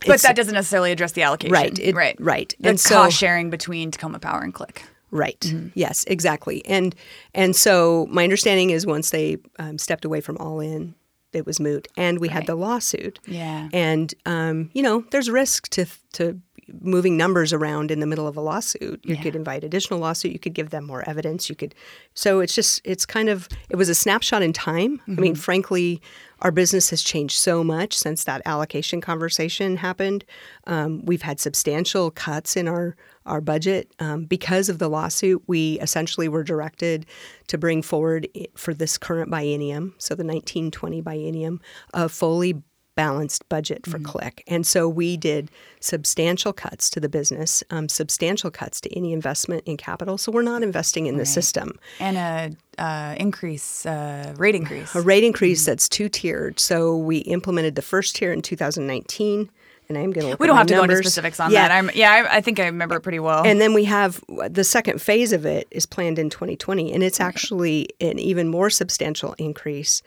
But 0.00 0.02
It's- 0.16 0.22
that 0.22 0.36
doesn't 0.36 0.54
necessarily 0.54 0.92
address 0.92 1.12
the 1.12 1.22
allocation. 1.22 1.52
Right, 1.52 1.78
it- 1.78 1.94
right. 1.94 2.16
right. 2.18 2.54
The 2.60 2.68
And 2.70 2.80
so- 2.80 2.96
cost 2.96 3.16
sharing 3.16 3.48
between 3.48 3.90
Tacoma 3.90 4.18
Power 4.18 4.42
and 4.42 4.52
Click. 4.52 4.82
Right. 5.10 5.52
Yes, 5.74 6.04
exactly. 6.04 6.64
And 6.66 6.94
and 7.34 7.54
so 7.54 8.06
my 8.10 8.24
understanding 8.24 8.70
is 8.70 8.86
once 8.86 9.10
they 9.10 9.38
um, 9.58 9.78
stepped 9.78 10.04
away 10.04 10.20
from 10.20 10.36
all 10.38 10.60
in, 10.60 10.94
it 11.32 11.46
was 11.46 11.60
moot, 11.60 11.88
and 11.96 12.18
we 12.18 12.28
had 12.28 12.46
the 12.46 12.54
lawsuit. 12.54 13.20
Yeah. 13.26 13.68
And 13.72 14.12
um, 14.24 14.70
you 14.72 14.82
know, 14.82 15.04
there's 15.10 15.30
risk 15.30 15.68
to 15.70 15.86
to 16.14 16.40
moving 16.80 17.16
numbers 17.16 17.52
around 17.52 17.90
in 17.90 18.00
the 18.00 18.06
middle 18.06 18.26
of 18.26 18.36
a 18.36 18.40
lawsuit. 18.40 19.00
You 19.04 19.14
Yeah. 19.14 19.22
could 19.22 19.36
invite 19.36 19.62
additional 19.64 20.00
lawsuit. 20.00 20.32
You 20.32 20.38
could 20.38 20.54
give 20.54 20.70
them 20.70 20.84
more 20.84 21.08
evidence. 21.08 21.48
You 21.48 21.54
could. 21.56 21.74
So 22.14 22.40
it's 22.40 22.54
just 22.54 22.80
it's 22.84 23.06
kind 23.06 23.28
of 23.28 23.48
it 23.70 23.76
was 23.76 23.88
a 23.88 23.94
snapshot 23.94 24.42
in 24.42 24.52
time. 24.52 25.00
I 25.08 25.12
mean, 25.12 25.34
frankly. 25.34 26.00
Our 26.42 26.50
business 26.52 26.90
has 26.90 27.00
changed 27.00 27.34
so 27.38 27.64
much 27.64 27.94
since 27.96 28.24
that 28.24 28.42
allocation 28.44 29.00
conversation 29.00 29.76
happened. 29.78 30.22
Um, 30.66 31.02
we've 31.06 31.22
had 31.22 31.40
substantial 31.40 32.10
cuts 32.10 32.56
in 32.58 32.68
our 32.68 32.94
our 33.24 33.40
budget 33.40 33.90
um, 34.00 34.24
because 34.26 34.68
of 34.68 34.78
the 34.78 34.88
lawsuit. 34.90 35.42
We 35.46 35.80
essentially 35.80 36.28
were 36.28 36.44
directed 36.44 37.06
to 37.46 37.56
bring 37.56 37.80
forward 37.80 38.28
for 38.54 38.74
this 38.74 38.98
current 38.98 39.30
biennium, 39.30 39.94
so 39.96 40.14
the 40.14 40.24
1920 40.24 41.00
biennium, 41.00 41.58
a 41.94 42.06
fully 42.06 42.62
balanced 42.96 43.48
budget 43.48 43.86
for 43.86 43.98
Click. 44.00 44.42
And 44.48 44.66
so 44.66 44.88
we 44.88 45.16
did 45.16 45.50
substantial 45.80 46.52
cuts 46.52 46.90
to 46.90 46.98
the 47.00 47.08
business, 47.08 47.62
um, 47.70 47.88
substantial 47.88 48.50
cuts 48.50 48.80
to 48.80 48.96
any 48.96 49.12
investment 49.12 49.62
in 49.66 49.76
capital. 49.76 50.18
So 50.18 50.32
we're 50.32 50.42
not 50.42 50.62
investing 50.62 51.06
in 51.06 51.16
the 51.16 51.26
system. 51.26 51.78
And 52.00 52.16
a 52.16 52.82
uh, 52.82 53.14
increase, 53.18 53.86
uh, 53.86 54.34
rate 54.36 54.54
increase. 54.54 54.94
A 54.94 55.00
rate 55.02 55.24
increase 55.24 55.64
that's 55.64 55.88
two 55.88 56.08
tiered. 56.08 56.58
So 56.58 56.96
we 56.96 57.18
implemented 57.18 57.74
the 57.74 57.82
first 57.82 58.16
tier 58.16 58.32
in 58.32 58.42
2019. 58.42 59.50
And 59.88 59.96
I'm 59.96 60.10
going 60.10 60.32
to 60.32 60.36
we 60.40 60.48
don't 60.48 60.56
have 60.56 60.66
to 60.66 60.74
go 60.74 60.82
into 60.82 60.96
specifics 60.96 61.38
on 61.38 61.52
Yeah. 61.52 61.68
that. 61.68 61.70
I'm, 61.70 61.90
yeah, 61.94 62.10
I, 62.10 62.38
I 62.38 62.40
think 62.40 62.58
I 62.58 62.66
remember 62.66 62.96
it 62.96 63.02
pretty 63.02 63.20
well. 63.20 63.44
And 63.46 63.60
then 63.60 63.72
we 63.72 63.84
have 63.84 64.20
the 64.48 64.64
second 64.64 65.00
phase 65.00 65.32
of 65.32 65.46
it 65.46 65.68
is 65.70 65.86
planned 65.86 66.18
in 66.18 66.28
2020, 66.28 66.92
and 66.92 67.04
it's 67.04 67.20
actually 67.20 67.90
an 68.00 68.18
even 68.18 68.48
more 68.48 68.68
substantial 68.68 69.34
increase, 69.38 70.02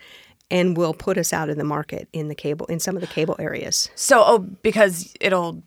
and 0.50 0.76
will 0.76 0.94
put 0.94 1.16
us 1.16 1.32
out 1.32 1.48
of 1.48 1.56
the 1.56 1.64
market 1.64 2.08
in 2.12 2.28
the 2.28 2.34
cable 2.34 2.66
in 2.66 2.80
some 2.80 2.96
of 2.96 3.00
the 3.00 3.06
cable 3.06 3.36
areas. 3.38 3.90
so, 3.94 4.22
oh, 4.26 4.38
because 4.38 5.14
it'll 5.20 5.62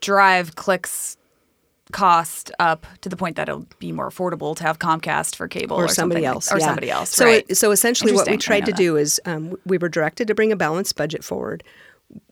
drive 0.00 0.56
Click's 0.56 1.16
cost 1.92 2.50
up 2.58 2.86
to 3.00 3.08
the 3.08 3.16
point 3.16 3.36
that 3.36 3.48
it'll 3.48 3.66
be 3.78 3.92
more 3.92 4.10
affordable 4.10 4.56
to 4.56 4.62
have 4.64 4.78
Comcast 4.78 5.36
for 5.36 5.46
cable 5.46 5.76
or, 5.76 5.84
or 5.84 5.88
somebody 5.88 6.24
else, 6.24 6.50
or 6.50 6.58
yeah. 6.58 6.66
somebody 6.66 6.90
else. 6.90 7.10
So, 7.10 7.24
right. 7.24 7.44
it- 7.48 7.56
so 7.56 7.70
essentially, 7.70 8.12
what 8.12 8.28
we 8.28 8.36
tried 8.36 8.66
to 8.66 8.72
know 8.72 8.76
do 8.76 8.96
is 8.96 9.20
um, 9.24 9.56
we 9.64 9.78
were 9.78 9.88
directed 9.88 10.26
to 10.28 10.34
bring 10.34 10.52
a 10.52 10.56
balanced 10.56 10.96
budget 10.96 11.22
forward. 11.22 11.62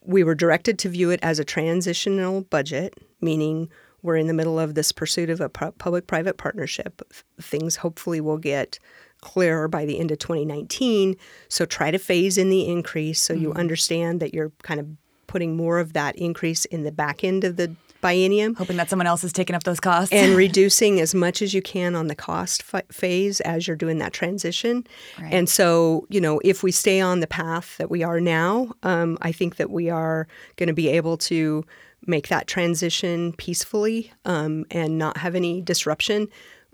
We 0.03 0.23
were 0.23 0.35
directed 0.35 0.79
to 0.79 0.89
view 0.89 1.09
it 1.09 1.19
as 1.23 1.39
a 1.39 1.45
transitional 1.45 2.41
budget, 2.43 2.93
meaning 3.21 3.69
we're 4.01 4.17
in 4.17 4.27
the 4.27 4.33
middle 4.33 4.59
of 4.59 4.75
this 4.75 4.91
pursuit 4.91 5.29
of 5.29 5.41
a 5.41 5.49
public-private 5.49 6.37
partnership. 6.37 7.01
Things 7.41 7.77
hopefully 7.77 8.21
will 8.21 8.37
get 8.37 8.77
clearer 9.25 9.67
by 9.67 9.83
the 9.85 9.99
end 9.99 10.11
of 10.11 10.19
2019. 10.19 11.15
So 11.49 11.65
try 11.65 11.89
to 11.91 11.97
phase 11.97 12.37
in 12.37 12.49
the 12.49 12.67
increase 12.67 13.19
so 13.19 13.33
you 13.33 13.49
Mm-hmm. 13.49 13.59
understand 13.59 14.19
that 14.21 14.33
you're 14.33 14.51
kind 14.63 14.79
of 14.79 14.85
putting 15.27 15.57
more 15.57 15.79
of 15.79 15.93
that 15.93 16.15
increase 16.15 16.65
in 16.65 16.83
the 16.83 16.91
back 16.91 17.23
end 17.23 17.43
of 17.43 17.55
the 17.57 17.75
biennium 18.03 18.55
Hoping 18.57 18.77
that 18.77 18.87
someone 18.89 19.07
else 19.07 19.23
is 19.23 19.33
taking 19.33 19.55
up 19.55 19.63
those 19.63 19.79
costs. 19.79 20.13
and 20.13 20.35
reducing 20.45 20.99
as 20.99 21.15
much 21.15 21.41
as 21.41 21.53
you 21.55 21.61
can 21.61 21.95
on 21.95 22.05
the 22.07 22.15
cost 22.15 22.63
f- 22.71 22.83
phase 22.91 23.41
as 23.41 23.65
you're 23.67 23.75
doing 23.75 23.97
that 23.97 24.13
transition. 24.13 24.85
Right. 25.19 25.33
And 25.33 25.49
so, 25.49 26.05
you 26.09 26.21
know, 26.21 26.39
if 26.43 26.61
we 26.61 26.71
stay 26.71 27.01
on 27.01 27.19
the 27.21 27.27
path 27.27 27.77
that 27.79 27.89
we 27.89 28.03
are 28.03 28.21
now, 28.21 28.73
um, 28.83 29.17
I 29.23 29.31
think 29.31 29.55
that 29.55 29.71
we 29.71 29.89
are 29.89 30.27
going 30.57 30.67
to 30.67 30.73
be 30.73 30.87
able 30.89 31.17
to 31.31 31.65
make 32.05 32.27
that 32.27 32.45
transition 32.45 33.33
peacefully 33.33 34.11
um, 34.25 34.65
and 34.69 34.99
not 34.99 35.17
have 35.17 35.33
any 35.33 35.59
disruption. 35.61 36.27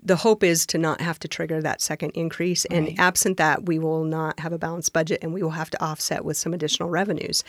The 0.04 0.16
hope 0.16 0.42
is 0.42 0.66
to 0.66 0.78
not 0.78 1.00
have 1.00 1.18
to 1.20 1.28
trigger 1.28 1.62
that 1.62 1.80
second 1.80 2.10
increase. 2.10 2.64
And 2.64 2.98
absent 2.98 3.36
that, 3.36 3.66
we 3.66 3.78
will 3.78 4.04
not 4.04 4.40
have 4.40 4.52
a 4.52 4.58
balanced 4.58 4.92
budget 4.92 5.20
and 5.22 5.32
we 5.32 5.42
will 5.42 5.50
have 5.50 5.70
to 5.70 5.82
offset 5.82 6.24
with 6.24 6.36
some 6.36 6.52
additional 6.52 6.88
revenues. 6.88 7.44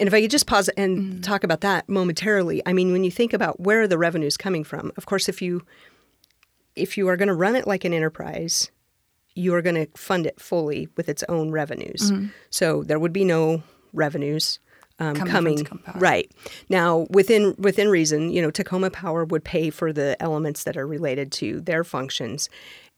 And 0.00 0.08
if 0.08 0.14
I 0.14 0.20
could 0.20 0.30
just 0.30 0.46
pause 0.46 0.68
and 0.70 0.98
mm-hmm. 0.98 1.20
talk 1.20 1.44
about 1.44 1.60
that 1.60 1.88
momentarily, 1.88 2.60
I 2.66 2.72
mean, 2.72 2.90
when 2.90 3.04
you 3.04 3.10
think 3.10 3.32
about 3.32 3.60
where 3.60 3.82
are 3.82 3.88
the 3.88 3.98
revenues 3.98 4.36
coming 4.36 4.64
from, 4.64 4.90
of 4.96 5.06
course, 5.06 5.28
if 5.28 5.40
you 5.40 5.64
if 6.74 6.96
you 6.96 7.06
are 7.08 7.16
going 7.16 7.28
to 7.28 7.34
run 7.34 7.54
it 7.54 7.66
like 7.66 7.84
an 7.84 7.92
enterprise, 7.92 8.70
you 9.34 9.54
are 9.54 9.62
going 9.62 9.74
to 9.74 9.86
fund 9.96 10.26
it 10.26 10.40
fully 10.40 10.88
with 10.96 11.08
its 11.08 11.22
own 11.28 11.50
revenues. 11.50 12.10
Mm-hmm. 12.10 12.28
So 12.50 12.82
there 12.82 12.98
would 12.98 13.12
be 13.12 13.24
no 13.24 13.62
revenues 13.92 14.58
um, 14.98 15.14
Coming 15.14 15.64
coming. 15.64 15.82
Right 15.96 16.30
now, 16.68 17.06
within 17.10 17.54
within 17.58 17.88
reason, 17.88 18.30
you 18.30 18.42
know, 18.42 18.50
Tacoma 18.50 18.90
Power 18.90 19.24
would 19.24 19.44
pay 19.44 19.70
for 19.70 19.92
the 19.92 20.16
elements 20.20 20.64
that 20.64 20.76
are 20.76 20.86
related 20.86 21.32
to 21.32 21.60
their 21.60 21.84
functions. 21.84 22.48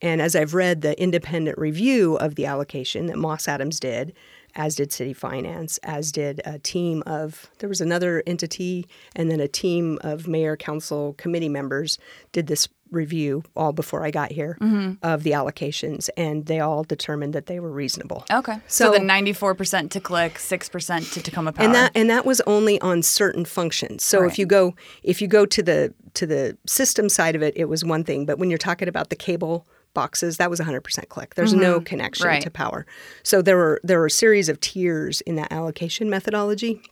And 0.02 0.20
as 0.20 0.36
I've 0.36 0.54
read 0.54 0.82
the 0.82 1.00
independent 1.00 1.56
review 1.56 2.16
of 2.16 2.34
the 2.34 2.46
allocation 2.46 3.06
that 3.06 3.16
Moss 3.16 3.48
Adams 3.48 3.80
did, 3.80 4.12
as 4.54 4.76
did 4.76 4.92
City 4.92 5.12
Finance, 5.12 5.78
as 5.82 6.12
did 6.12 6.40
a 6.44 6.58
team 6.58 7.02
of 7.06 7.50
there 7.58 7.68
was 7.68 7.80
another 7.80 8.22
entity, 8.26 8.86
and 9.16 9.30
then 9.30 9.40
a 9.40 9.48
team 9.48 9.98
of 10.02 10.28
mayor, 10.28 10.56
council, 10.56 11.14
committee 11.14 11.48
members 11.48 11.98
did 12.32 12.46
this 12.46 12.68
review 12.90 13.42
all 13.56 13.72
before 13.72 14.04
I 14.04 14.10
got 14.10 14.30
here 14.32 14.56
Mm-hmm. 14.60 14.92
of 15.02 15.22
the 15.22 15.32
allocations, 15.32 16.08
and 16.16 16.46
they 16.46 16.60
all 16.60 16.84
determined 16.84 17.32
that 17.32 17.46
they 17.46 17.58
were 17.60 17.70
reasonable. 17.70 18.24
okay. 18.32 18.58
So, 18.68 18.86
So- 18.86 18.92
the 18.92 18.98
94% 19.00 19.90
to 19.90 20.00
Click, 20.00 20.34
6% 20.38 21.12
to 21.12 21.22
Tacoma 21.22 21.52
Power. 21.52 21.64
and 21.66 21.74
that 21.74 21.92
and 21.94 22.08
that 22.10 22.24
was 22.24 22.40
only 22.46 22.80
on 22.80 23.02
certain 23.02 23.44
functions. 23.44 24.04
So 24.04 24.20
Right. 24.20 24.30
if 24.30 24.38
you 24.38 24.46
go 24.46 24.74
if 25.02 25.20
you 25.22 25.28
go 25.28 25.46
to 25.46 25.62
the 25.62 25.94
to 26.14 26.26
the 26.26 26.56
system 26.66 27.08
side 27.08 27.34
of 27.34 27.42
it, 27.42 27.54
it 27.56 27.64
was 27.68 27.84
one 27.84 28.04
thing. 28.04 28.24
But 28.26 28.38
when 28.38 28.48
you're 28.50 28.58
talking 28.58 28.86
about 28.88 29.10
the 29.10 29.16
cable 29.16 29.66
boxes, 29.94 30.38
that 30.38 30.50
was 30.50 30.58
100% 30.60 31.08
click. 31.08 31.34
There's 31.36 31.54
no 31.54 31.80
connection 31.80 32.26
Right. 32.26 32.42
to 32.42 32.50
power. 32.50 32.84
So 33.22 33.42
there 33.42 33.56
were 33.56 33.80
there 33.84 33.98
were 33.98 34.06
a 34.06 34.10
series 34.10 34.48
of 34.48 34.60
tiers 34.60 35.20
in 35.22 35.36
that 35.36 35.52
allocation 35.52 36.10
methodology. 36.10 36.82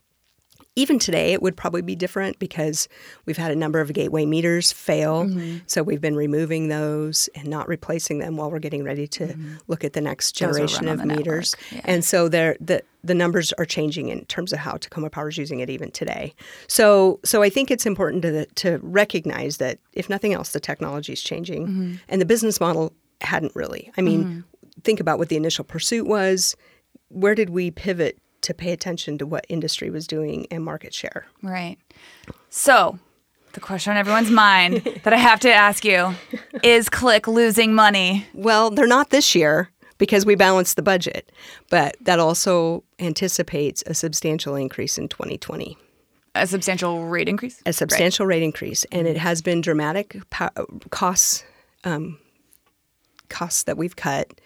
Even 0.75 0.97
today, 0.97 1.33
it 1.33 1.41
would 1.43 1.55
probably 1.55 1.83
be 1.83 1.95
different 1.95 2.39
because 2.39 2.87
we've 3.25 3.37
had 3.37 3.51
a 3.51 3.55
number 3.55 3.79
of 3.79 3.93
gateway 3.93 4.25
meters 4.25 4.71
fail. 4.71 5.29
So 5.67 5.83
we've 5.83 6.01
been 6.01 6.15
removing 6.15 6.67
those 6.69 7.29
and 7.35 7.47
not 7.47 7.67
replacing 7.67 8.17
them 8.17 8.37
while 8.37 8.49
we're 8.49 8.57
getting 8.57 8.83
ready 8.83 9.07
to 9.09 9.35
look 9.67 9.83
at 9.83 9.93
the 9.93 10.01
next 10.01 10.31
generation 10.31 10.87
of 10.87 11.05
meters. 11.05 11.55
yeah. 11.71 11.81
And 11.83 12.03
so 12.03 12.27
there 12.27 12.57
the 12.59 12.81
the 13.03 13.13
numbers 13.13 13.51
are 13.53 13.65
changing 13.65 14.07
in 14.09 14.23
terms 14.25 14.53
of 14.53 14.59
how 14.59 14.77
Tacoma 14.77 15.09
Power 15.09 15.27
is 15.29 15.37
using 15.37 15.59
it 15.59 15.69
even 15.69 15.91
today. 15.91 16.33
So 16.67 17.19
so 17.23 17.43
I 17.43 17.49
think 17.49 17.69
it's 17.69 17.85
important 17.85 18.23
to 18.23 18.45
to 18.45 18.79
recognize 18.81 19.57
that 19.57 19.77
if 19.93 20.09
nothing 20.09 20.33
else, 20.33 20.53
the 20.53 20.59
technology 20.59 21.13
is 21.13 21.21
changing, 21.21 21.67
Mm-hmm. 21.67 21.93
and 22.09 22.19
the 22.19 22.25
business 22.25 22.59
model 22.59 22.93
hadn't 23.21 23.55
really. 23.55 23.91
I 23.95 24.01
mean, 24.01 24.43
think 24.83 24.99
about 24.99 25.19
what 25.19 25.29
the 25.29 25.35
initial 25.37 25.63
pursuit 25.63 26.07
was. 26.07 26.55
Where 27.09 27.35
did 27.35 27.51
we 27.51 27.69
pivot 27.69 28.17
to 28.43 28.53
pay 28.53 28.71
attention 28.71 29.17
to 29.17 29.25
what 29.25 29.45
industry 29.49 29.89
was 29.89 30.07
doing 30.07 30.47
and 30.51 30.63
market 30.63 30.93
share? 30.93 31.25
Right. 31.41 31.77
So, 32.49 32.99
the 33.53 33.59
question 33.59 33.91
on 33.91 33.97
everyone's 33.97 34.31
mind 34.31 34.77
that 35.03 35.13
I 35.13 35.17
have 35.17 35.39
to 35.41 35.53
ask 35.53 35.85
you 35.85 36.13
is 36.63 36.89
Click 36.89 37.27
losing 37.27 37.73
money? 37.73 38.25
Well, 38.33 38.69
they're 38.69 38.87
not 38.87 39.09
this 39.09 39.35
year 39.35 39.69
because 39.97 40.25
we 40.25 40.35
balanced 40.35 40.75
the 40.75 40.81
budget, 40.81 41.31
but 41.69 41.95
that 42.01 42.19
also 42.19 42.83
anticipates 42.99 43.83
a 43.87 43.93
substantial 43.93 44.55
increase 44.55 44.97
in 44.97 45.07
2020. 45.07 45.77
A 46.35 46.47
substantial 46.47 47.05
rate 47.05 47.29
increase? 47.29 47.61
a 47.65 47.73
substantial 47.73 48.25
rate 48.25 48.41
increase, 48.41 48.85
and 48.91 49.07
it 49.07 49.17
has 49.17 49.41
been 49.41 49.61
dramatic 49.61 50.17
po- 50.31 50.49
costs 50.89 51.43
um, 51.83 52.17
costs 53.29 53.63
that 53.63 53.77
we've 53.77 53.95
cut, 53.95 54.39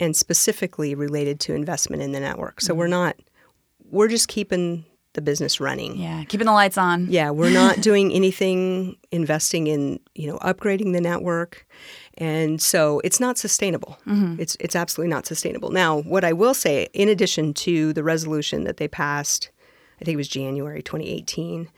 and 0.00 0.16
specifically 0.16 0.94
related 0.94 1.40
to 1.40 1.54
investment 1.54 2.02
in 2.02 2.12
the 2.12 2.20
network. 2.20 2.60
So 2.60 2.74
we're 2.74 2.86
not 2.86 3.16
we're 3.90 4.08
just 4.08 4.28
keeping 4.28 4.84
the 5.14 5.22
business 5.22 5.58
running. 5.58 5.96
Yeah. 5.96 6.24
Keeping 6.28 6.46
the 6.46 6.52
lights 6.52 6.78
on. 6.78 7.10
Yeah, 7.10 7.30
we're 7.30 7.52
not 7.52 7.80
doing 7.80 8.12
anything 8.12 8.96
investing 9.10 9.66
in, 9.66 9.98
you 10.14 10.28
know, 10.28 10.38
upgrading 10.38 10.92
the 10.92 11.00
network. 11.00 11.66
And 12.18 12.60
so 12.60 13.00
it's 13.04 13.20
not 13.20 13.38
sustainable. 13.38 13.98
Mm-hmm. 14.06 14.40
It's 14.40 14.56
it's 14.60 14.76
absolutely 14.76 15.10
not 15.10 15.26
sustainable. 15.26 15.70
Now, 15.70 16.02
what 16.02 16.24
I 16.24 16.32
will 16.32 16.54
say 16.54 16.88
in 16.92 17.08
addition 17.08 17.54
to 17.54 17.92
the 17.92 18.02
resolution 18.04 18.64
that 18.64 18.76
they 18.76 18.88
passed, 18.88 19.50
I 20.00 20.04
think 20.04 20.14
it 20.14 20.18
was 20.18 20.28
January 20.28 20.82
2018, 20.82 21.68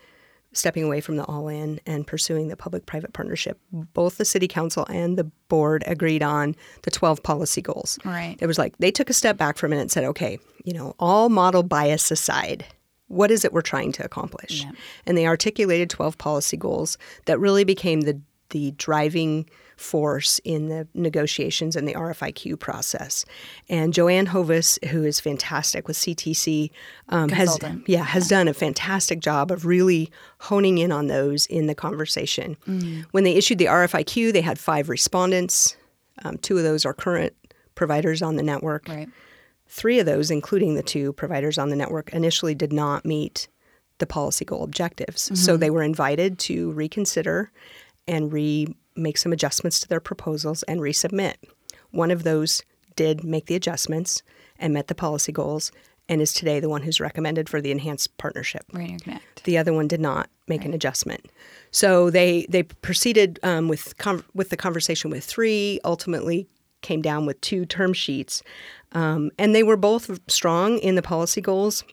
stepping 0.53 0.83
away 0.83 1.01
from 1.01 1.15
the 1.15 1.23
all-in 1.25 1.79
and 1.85 2.05
pursuing 2.05 2.49
the 2.49 2.57
public-private 2.57 3.13
partnership, 3.13 3.59
both 3.71 4.17
the 4.17 4.25
city 4.25 4.47
council 4.47 4.85
and 4.89 5.17
the 5.17 5.23
board 5.47 5.83
agreed 5.87 6.21
on 6.21 6.55
the 6.81 6.91
12 6.91 7.23
policy 7.23 7.61
goals. 7.61 7.97
Right. 8.03 8.35
It 8.39 8.47
was 8.47 8.57
like 8.57 8.77
they 8.77 8.91
took 8.91 9.09
a 9.09 9.13
step 9.13 9.37
back 9.37 9.57
for 9.57 9.65
a 9.65 9.69
minute 9.69 9.83
and 9.83 9.91
said, 9.91 10.03
okay, 10.03 10.39
you 10.65 10.73
know, 10.73 10.95
all 10.99 11.29
model 11.29 11.63
bias 11.63 12.11
aside, 12.11 12.65
what 13.07 13.31
is 13.31 13.45
it 13.45 13.53
we're 13.53 13.61
trying 13.61 13.91
to 13.93 14.05
accomplish? 14.05 14.63
Yeah. 14.63 14.71
And 15.05 15.17
they 15.17 15.25
articulated 15.25 15.89
12 15.89 16.17
policy 16.17 16.57
goals 16.57 16.97
that 17.25 17.39
really 17.39 17.63
became 17.63 18.01
the 18.01 18.21
the 18.51 18.71
driving 18.71 19.49
force 19.77 20.39
in 20.43 20.69
the 20.69 20.87
negotiations 20.93 21.75
and 21.75 21.87
the 21.87 21.93
RFIQ 21.93 22.59
process. 22.59 23.25
And 23.69 23.93
Joanne 23.93 24.27
Hovis, 24.27 24.77
who 24.89 25.03
is 25.03 25.19
fantastic 25.19 25.87
with 25.87 25.97
CTC, 25.97 26.71
um, 27.09 27.29
has 27.29 27.57
yeah 27.87 28.03
has 28.03 28.27
done 28.27 28.47
a 28.47 28.53
fantastic 28.53 29.19
job 29.19 29.51
of 29.51 29.65
really 29.65 30.11
honing 30.39 30.77
in 30.77 30.91
on 30.91 31.07
those 31.07 31.45
in 31.47 31.67
the 31.67 31.75
conversation. 31.75 32.57
When 33.11 33.23
they 33.23 33.35
issued 33.35 33.57
the 33.57 33.65
RFIQ, 33.65 34.33
they 34.33 34.41
had 34.41 34.59
five 34.59 34.89
respondents. 34.89 35.75
Um, 36.23 36.37
two 36.37 36.57
of 36.57 36.63
those 36.63 36.85
are 36.85 36.93
current 36.93 37.33
providers 37.75 38.21
on 38.21 38.35
the 38.35 38.43
network. 38.43 38.87
Right. 38.87 39.09
Three 39.67 39.99
of 39.99 40.05
those, 40.05 40.29
including 40.29 40.75
the 40.75 40.83
two 40.83 41.13
providers 41.13 41.57
on 41.57 41.69
the 41.69 41.75
network, 41.75 42.13
initially 42.13 42.53
did 42.53 42.73
not 42.73 43.05
meet 43.05 43.47
the 43.99 44.05
policy 44.05 44.43
goal 44.43 44.63
objectives. 44.63 45.31
So 45.39 45.55
they 45.55 45.69
were 45.69 45.83
invited 45.83 46.37
to 46.39 46.71
reconsider 46.71 47.51
and 48.07 48.33
re 48.33 48.75
make 48.95 49.17
some 49.17 49.33
adjustments 49.33 49.79
to 49.79 49.87
their 49.87 49.99
proposals 49.99 50.63
and 50.63 50.81
resubmit. 50.81 51.35
One 51.91 52.11
of 52.11 52.23
those 52.23 52.63
did 52.95 53.23
make 53.23 53.45
the 53.45 53.55
adjustments 53.55 54.21
and 54.59 54.73
met 54.73 54.87
the 54.87 54.95
policy 54.95 55.31
goals 55.31 55.71
and 56.09 56.21
is 56.21 56.33
today 56.33 56.59
the 56.59 56.69
one 56.69 56.81
who's 56.81 56.99
recommended 56.99 57.47
for 57.47 57.61
the 57.61 57.71
enhanced 57.71 58.17
partnership. 58.17 58.63
Rainier 58.73 58.99
Connect. 58.99 59.43
The 59.45 59.57
other 59.57 59.73
one 59.73 59.87
did 59.87 60.01
not 60.01 60.29
make 60.47 60.65
an 60.65 60.73
adjustment. 60.73 61.27
So 61.71 62.09
they 62.09 62.45
they 62.49 62.63
proceeded 62.63 63.39
um, 63.43 63.69
with 63.69 63.97
con 63.97 64.23
with 64.33 64.49
the 64.49 64.57
conversation 64.57 65.09
with 65.09 65.23
three. 65.23 65.79
Ultimately, 65.85 66.47
came 66.81 67.01
down 67.01 67.25
with 67.25 67.39
two 67.41 67.65
term 67.65 67.93
sheets, 67.93 68.43
um, 68.91 69.31
and 69.39 69.55
they 69.55 69.63
were 69.63 69.77
both 69.77 70.19
strong 70.27 70.79
in 70.79 70.95
the 70.95 71.01
policy 71.01 71.39
goals. 71.39 71.83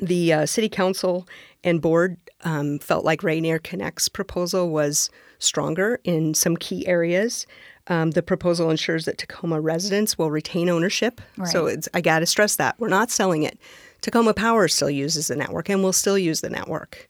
The 0.00 0.32
uh, 0.32 0.46
city 0.46 0.68
council 0.68 1.26
and 1.64 1.80
board 1.80 2.18
um, 2.44 2.78
felt 2.78 3.06
like 3.06 3.22
Rainier 3.22 3.58
Connect's 3.58 4.10
proposal 4.10 4.68
was 4.68 5.08
stronger 5.38 6.00
in 6.04 6.34
some 6.34 6.56
key 6.56 6.86
areas. 6.86 7.46
Um, 7.88 8.10
the 8.12 8.22
proposal 8.22 8.70
ensures 8.70 9.04
that 9.04 9.16
Tacoma 9.18 9.60
residents 9.60 10.18
will 10.18 10.30
retain 10.30 10.68
ownership. 10.68 11.20
So 11.44 11.66
Right. 11.66 11.74
it's, 11.74 11.88
I 11.94 12.00
got 12.00 12.18
to 12.18 12.26
stress 12.26 12.56
that 12.56 12.74
we're 12.78 12.88
not 12.88 13.10
selling 13.10 13.44
it. 13.44 13.58
Tacoma 14.00 14.34
Power 14.34 14.66
still 14.68 14.90
uses 14.90 15.28
the 15.28 15.36
network 15.36 15.68
and 15.68 15.82
will 15.82 15.92
still 15.92 16.18
use 16.18 16.40
the 16.40 16.50
network. 16.50 17.08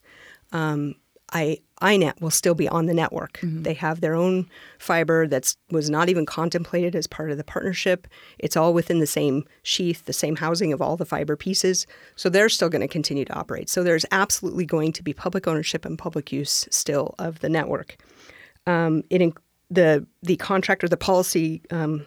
Um, 0.52 0.94
I 1.32 1.58
INET 1.82 2.20
will 2.22 2.30
still 2.30 2.54
be 2.54 2.68
on 2.68 2.86
the 2.86 2.94
network. 2.94 3.38
They 3.42 3.74
have 3.74 4.00
their 4.00 4.14
own 4.14 4.48
fiber 4.78 5.26
that 5.26 5.54
was 5.70 5.90
not 5.90 6.08
even 6.08 6.24
contemplated 6.24 6.94
as 6.94 7.06
part 7.06 7.30
of 7.30 7.36
the 7.36 7.44
partnership. 7.44 8.06
It's 8.38 8.56
all 8.56 8.72
within 8.72 9.00
the 9.00 9.06
same 9.06 9.44
sheath, 9.62 10.04
the 10.06 10.12
same 10.14 10.36
housing 10.36 10.72
of 10.72 10.80
all 10.80 10.96
the 10.96 11.04
fiber 11.04 11.36
pieces. 11.36 11.86
So 12.14 12.28
they're 12.30 12.48
still 12.48 12.68
going 12.70 12.80
to 12.80 12.88
continue 12.88 13.24
to 13.26 13.34
operate. 13.34 13.68
So 13.68 13.82
there's 13.82 14.06
absolutely 14.10 14.64
going 14.64 14.92
to 14.92 15.02
be 15.02 15.12
public 15.12 15.46
ownership 15.46 15.84
and 15.84 15.98
public 15.98 16.32
use 16.32 16.66
still 16.70 17.14
of 17.18 17.40
the 17.40 17.48
network. 17.50 17.96
Um, 18.66 19.02
it 19.10 19.32
the 19.70 20.06
the 20.22 20.36
contract 20.36 20.82
or 20.84 20.88
the 20.88 20.96
policy 20.96 21.62
um, 21.70 22.06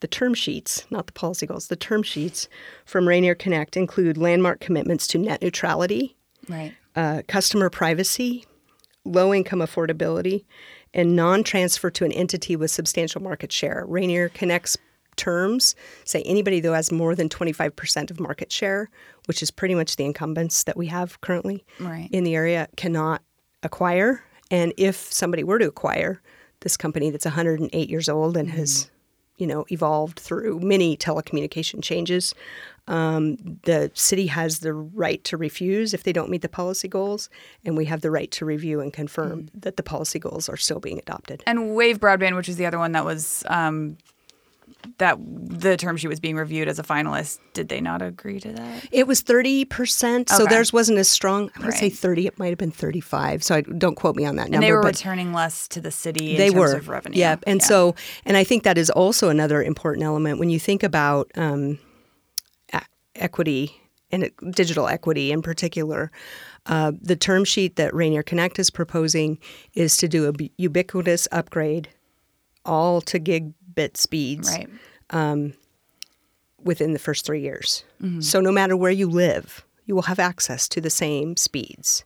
the 0.00 0.06
term 0.06 0.34
sheets, 0.34 0.86
not 0.90 1.06
the 1.06 1.12
policy 1.12 1.46
goals, 1.46 1.68
the 1.68 1.76
term 1.76 2.02
sheets 2.02 2.48
from 2.84 3.08
Rainier 3.08 3.34
Connect 3.34 3.76
include 3.76 4.18
landmark 4.18 4.60
commitments 4.60 5.06
to 5.08 5.18
net 5.18 5.40
neutrality, 5.42 6.16
Right. 6.48 6.74
uh, 6.94 7.22
customer 7.28 7.70
privacy, 7.70 8.44
low 9.04 9.32
income 9.32 9.60
affordability, 9.60 10.44
and 10.92 11.16
non 11.16 11.42
transfer 11.42 11.90
to 11.90 12.04
an 12.04 12.12
entity 12.12 12.56
with 12.56 12.70
substantial 12.70 13.22
market 13.22 13.50
share. 13.52 13.84
Rainier 13.88 14.28
Connect's 14.28 14.76
terms 15.16 15.74
say 16.04 16.20
anybody 16.24 16.60
who 16.60 16.72
has 16.72 16.92
more 16.92 17.14
than 17.14 17.30
25% 17.30 18.10
of 18.10 18.20
market 18.20 18.52
share, 18.52 18.90
which 19.24 19.42
is 19.42 19.50
pretty 19.50 19.74
much 19.74 19.96
the 19.96 20.04
incumbents 20.04 20.64
that 20.64 20.76
we 20.76 20.88
have 20.88 21.18
currently 21.22 21.64
Right. 21.80 22.10
in 22.12 22.24
the 22.24 22.34
area, 22.34 22.68
cannot 22.76 23.22
acquire. 23.62 24.22
And 24.50 24.72
if 24.76 25.12
somebody 25.12 25.44
were 25.44 25.58
to 25.58 25.66
acquire 25.66 26.20
this 26.60 26.76
company 26.76 27.10
that's 27.10 27.24
108 27.24 27.90
years 27.90 28.08
old 28.08 28.36
and 28.36 28.50
has, 28.50 28.90
you 29.36 29.46
know, 29.46 29.66
evolved 29.70 30.18
through 30.18 30.60
many 30.60 30.96
telecommunication 30.96 31.82
changes, 31.82 32.34
um, 32.88 33.36
the 33.64 33.90
city 33.94 34.28
has 34.28 34.60
the 34.60 34.72
right 34.72 35.22
to 35.24 35.36
refuse 35.36 35.92
if 35.92 36.04
they 36.04 36.12
don't 36.12 36.30
meet 36.30 36.42
the 36.42 36.48
policy 36.48 36.86
goals, 36.86 37.28
and 37.64 37.76
we 37.76 37.86
have 37.86 38.00
the 38.00 38.10
right 38.10 38.30
to 38.32 38.44
review 38.44 38.80
and 38.80 38.92
confirm 38.92 39.48
that 39.54 39.76
the 39.76 39.82
policy 39.82 40.18
goals 40.18 40.48
are 40.48 40.56
still 40.56 40.78
being 40.78 40.98
adopted. 40.98 41.42
And 41.46 41.74
Wave 41.74 41.98
Broadband, 41.98 42.36
which 42.36 42.48
is 42.48 42.56
the 42.56 42.66
other 42.66 42.78
one 42.78 42.92
that 42.92 43.04
was 43.04 43.42
um, 43.48 43.96
that 44.98 45.18
the 45.20 45.76
term 45.76 45.96
sheet 45.96 46.08
was 46.08 46.20
being 46.20 46.36
reviewed 46.36 46.68
as 46.68 46.78
a 46.78 46.82
finalist, 46.82 47.38
did 47.52 47.68
they 47.68 47.80
not 47.80 48.02
agree 48.02 48.40
to 48.40 48.52
that? 48.52 48.88
It 48.92 49.06
was 49.06 49.22
30%, 49.22 50.28
so 50.28 50.46
theirs 50.46 50.72
wasn't 50.72 50.98
as 50.98 51.08
strong. 51.08 51.50
I 51.56 51.60
would 51.60 51.72
to 51.72 51.78
say 51.78 51.90
30, 51.90 52.26
it 52.26 52.38
might 52.38 52.48
have 52.48 52.58
been 52.58 52.70
35, 52.70 53.42
so 53.42 53.56
I, 53.56 53.60
don't 53.62 53.94
quote 53.94 54.16
me 54.16 54.24
on 54.24 54.36
that 54.36 54.44
And 54.44 54.52
number. 54.52 54.66
they 54.66 54.72
were 54.72 54.82
returning 54.82 55.32
less 55.32 55.68
to 55.68 55.80
the 55.80 55.90
city 55.90 56.32
in 56.32 56.36
they 56.38 56.50
terms 56.50 56.58
were 56.58 56.76
of 56.76 56.88
revenue. 56.88 57.18
Yeah, 57.18 57.36
and 57.46 57.62
so 57.62 57.94
and 58.24 58.36
I 58.36 58.44
think 58.44 58.62
that 58.64 58.78
is 58.78 58.90
also 58.90 59.28
another 59.28 59.62
important 59.62 60.04
element 60.04 60.38
when 60.38 60.50
you 60.50 60.58
think 60.58 60.82
about 60.82 61.30
um, 61.36 61.78
equity 63.18 63.80
and 64.10 64.30
digital 64.50 64.88
equity 64.88 65.32
in 65.32 65.42
particular. 65.42 66.10
Uh, 66.66 66.92
the 67.00 67.16
term 67.16 67.44
sheet 67.44 67.76
that 67.76 67.94
Rainier 67.94 68.22
Connect 68.22 68.58
is 68.58 68.70
proposing 68.70 69.38
is 69.74 69.96
to 69.98 70.08
do 70.08 70.28
a 70.28 70.32
ubiquitous 70.58 71.28
upgrade, 71.32 71.88
all 72.64 73.00
to 73.02 73.18
gigabit 73.76 73.96
speeds 73.96 74.50
right. 75.12 75.52
within 76.62 76.92
the 76.92 76.98
first 76.98 77.24
three 77.24 77.40
years. 77.40 77.84
Mm-hmm. 78.02 78.20
So 78.20 78.40
no 78.40 78.52
matter 78.52 78.76
where 78.76 78.90
you 78.90 79.08
live, 79.08 79.64
you 79.84 79.94
will 79.94 80.02
have 80.02 80.18
access 80.18 80.68
to 80.68 80.80
the 80.80 80.90
same 80.90 81.36
speeds. 81.36 82.04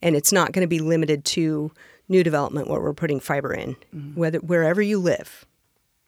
And 0.00 0.16
it's 0.16 0.32
not 0.32 0.52
going 0.52 0.62
to 0.62 0.68
be 0.68 0.80
limited 0.80 1.24
to 1.26 1.70
new 2.08 2.24
development 2.24 2.68
where 2.68 2.80
we're 2.80 2.92
putting 2.94 3.20
fiber 3.20 3.54
in. 3.54 3.76
Mm-hmm. 3.94 4.14
Whether 4.14 4.38
wherever 4.38 4.82
you 4.82 4.98
live, 4.98 5.46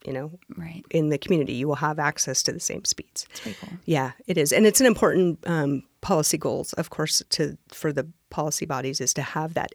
you 0.05 0.11
know, 0.13 0.31
Right. 0.57 0.83
in 0.91 1.09
the 1.09 1.17
community, 1.17 1.53
you 1.53 1.67
will 1.67 1.75
have 1.75 1.97
access 1.97 2.43
to 2.43 2.51
the 2.51 2.59
same 2.59 2.83
speeds. 2.85 3.25
Cool. 3.43 3.69
Yeah, 3.85 4.11
it 4.27 4.37
is, 4.37 4.51
and 4.51 4.67
it's 4.67 4.81
an 4.81 4.85
important 4.85 5.39
um, 5.47 5.83
policy 6.01 6.37
goals, 6.37 6.73
of 6.73 6.89
course, 6.89 7.23
to 7.29 7.57
for 7.69 7.91
the 7.93 8.07
policy 8.29 8.65
bodies 8.65 9.01
is 9.01 9.13
to 9.13 9.21
have 9.21 9.53
that 9.53 9.73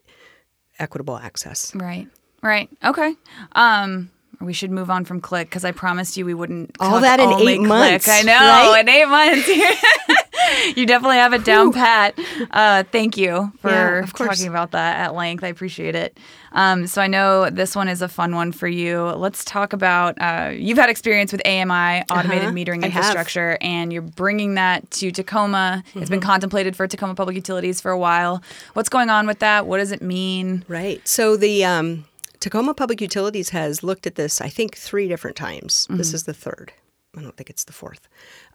equitable 0.78 1.16
access. 1.16 1.74
Right. 1.74 2.06
Right. 2.42 2.68
Okay. 2.84 3.14
Um, 3.52 4.10
we 4.40 4.52
should 4.52 4.70
move 4.70 4.90
on 4.90 5.04
from 5.04 5.20
Click 5.20 5.48
because 5.48 5.64
I 5.64 5.72
promised 5.72 6.16
you 6.16 6.24
we 6.24 6.34
wouldn't. 6.34 6.76
All 6.80 7.00
that 7.00 7.20
in 7.20 7.30
eight 7.32 7.56
Click. 7.58 7.60
months, 7.60 8.08
I 8.08 8.22
know 8.22 8.32
right? 8.32 8.80
in 8.80 8.88
eight 8.88 9.06
months. 9.06 9.48
you 10.76 10.86
definitely 10.86 11.16
have 11.16 11.32
it 11.32 11.44
down 11.44 11.72
pat. 11.72 12.18
Uh, 12.50 12.82
thank 12.90 13.16
you 13.16 13.52
for 13.60 13.68
Yeah, 13.70 14.06
talking 14.06 14.46
about 14.48 14.70
that 14.72 14.96
at 14.98 15.14
length. 15.14 15.44
I 15.44 15.48
appreciate 15.48 15.94
it. 15.94 16.18
Um, 16.52 16.86
so 16.86 17.00
I 17.00 17.06
know 17.06 17.48
this 17.50 17.76
one 17.76 17.88
is 17.88 18.02
a 18.02 18.08
fun 18.08 18.34
one 18.34 18.50
for 18.50 18.66
you. 18.66 19.02
Let's 19.02 19.44
talk 19.44 19.72
about. 19.72 20.20
Uh, 20.20 20.50
you've 20.52 20.78
had 20.78 20.90
experience 20.90 21.32
with 21.32 21.42
AMI, 21.46 22.02
automated 22.10 22.48
Uh-huh. 22.48 22.52
metering 22.56 22.82
I 22.84 22.88
have. 22.88 22.96
infrastructure, 23.04 23.56
and 23.60 23.92
you're 23.92 24.02
bringing 24.02 24.54
that 24.54 24.90
to 24.92 25.10
Tacoma. 25.12 25.82
It's 25.88 25.94
Mm-hmm. 25.94 26.10
been 26.10 26.20
contemplated 26.20 26.76
for 26.76 26.86
Tacoma 26.88 27.14
Public 27.14 27.36
Utilities 27.36 27.80
for 27.80 27.90
a 27.90 27.98
while. 27.98 28.42
What's 28.72 28.88
going 28.88 29.10
on 29.10 29.26
with 29.26 29.38
that? 29.40 29.66
What 29.66 29.78
does 29.78 29.92
it 29.92 30.02
mean? 30.02 30.64
Right. 30.66 31.06
So 31.06 31.36
the 31.36 31.64
um, 31.64 32.04
Tacoma 32.40 32.74
Public 32.74 33.00
Utilities 33.00 33.50
has 33.50 33.82
looked 33.82 34.06
at 34.06 34.14
this, 34.14 34.40
I 34.40 34.48
think, 34.48 34.76
three 34.76 35.08
different 35.08 35.36
times. 35.36 35.86
This 35.90 36.14
is 36.14 36.24
the 36.24 36.34
third. 36.34 36.72
I 37.16 37.22
don't 37.22 37.36
think 37.36 37.50
it's 37.50 37.64
the 37.64 37.72
fourth. 37.72 38.08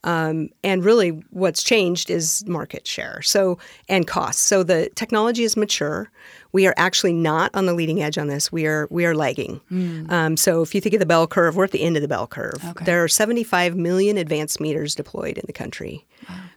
Um, 0.05 0.49
and 0.63 0.83
really, 0.83 1.09
what's 1.31 1.61
changed 1.61 2.09
is 2.09 2.45
market 2.47 2.87
share. 2.87 3.21
So 3.21 3.59
and 3.89 4.07
costs. 4.07 4.41
So 4.41 4.63
the 4.63 4.89
technology 4.95 5.43
is 5.43 5.57
mature. 5.57 6.09
We 6.53 6.65
are 6.65 6.73
actually 6.77 7.11
not 7.11 7.51
on 7.53 7.65
the 7.65 7.73
leading 7.73 8.01
edge 8.01 8.17
on 8.17 8.27
this. 8.27 8.53
We 8.53 8.65
are 8.65 8.87
we 8.89 9.05
are 9.05 9.13
lagging. 9.13 9.59
Um, 10.09 10.37
so 10.37 10.61
if 10.61 10.73
you 10.73 10.79
think 10.79 10.95
of 10.95 11.01
the 11.01 11.05
bell 11.05 11.27
curve, 11.27 11.57
we're 11.57 11.65
at 11.65 11.71
the 11.71 11.83
end 11.83 11.97
of 11.97 12.01
the 12.01 12.07
bell 12.07 12.27
curve. 12.27 12.63
Okay. 12.63 12.85
There 12.85 13.03
are 13.03 13.09
75 13.09 13.75
million 13.75 14.17
advanced 14.17 14.61
meters 14.61 14.95
deployed 14.95 15.37
in 15.37 15.43
the 15.47 15.53
country. 15.53 16.05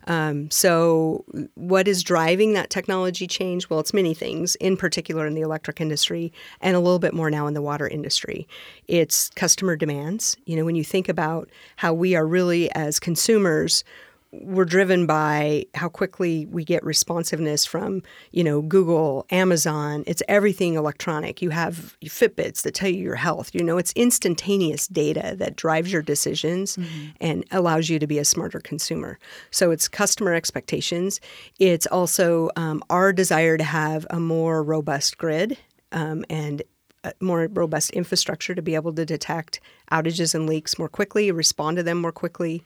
Um, 0.06 0.50
so, 0.50 1.24
what 1.54 1.86
is 1.86 2.02
driving 2.02 2.54
that 2.54 2.70
technology 2.70 3.26
change? 3.26 3.68
Well, 3.68 3.80
it's 3.80 3.92
many 3.92 4.14
things, 4.14 4.54
in 4.56 4.76
particular 4.76 5.26
in 5.26 5.34
the 5.34 5.42
electric 5.42 5.80
industry 5.80 6.32
and 6.60 6.74
a 6.74 6.80
little 6.80 6.98
bit 6.98 7.14
more 7.14 7.30
now 7.30 7.46
in 7.46 7.54
the 7.54 7.62
water 7.62 7.86
industry. 7.86 8.48
It's 8.86 9.30
customer 9.30 9.76
demands. 9.76 10.36
You 10.46 10.56
know, 10.56 10.64
when 10.64 10.76
you 10.76 10.84
think 10.84 11.08
about 11.08 11.50
how 11.76 11.92
we 11.92 12.14
are 12.14 12.26
really, 12.26 12.70
as 12.72 12.98
consumers, 12.98 13.84
we're 14.30 14.66
driven 14.66 15.06
by 15.06 15.64
how 15.74 15.88
quickly 15.88 16.44
we 16.46 16.62
get 16.62 16.84
responsiveness 16.84 17.64
from, 17.64 18.02
you 18.30 18.44
know, 18.44 18.60
Google, 18.60 19.26
Amazon. 19.30 20.04
It's 20.06 20.22
everything 20.28 20.74
electronic. 20.74 21.40
You 21.40 21.50
have 21.50 21.96
Fitbits 22.04 22.62
that 22.62 22.74
tell 22.74 22.90
you 22.90 23.02
your 23.02 23.14
health. 23.14 23.54
You 23.54 23.64
know, 23.64 23.78
it's 23.78 23.92
instantaneous 23.92 24.86
data 24.86 25.34
that 25.38 25.56
drives 25.56 25.90
your 25.90 26.02
decisions 26.02 26.76
and 27.20 27.44
allows 27.50 27.88
you 27.88 27.98
to 27.98 28.06
be 28.06 28.18
a 28.18 28.24
smarter 28.24 28.60
consumer. 28.60 29.18
So 29.50 29.70
it's 29.70 29.88
customer 29.88 30.34
expectations. 30.34 31.20
It's 31.58 31.86
also 31.86 32.50
um, 32.56 32.82
our 32.90 33.14
desire 33.14 33.56
to 33.56 33.64
have 33.64 34.06
a 34.10 34.20
more 34.20 34.62
robust 34.62 35.16
grid 35.16 35.56
um, 35.92 36.24
and 36.28 36.62
a 37.04 37.12
more 37.20 37.48
robust 37.52 37.90
infrastructure 37.90 38.54
to 38.54 38.62
be 38.62 38.74
able 38.74 38.92
to 38.92 39.06
detect 39.06 39.60
outages 39.92 40.34
and 40.34 40.48
leaks 40.48 40.78
more 40.78 40.88
quickly, 40.88 41.30
respond 41.30 41.76
to 41.76 41.82
them 41.82 42.00
more 42.00 42.12
quickly. 42.12 42.62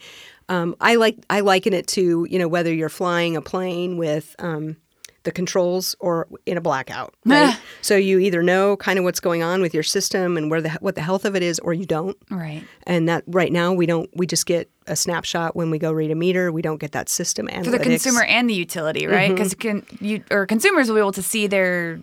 Um, 0.48 0.76
I 0.80 0.96
like 0.96 1.18
I 1.30 1.40
liken 1.40 1.72
it 1.72 1.86
to 1.88 2.26
you 2.28 2.38
know 2.38 2.48
whether 2.48 2.72
you're 2.72 2.88
flying 2.88 3.36
a 3.36 3.42
plane 3.42 3.96
with 3.96 4.34
um, 4.38 4.76
the 5.24 5.32
controls 5.32 5.94
or 6.00 6.28
in 6.46 6.56
a 6.56 6.60
blackout. 6.60 7.14
Right? 7.24 7.58
so 7.80 7.96
you 7.96 8.18
either 8.18 8.42
know 8.42 8.76
kind 8.76 8.98
of 8.98 9.04
what's 9.04 9.20
going 9.20 9.42
on 9.42 9.62
with 9.62 9.72
your 9.72 9.82
system 9.82 10.36
and 10.36 10.50
where 10.50 10.60
the 10.60 10.70
what 10.80 10.94
the 10.96 11.00
health 11.00 11.24
of 11.24 11.34
it 11.34 11.42
is, 11.42 11.58
or 11.60 11.72
you 11.72 11.86
don't. 11.86 12.16
Right. 12.30 12.64
And 12.86 13.08
that 13.08 13.24
right 13.26 13.50
now 13.50 13.72
we 13.72 13.86
don't. 13.86 14.10
We 14.14 14.26
just 14.26 14.44
get 14.46 14.70
a 14.86 14.96
snapshot 14.96 15.56
when 15.56 15.70
we 15.70 15.78
go 15.78 15.92
read 15.92 16.10
a 16.10 16.14
meter. 16.14 16.52
We 16.52 16.62
don't 16.62 16.78
get 16.78 16.92
that 16.92 17.08
system 17.08 17.48
analytics 17.48 17.64
for 17.64 17.70
the 17.70 17.78
consumer 17.78 18.24
and 18.24 18.50
the 18.50 18.54
utility, 18.54 19.06
right? 19.06 19.30
Mm-hmm. 19.30 19.34
Because 19.34 19.54
can 19.54 19.86
you 20.00 20.24
or 20.30 20.46
consumers 20.46 20.88
will 20.88 20.96
be 20.96 21.00
able 21.00 21.12
to 21.12 21.22
see 21.22 21.46
their 21.46 22.00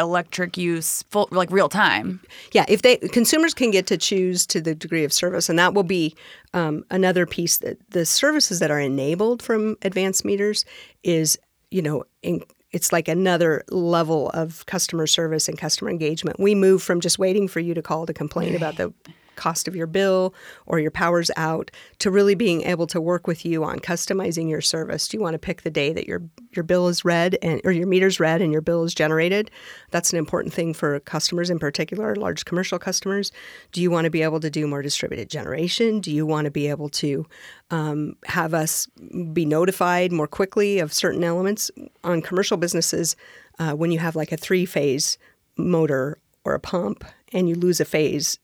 electric 0.00 0.56
use 0.56 1.04
full 1.10 1.28
like 1.30 1.50
real 1.50 1.68
time. 1.68 2.20
Yeah, 2.52 2.64
if 2.68 2.82
they 2.82 2.96
consumers 2.96 3.54
can 3.54 3.70
get 3.70 3.86
to 3.88 3.96
choose 3.96 4.46
to 4.46 4.60
the 4.60 4.74
degree 4.74 5.04
of 5.04 5.12
service, 5.12 5.48
and 5.48 5.58
that 5.58 5.74
will 5.74 5.84
be 5.84 6.16
um, 6.54 6.84
another 6.90 7.26
piece 7.26 7.58
that 7.58 7.78
the 7.90 8.04
services 8.04 8.58
that 8.58 8.70
are 8.70 8.80
enabled 8.80 9.42
from 9.42 9.76
advanced 9.82 10.24
meters 10.24 10.64
is 11.04 11.38
you 11.70 11.82
know 11.82 12.04
in, 12.22 12.42
it's 12.72 12.92
like 12.92 13.08
another 13.08 13.64
level 13.70 14.30
of 14.30 14.64
customer 14.66 15.06
service 15.06 15.48
and 15.48 15.58
customer 15.58 15.90
engagement. 15.90 16.38
We 16.38 16.54
move 16.54 16.82
from 16.82 17.00
just 17.00 17.18
waiting 17.18 17.48
for 17.48 17.60
you 17.60 17.74
to 17.74 17.82
call 17.82 18.06
to 18.06 18.14
complain 18.14 18.54
about 18.54 18.76
the 18.76 18.92
cost 19.40 19.66
of 19.66 19.74
your 19.74 19.86
bill 19.86 20.34
or 20.66 20.78
your 20.78 20.90
power's 20.90 21.30
out 21.36 21.70
to 21.98 22.10
really 22.10 22.34
being 22.34 22.62
able 22.62 22.86
to 22.86 23.00
work 23.00 23.26
with 23.26 23.44
you 23.44 23.64
on 23.64 23.78
customizing 23.78 24.50
your 24.50 24.60
service. 24.60 25.08
Do 25.08 25.16
you 25.16 25.22
want 25.22 25.34
to 25.34 25.38
pick 25.38 25.62
the 25.62 25.70
day 25.70 25.92
that 25.94 26.06
your 26.06 26.22
your 26.52 26.62
bill 26.62 26.88
is 26.88 27.04
read 27.04 27.38
and 27.40 27.60
or 27.64 27.72
your 27.72 27.86
meter's 27.86 28.20
read 28.20 28.42
and 28.42 28.52
your 28.52 28.60
bill 28.60 28.84
is 28.84 28.94
generated? 28.94 29.50
That's 29.90 30.12
an 30.12 30.18
important 30.18 30.52
thing 30.52 30.74
for 30.74 31.00
customers 31.00 31.48
in 31.48 31.58
particular, 31.58 32.14
large 32.16 32.44
commercial 32.44 32.78
customers. 32.78 33.32
Do 33.72 33.80
you 33.80 33.90
want 33.90 34.04
to 34.04 34.10
be 34.10 34.22
able 34.22 34.40
to 34.40 34.50
do 34.50 34.66
more 34.66 34.82
distributed 34.82 35.30
generation? 35.30 36.00
Do 36.00 36.12
you 36.12 36.26
want 36.26 36.44
to 36.44 36.50
be 36.50 36.68
able 36.68 36.90
to 36.90 37.26
um, 37.70 38.16
have 38.26 38.52
us 38.52 38.86
be 39.32 39.46
notified 39.46 40.12
more 40.12 40.26
quickly 40.26 40.80
of 40.80 40.92
certain 40.92 41.24
elements 41.24 41.70
on 42.04 42.20
commercial 42.20 42.56
businesses 42.56 43.16
uh, 43.58 43.72
when 43.72 43.90
you 43.90 43.98
have 43.98 44.16
like 44.16 44.32
a 44.32 44.36
three 44.36 44.66
phase 44.66 45.16
motor 45.56 46.18
or 46.44 46.54
a 46.54 46.60
pump 46.60 47.04
and 47.32 47.48
you 47.48 47.54
lose 47.54 47.80
a 47.80 47.84
phase 47.84 48.38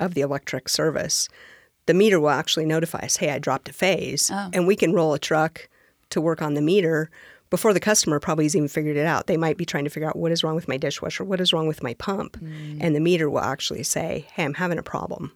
of 0.00 0.14
the 0.14 0.20
electric 0.22 0.68
service, 0.68 1.28
the 1.86 1.94
meter 1.94 2.18
will 2.20 2.30
actually 2.30 2.66
notify 2.66 3.00
us, 3.00 3.16
hey, 3.16 3.30
I 3.30 3.38
dropped 3.38 3.68
a 3.68 3.72
phase. 3.72 4.30
And 4.52 4.66
we 4.66 4.76
can 4.76 4.92
roll 4.92 5.14
a 5.14 5.18
truck 5.18 5.68
to 6.10 6.20
work 6.20 6.42
on 6.42 6.54
the 6.54 6.60
meter 6.62 7.10
before 7.50 7.72
the 7.72 7.80
customer 7.80 8.20
probably 8.20 8.44
has 8.44 8.54
even 8.54 8.68
figured 8.68 8.96
it 8.96 9.06
out. 9.06 9.26
They 9.26 9.36
might 9.36 9.56
be 9.56 9.64
trying 9.64 9.82
to 9.82 9.90
figure 9.90 10.08
out 10.08 10.14
what 10.16 10.30
is 10.30 10.44
wrong 10.44 10.54
with 10.54 10.68
my 10.68 10.76
dishwasher, 10.76 11.24
what 11.24 11.40
is 11.40 11.52
wrong 11.52 11.66
with 11.66 11.82
my 11.82 11.94
pump. 11.94 12.36
And 12.80 12.94
the 12.94 13.00
meter 13.00 13.28
will 13.28 13.40
actually 13.40 13.82
say, 13.82 14.26
hey, 14.34 14.44
I'm 14.44 14.54
having 14.54 14.78
a 14.78 14.84
problem, 14.84 15.32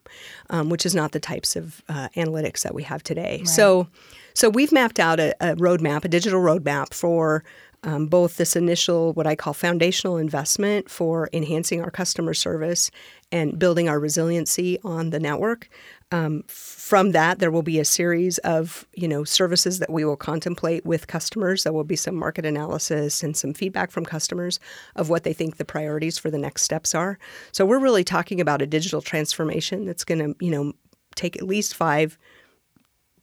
um, 0.51 0.69
which 0.71 0.87
is 0.87 0.95
not 0.95 1.11
the 1.11 1.19
types 1.19 1.57
of 1.57 1.83
uh, 1.89 2.09
analytics 2.17 2.63
that 2.63 2.73
we 2.73 2.85
have 2.85 3.03
today. 3.03 3.43
So, 3.45 3.89
so 4.33 4.49
we've 4.49 4.71
mapped 4.71 5.01
out 5.01 5.19
a, 5.19 5.35
a 5.41 5.57
roadmap, 5.57 6.05
a 6.05 6.09
digital 6.09 6.41
roadmap 6.41 6.95
for 6.95 7.43
um, 7.85 8.07
both 8.07 8.39
this 8.39 8.57
initial, 8.57 9.13
what 9.13 9.27
I 9.27 9.37
call 9.37 9.53
foundational 9.53 10.17
investment 10.17 10.91
for 10.91 11.29
enhancing 11.33 11.83
our 11.83 11.91
customer 11.91 12.33
service 12.33 12.91
and 13.31 13.59
building 13.59 13.89
our 13.89 14.01
resiliency 14.01 14.79
on 14.85 15.11
the 15.11 15.21
network. 15.21 15.69
Um, 16.11 16.45
from 16.47 17.13
that, 17.13 17.41
there 17.41 17.51
will 17.51 17.63
be 17.63 17.79
a 17.79 17.85
series 17.85 18.39
of 18.39 18.87
you 18.95 19.07
know 19.07 19.23
services 19.23 19.81
that 19.81 19.91
we 19.91 20.05
will 20.05 20.17
contemplate 20.17 20.87
with 20.87 21.09
customers. 21.09 21.65
There 21.65 21.73
will 21.73 21.85
be 21.85 21.97
some 21.97 22.15
market 22.15 22.47
analysis 22.47 23.23
and 23.23 23.37
some 23.37 23.53
feedback 23.53 23.91
from 23.91 24.07
customers 24.07 24.59
of 24.97 25.11
what 25.11 25.25
they 25.25 25.33
think 25.33 25.57
the 25.57 25.65
priorities 25.65 26.17
for 26.17 26.31
the 26.31 26.39
next 26.39 26.63
steps 26.63 26.95
are. 26.95 27.19
So 27.53 27.67
we're 27.67 27.79
really 27.79 28.05
talking 28.05 28.41
about 28.41 28.63
a 28.63 28.67
digital 28.67 29.03
transformation 29.03 29.85
that's 29.85 30.05
going 30.05 30.21
to 30.21 30.45
you 30.45 30.51
know 30.51 30.73
take 31.17 31.37
at 31.37 31.43
least 31.43 31.75
five 31.75 32.19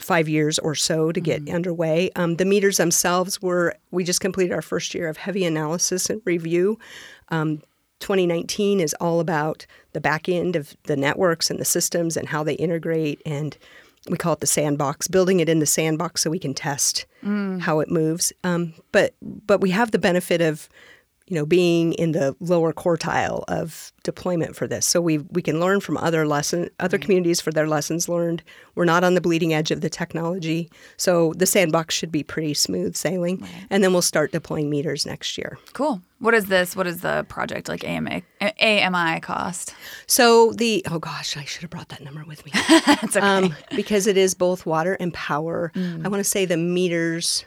five 0.01 0.27
years 0.27 0.59
or 0.59 0.75
so 0.75 1.11
to 1.11 1.21
get 1.21 1.47
underway. 1.49 2.09
Um, 2.15 2.35
the 2.35 2.45
meters 2.45 2.77
themselves 2.77 3.41
were, 3.41 3.75
we 3.91 4.03
just 4.03 4.21
completed 4.21 4.53
our 4.53 4.61
first 4.61 4.93
year 4.93 5.07
of 5.07 5.17
heavy 5.17 5.45
analysis 5.45 6.09
and 6.09 6.21
review. 6.25 6.79
Um, 7.29 7.61
2019 7.99 8.79
is 8.79 8.95
all 8.99 9.19
about 9.19 9.65
the 9.93 10.01
back 10.01 10.27
end 10.27 10.55
of 10.55 10.75
the 10.83 10.95
networks 10.95 11.49
and 11.49 11.59
the 11.59 11.65
systems 11.65 12.17
and 12.17 12.27
how 12.27 12.43
they 12.43 12.55
integrate 12.55 13.21
and 13.25 13.57
we 14.09 14.17
call 14.17 14.33
it 14.33 14.39
the 14.39 14.47
sandbox 14.47 15.07
building 15.07 15.39
it 15.39 15.47
in 15.47 15.59
the 15.59 15.65
sandbox 15.67 16.21
so 16.21 16.29
we 16.31 16.39
can 16.39 16.55
test 16.55 17.05
how 17.59 17.79
it 17.79 17.91
moves 17.91 18.33
um, 18.43 18.73
but 18.91 19.13
but 19.21 19.61
we 19.61 19.69
have 19.69 19.91
the 19.91 19.99
benefit 19.99 20.41
of 20.41 20.67
you 21.31 21.35
know 21.35 21.45
being 21.45 21.93
in 21.93 22.11
the 22.11 22.35
lower 22.41 22.73
quartile 22.73 23.45
of 23.47 23.93
deployment 24.03 24.53
for 24.55 24.67
this 24.67 24.85
so 24.85 24.99
we 24.99 25.19
we 25.31 25.41
can 25.41 25.59
learn 25.61 25.79
from 25.79 25.95
other 25.97 26.27
lesson 26.27 26.69
other 26.79 26.97
communities 26.97 27.39
for 27.39 27.51
their 27.51 27.67
lessons 27.67 28.09
learned 28.09 28.43
we're 28.75 28.83
not 28.83 29.03
on 29.03 29.13
the 29.13 29.21
bleeding 29.21 29.53
edge 29.53 29.71
of 29.71 29.79
the 29.79 29.89
technology 29.89 30.69
so 30.97 31.33
the 31.37 31.45
sandbox 31.45 31.95
should 31.95 32.11
be 32.11 32.21
pretty 32.21 32.53
smooth 32.53 32.95
sailing 32.95 33.41
and 33.69 33.81
then 33.81 33.93
we'll 33.93 34.01
start 34.01 34.31
deploying 34.33 34.69
meters 34.69 35.05
next 35.05 35.37
year 35.37 35.57
Cool. 35.73 36.01
What 36.19 36.35
is 36.35 36.45
this? 36.45 36.75
What 36.75 36.85
is 36.85 37.01
the 37.01 37.25
project 37.29 37.67
like 37.67 37.83
AMA, 37.83 38.21
AMI 38.59 39.21
cost? 39.21 39.73
So 40.05 40.51
the 40.51 40.85
oh 40.91 40.99
gosh, 40.99 41.35
I 41.35 41.45
should 41.45 41.63
have 41.63 41.71
brought 41.71 41.89
that 41.89 42.03
number 42.03 42.23
with 42.25 42.45
me. 42.45 42.51
That's 42.85 43.17
okay. 43.17 43.25
um, 43.25 43.55
because 43.75 44.05
it 44.05 44.17
is 44.17 44.35
both 44.35 44.65
water 44.67 44.93
and 44.99 45.11
power. 45.13 45.71
I 45.75 46.07
want 46.07 46.19
to 46.19 46.23
say 46.23 46.45
the 46.45 46.57
meters, 46.57 47.45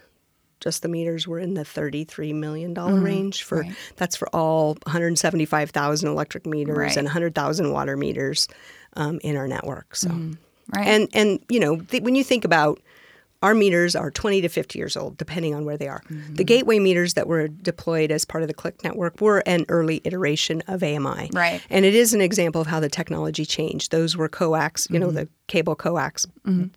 just 0.64 0.82
the 0.82 0.88
meters, 0.88 1.28
were 1.28 1.38
in 1.38 1.54
the 1.54 1.64
thirty-three 1.64 2.32
million 2.32 2.74
dollar 2.74 2.98
range 2.98 3.42
for 3.44 3.60
right. 3.60 3.72
that's 3.96 4.16
for 4.16 4.28
all 4.34 4.74
one 4.82 4.92
hundred 4.92 5.16
seventy-five 5.18 5.70
thousand 5.70 6.08
electric 6.08 6.46
meters 6.46 6.76
Right. 6.76 6.96
and 6.96 7.06
hundred 7.08 7.34
thousand 7.36 7.70
water 7.70 7.96
meters 7.96 8.48
um, 8.94 9.20
in 9.22 9.36
our 9.36 9.46
network. 9.46 9.94
So, 9.94 10.08
right. 10.74 10.86
and 10.86 11.08
and 11.14 11.38
you 11.48 11.60
know 11.60 11.76
th- 11.80 12.02
when 12.02 12.16
you 12.16 12.24
think 12.24 12.44
about 12.44 12.80
our 13.42 13.54
meters 13.54 13.94
are 13.94 14.10
20 14.10 14.40
to 14.40 14.48
50 14.48 14.78
years 14.78 14.96
old, 14.96 15.18
depending 15.18 15.54
on 15.54 15.66
where 15.66 15.76
they 15.76 15.86
are. 15.86 16.00
Mm-hmm. 16.08 16.36
The 16.36 16.44
gateway 16.44 16.78
meters 16.78 17.12
that 17.12 17.26
were 17.26 17.46
deployed 17.46 18.10
as 18.10 18.24
part 18.24 18.42
of 18.42 18.48
the 18.48 18.54
Click 18.54 18.82
network 18.82 19.20
were 19.20 19.42
an 19.44 19.66
early 19.68 20.00
iteration 20.04 20.62
of 20.66 20.82
AMI. 20.82 21.28
Right. 21.30 21.60
And 21.68 21.84
it 21.84 21.94
is 21.94 22.14
an 22.14 22.22
example 22.22 22.62
of 22.62 22.66
how 22.68 22.80
the 22.80 22.88
technology 22.88 23.44
changed. 23.44 23.90
Those 23.92 24.16
were 24.16 24.30
coax, 24.30 24.86
you 24.88 24.98
know, 24.98 25.08
Mm-hmm. 25.08 25.16
the 25.16 25.28
cable 25.47 25.74
coax 25.76 26.26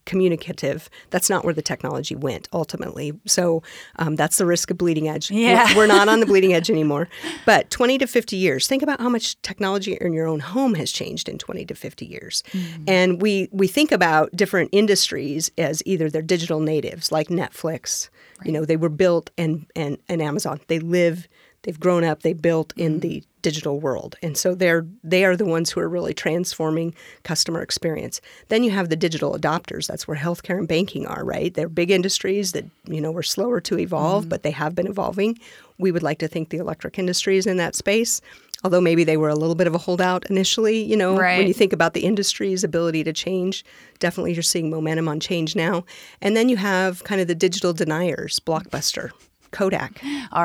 communicative. 0.06 0.90
That's 1.10 1.30
not 1.30 1.44
where 1.46 1.54
the 1.54 1.62
technology 1.62 2.16
went 2.16 2.48
ultimately. 2.52 3.14
So 3.26 3.64
um, 3.98 4.16
that's 4.16 4.38
the 4.38 4.46
risk 4.46 4.72
of 4.72 4.78
bleeding 4.78 5.08
edge. 5.08 5.30
We're- 5.32 5.44
Yeah. 5.44 5.76
We're, 5.78 5.88
not 5.88 6.10
on 6.10 6.20
the 6.20 6.26
bleeding 6.32 6.54
edge 6.54 6.70
anymore. 6.70 7.08
But 7.46 7.70
20 7.70 7.98
to 8.00 8.08
50 8.08 8.36
years, 8.36 8.68
think 8.68 8.84
about 8.84 9.00
how 9.00 9.10
much 9.10 9.42
technology 9.42 9.98
in 10.00 10.14
your 10.14 10.28
own 10.28 10.40
home 10.40 10.74
has 10.76 10.92
changed 10.92 11.30
in 11.30 11.38
20 11.38 11.66
to 11.66 11.76
50 11.76 12.06
years. 12.06 12.44
Mm-hmm. 12.52 12.84
And 12.88 13.22
we, 13.22 13.50
we 13.52 13.68
think 13.68 13.92
about 13.92 14.32
different 14.36 14.70
industries 14.74 15.50
as 15.58 15.82
either 15.86 16.10
they're 16.10 16.22
digital 16.22 16.60
natives 16.60 17.12
like 17.12 17.28
Netflix. 17.30 18.10
You 18.44 18.52
know, 18.52 18.66
they 18.66 18.78
were 18.78 18.90
built 18.90 19.30
and, 19.38 19.66
and, 19.76 19.98
and 20.10 20.22
Amazon. 20.22 20.60
They 20.68 20.80
live 20.80 21.28
they've 21.64 21.80
grown 21.80 22.04
up 22.04 22.22
they 22.22 22.34
built 22.34 22.74
in 22.78 22.94
mm-hmm. 22.94 23.00
the 23.00 23.24
digital 23.42 23.80
world. 23.80 24.16
And 24.22 24.38
so 24.38 24.56
they're 24.56 24.86
they 25.04 25.24
are 25.24 25.36
the 25.36 25.46
ones 25.46 25.70
who 25.70 25.80
are 25.80 25.88
really 25.88 26.14
transforming 26.14 26.94
customer 27.24 27.62
experience. 27.62 28.20
Then 28.50 28.64
you 28.64 28.72
have 28.72 28.90
the 28.90 28.96
digital 28.96 29.38
adopters. 29.38 29.88
That's 29.88 30.08
where 30.08 30.18
healthcare 30.18 30.58
and 30.58 30.68
banking 30.68 31.06
are 31.08 31.24
right? 31.24 31.54
They're 31.54 31.70
big 31.70 31.92
industries 31.92 32.52
that 32.52 32.66
you 32.86 33.02
know 33.02 33.12
were 33.12 33.24
slower 33.24 33.62
to 33.62 33.80
evolve 33.80 34.24
mm-hmm. 34.24 34.30
but 34.30 34.44
they 34.44 34.52
have 34.52 34.76
been 34.76 34.88
evolving. 34.88 35.40
We 35.78 35.92
would 35.92 36.04
like 36.04 36.20
to 36.20 36.28
think 36.28 36.50
the 36.50 36.58
electric 36.58 36.98
industry 36.98 37.38
is 37.38 37.48
in 37.48 37.58
that 37.58 37.76
space 37.76 38.22
although 38.64 38.82
maybe 38.82 39.04
they 39.04 39.18
were 39.18 39.30
a 39.30 39.36
little 39.36 39.54
bit 39.54 39.68
of 39.68 39.76
a 39.76 39.78
holdout 39.78 40.26
initially 40.32 40.82
you 40.82 40.98
know 40.98 41.14
when 41.14 41.46
you 41.46 41.54
think 41.54 41.74
about 41.74 41.94
the 41.94 42.04
industry's 42.04 42.64
ability 42.64 43.04
to 43.04 43.14
change 43.14 43.64
definitely 44.00 44.34
you're 44.34 44.44
seeing 44.44 44.70
momentum 44.70 45.08
on 45.08 45.20
change 45.20 45.56
now. 45.56 45.86
And 46.22 46.36
then 46.36 46.50
you 46.50 46.58
have 46.58 47.04
kind 47.04 47.22
of 47.22 47.28
the 47.28 47.36
digital 47.36 47.74
deniers 47.74 48.40
blockbuster 48.40 49.12
kodak 49.52 50.02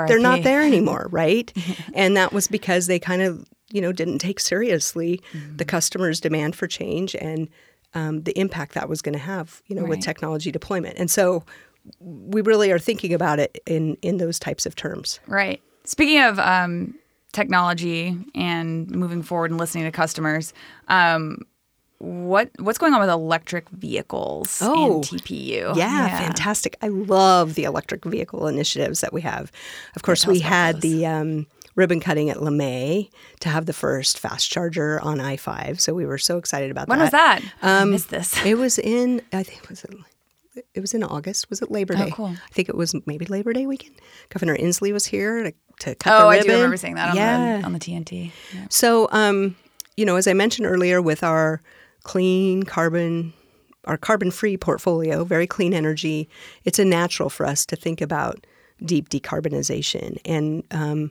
they're 0.06 0.18
not 0.18 0.42
there 0.42 0.62
anymore, 0.62 1.08
right? 1.12 1.52
and 1.94 2.16
that 2.16 2.32
was 2.32 2.48
because 2.48 2.86
they 2.86 2.98
kind 2.98 3.22
of, 3.22 3.44
you 3.70 3.80
know, 3.80 3.92
didn't 3.92 4.18
take 4.18 4.40
seriously 4.40 5.20
the 5.56 5.64
customer's 5.64 6.20
demand 6.20 6.56
for 6.56 6.66
change 6.66 7.14
and 7.16 7.48
um, 7.94 8.22
the 8.22 8.38
impact 8.38 8.74
that 8.74 8.88
was 8.88 9.02
going 9.02 9.12
to 9.12 9.18
have, 9.18 9.62
you 9.66 9.76
know, 9.76 9.84
with 9.84 10.00
technology 10.00 10.50
deployment. 10.50 10.98
And 10.98 11.10
so 11.10 11.44
we 12.00 12.40
really 12.42 12.70
are 12.70 12.78
thinking 12.78 13.12
about 13.12 13.38
it 13.38 13.60
in 13.66 13.96
in 14.02 14.18
those 14.18 14.38
types 14.38 14.66
of 14.66 14.74
terms. 14.76 15.20
Right. 15.26 15.60
Speaking 15.84 16.20
of 16.20 16.38
um, 16.38 16.94
technology 17.32 18.16
and 18.34 18.90
moving 18.90 19.22
forward 19.22 19.50
and 19.50 19.58
listening 19.58 19.84
to 19.84 19.90
customers, 19.90 20.52
um, 20.88 21.38
what 22.02 22.50
what's 22.58 22.78
going 22.78 22.92
on 22.94 23.00
with 23.00 23.08
electric 23.08 23.68
vehicles 23.70 24.58
Oh, 24.60 24.94
and 24.96 25.04
TPU? 25.04 25.76
Yeah, 25.76 26.18
fantastic. 26.18 26.76
I 26.82 26.88
love 26.88 27.54
the 27.54 27.64
electric 27.64 28.04
vehicle 28.04 28.48
initiatives 28.48 29.00
that 29.02 29.12
we 29.12 29.20
have. 29.20 29.52
Of 29.94 30.02
course, 30.02 30.26
we 30.26 30.40
had 30.40 30.76
those. 30.76 30.82
the 30.82 31.06
um, 31.06 31.46
ribbon 31.76 32.00
cutting 32.00 32.28
at 32.28 32.38
LeMay 32.38 33.08
to 33.40 33.48
have 33.48 33.66
the 33.66 33.72
first 33.72 34.18
fast 34.18 34.50
charger 34.50 35.00
on 35.00 35.20
I 35.20 35.36
5. 35.36 35.80
So 35.80 35.94
we 35.94 36.04
were 36.04 36.18
so 36.18 36.38
excited 36.38 36.70
about 36.72 36.88
When 36.88 36.98
that. 36.98 37.12
When 37.12 37.42
was 37.42 37.42
that? 37.42 37.54
I 37.62 37.82
Um, 37.82 37.90
missed 37.92 38.10
this. 38.10 38.34
It 38.44 38.56
was 38.58 38.78
in, 38.80 39.22
I 39.32 39.42
think, 39.44 39.68
was 39.68 39.84
it? 39.84 39.94
It 40.74 40.80
was 40.80 40.92
in 40.92 41.02
August. 41.04 41.48
Was 41.48 41.62
it 41.62 41.70
Labor 41.70 41.94
Day? 41.94 42.08
Oh, 42.08 42.14
cool. 42.14 42.26
I 42.26 42.52
think 42.52 42.68
it 42.68 42.74
was 42.76 42.94
maybe 43.06 43.24
Labor 43.26 43.52
Day 43.54 43.64
weekend. 43.66 43.94
Governor 44.28 44.54
Inslee 44.56 44.92
was 44.92 45.06
here 45.06 45.44
to, 45.44 45.52
to 45.80 45.94
cut 45.94 46.12
Oh, 46.12 46.24
the 46.30 46.30
ribbon. 46.30 46.36
Oh, 46.36 46.40
I 46.40 46.42
do 46.42 46.52
remember 46.56 46.76
seeing 46.76 46.94
that 46.96 47.10
on, 47.10 47.16
yeah. 47.16 47.58
the, 47.60 47.64
on 47.64 47.72
the 47.72 47.78
TNT. 47.78 48.32
Yeah. 48.54 48.66
So, 48.68 49.08
um, 49.12 49.56
you 49.96 50.04
know, 50.04 50.16
as 50.16 50.26
I 50.26 50.34
mentioned 50.34 50.66
earlier, 50.66 51.00
with 51.00 51.22
our 51.22 51.62
clean 52.02 52.62
carbon, 52.62 53.32
our 53.84 53.96
carbon-free 53.96 54.56
portfolio, 54.56 55.24
very 55.24 55.46
clean 55.46 55.74
energy, 55.74 56.28
it's 56.64 56.78
a 56.78 56.84
natural 56.84 57.28
for 57.28 57.46
us 57.46 57.66
to 57.66 57.76
think 57.76 58.00
about 58.00 58.46
deep 58.84 59.08
decarbonization. 59.08 60.18
And 60.24 60.64
um, 60.70 61.10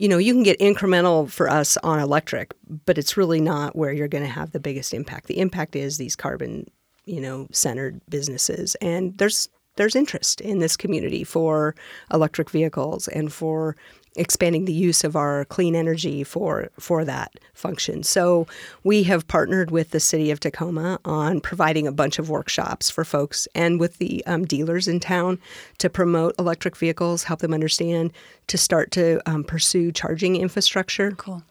you 0.00 0.08
know, 0.08 0.16
you 0.16 0.32
can 0.32 0.42
get 0.42 0.58
incremental 0.60 1.30
for 1.30 1.50
us 1.50 1.76
on 1.78 2.00
electric, 2.00 2.54
but 2.86 2.96
it's 2.96 3.18
really 3.18 3.40
not 3.40 3.76
where 3.76 3.92
you're 3.92 4.08
going 4.08 4.24
to 4.24 4.30
have 4.30 4.52
the 4.52 4.58
biggest 4.58 4.94
impact. 4.94 5.26
The 5.26 5.38
impact 5.38 5.76
is 5.76 5.98
these 5.98 6.16
carbon, 6.16 6.70
you 7.04 7.20
know, 7.20 7.48
centered 7.52 8.00
businesses, 8.08 8.76
and 8.76 9.18
there's 9.18 9.50
there's 9.80 9.96
interest 9.96 10.42
in 10.42 10.58
this 10.58 10.76
community 10.76 11.24
for 11.24 11.74
electric 12.12 12.50
vehicles 12.50 13.08
and 13.08 13.32
for 13.32 13.74
expanding 14.14 14.66
the 14.66 14.74
use 14.74 15.04
of 15.04 15.16
our 15.16 15.46
clean 15.46 15.74
energy 15.74 16.22
for 16.22 16.68
for 16.78 17.02
that 17.02 17.32
function. 17.54 18.02
So 18.02 18.46
we 18.84 19.04
have 19.04 19.26
partnered 19.26 19.70
with 19.70 19.90
the 19.90 20.00
city 20.00 20.30
of 20.30 20.38
Tacoma 20.38 21.00
on 21.06 21.40
providing 21.40 21.86
a 21.86 21.92
bunch 21.92 22.18
of 22.18 22.28
workshops 22.28 22.90
for 22.90 23.04
folks 23.06 23.48
and 23.54 23.80
with 23.80 23.96
the 23.96 24.22
um, 24.26 24.44
dealers 24.44 24.86
in 24.86 25.00
town 25.00 25.38
to 25.78 25.88
promote 25.88 26.34
electric 26.38 26.76
vehicles, 26.76 27.24
help 27.24 27.40
them 27.40 27.54
understand, 27.54 28.12
to 28.48 28.58
start 28.58 28.90
to 28.90 29.22
um, 29.30 29.44
pursue 29.44 29.92
charging 29.92 30.36
infrastructure 30.36 31.12
Cool. 31.12 31.42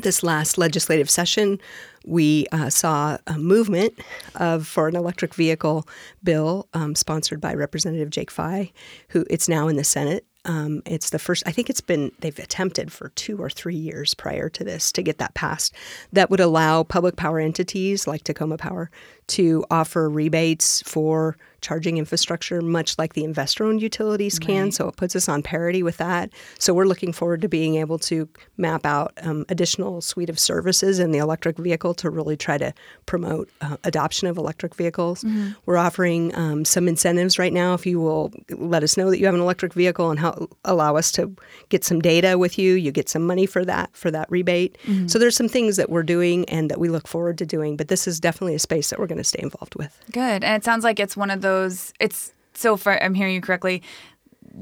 This 0.00 0.22
last 0.22 0.58
legislative 0.58 1.10
session, 1.10 1.58
we 2.04 2.46
uh, 2.52 2.70
saw 2.70 3.18
a 3.26 3.36
movement 3.36 3.98
of 4.36 4.66
for 4.66 4.86
an 4.86 4.94
electric 4.94 5.34
vehicle 5.34 5.88
bill 6.22 6.68
um, 6.72 6.94
sponsored 6.94 7.40
by 7.40 7.52
Representative 7.54 8.10
Jake 8.10 8.30
Fey, 8.30 8.72
who 9.08 9.24
it's 9.28 9.48
now 9.48 9.66
in 9.66 9.76
the 9.76 9.84
Senate. 9.84 10.24
Um, 10.44 10.82
it's 10.86 11.10
the 11.10 11.18
first. 11.18 11.42
I 11.46 11.50
think 11.50 11.68
it's 11.68 11.80
been 11.80 12.12
they've 12.20 12.38
attempted 12.38 12.92
for 12.92 13.08
two 13.10 13.38
or 13.38 13.50
three 13.50 13.74
years 13.74 14.14
prior 14.14 14.48
to 14.50 14.62
this 14.62 14.92
to 14.92 15.02
get 15.02 15.18
that 15.18 15.34
passed. 15.34 15.74
That 16.12 16.30
would 16.30 16.40
allow 16.40 16.84
public 16.84 17.16
power 17.16 17.40
entities 17.40 18.06
like 18.06 18.22
Tacoma 18.22 18.56
Power 18.56 18.90
to 19.28 19.64
offer 19.70 20.08
rebates 20.08 20.80
for 20.82 21.36
charging 21.60 21.98
infrastructure, 21.98 22.60
much 22.60 22.98
like 22.98 23.14
the 23.14 23.24
investor-owned 23.24 23.82
utilities 23.82 24.38
can. 24.38 24.70
So 24.70 24.88
it 24.88 24.96
puts 24.96 25.16
us 25.16 25.28
on 25.28 25.42
parity 25.42 25.82
with 25.82 25.96
that. 25.96 26.30
So 26.58 26.72
we're 26.72 26.86
looking 26.86 27.12
forward 27.12 27.42
to 27.42 27.48
being 27.48 27.76
able 27.76 27.98
to 28.00 28.28
map 28.56 28.86
out 28.86 29.12
um, 29.22 29.44
additional 29.48 30.00
suite 30.00 30.30
of 30.30 30.38
services 30.38 30.98
in 30.98 31.10
the 31.10 31.18
electric 31.18 31.58
vehicle 31.58 31.94
to 31.94 32.10
really 32.10 32.36
try 32.36 32.58
to 32.58 32.72
promote 33.06 33.48
uh, 33.60 33.76
adoption 33.84 34.28
of 34.28 34.36
electric 34.36 34.74
vehicles. 34.74 35.24
We're 35.66 35.76
offering 35.76 36.34
um, 36.36 36.64
some 36.64 36.88
incentives 36.88 37.38
right 37.38 37.52
now. 37.52 37.74
If 37.74 37.86
you 37.86 38.00
will 38.00 38.32
let 38.50 38.82
us 38.82 38.96
know 38.96 39.10
that 39.10 39.18
you 39.18 39.26
have 39.26 39.34
an 39.34 39.40
electric 39.40 39.74
vehicle 39.74 40.10
and 40.10 40.18
how, 40.18 40.48
allow 40.64 40.96
us 40.96 41.10
to 41.12 41.34
get 41.68 41.84
some 41.84 42.00
data 42.00 42.38
with 42.38 42.58
you, 42.58 42.74
you 42.74 42.92
get 42.92 43.08
some 43.08 43.26
money 43.26 43.46
for 43.46 43.64
that 43.64 43.90
for 43.94 44.10
that 44.10 44.30
rebate. 44.30 44.78
So 45.06 45.18
there's 45.18 45.36
some 45.36 45.48
things 45.48 45.76
that 45.76 45.90
we're 45.90 46.02
doing 46.02 46.48
and 46.48 46.70
that 46.70 46.78
we 46.78 46.88
look 46.88 47.08
forward 47.08 47.38
to 47.38 47.46
doing. 47.46 47.76
But 47.76 47.88
this 47.88 48.06
is 48.06 48.20
definitely 48.20 48.54
a 48.54 48.58
space 48.58 48.90
that 48.90 48.98
we're 48.98 49.06
going 49.06 49.18
to 49.18 49.24
stay 49.24 49.40
involved 49.42 49.74
with. 49.74 49.98
Good. 50.12 50.44
And 50.44 50.56
it 50.56 50.64
sounds 50.64 50.84
like 50.84 50.98
it's 51.00 51.16
one 51.16 51.30
of 51.30 51.40
those. 51.48 51.92
It's 52.00 52.32
so 52.54 52.76
far. 52.76 53.02
I'm 53.02 53.14
hearing 53.14 53.34
you 53.34 53.40
correctly. 53.40 53.82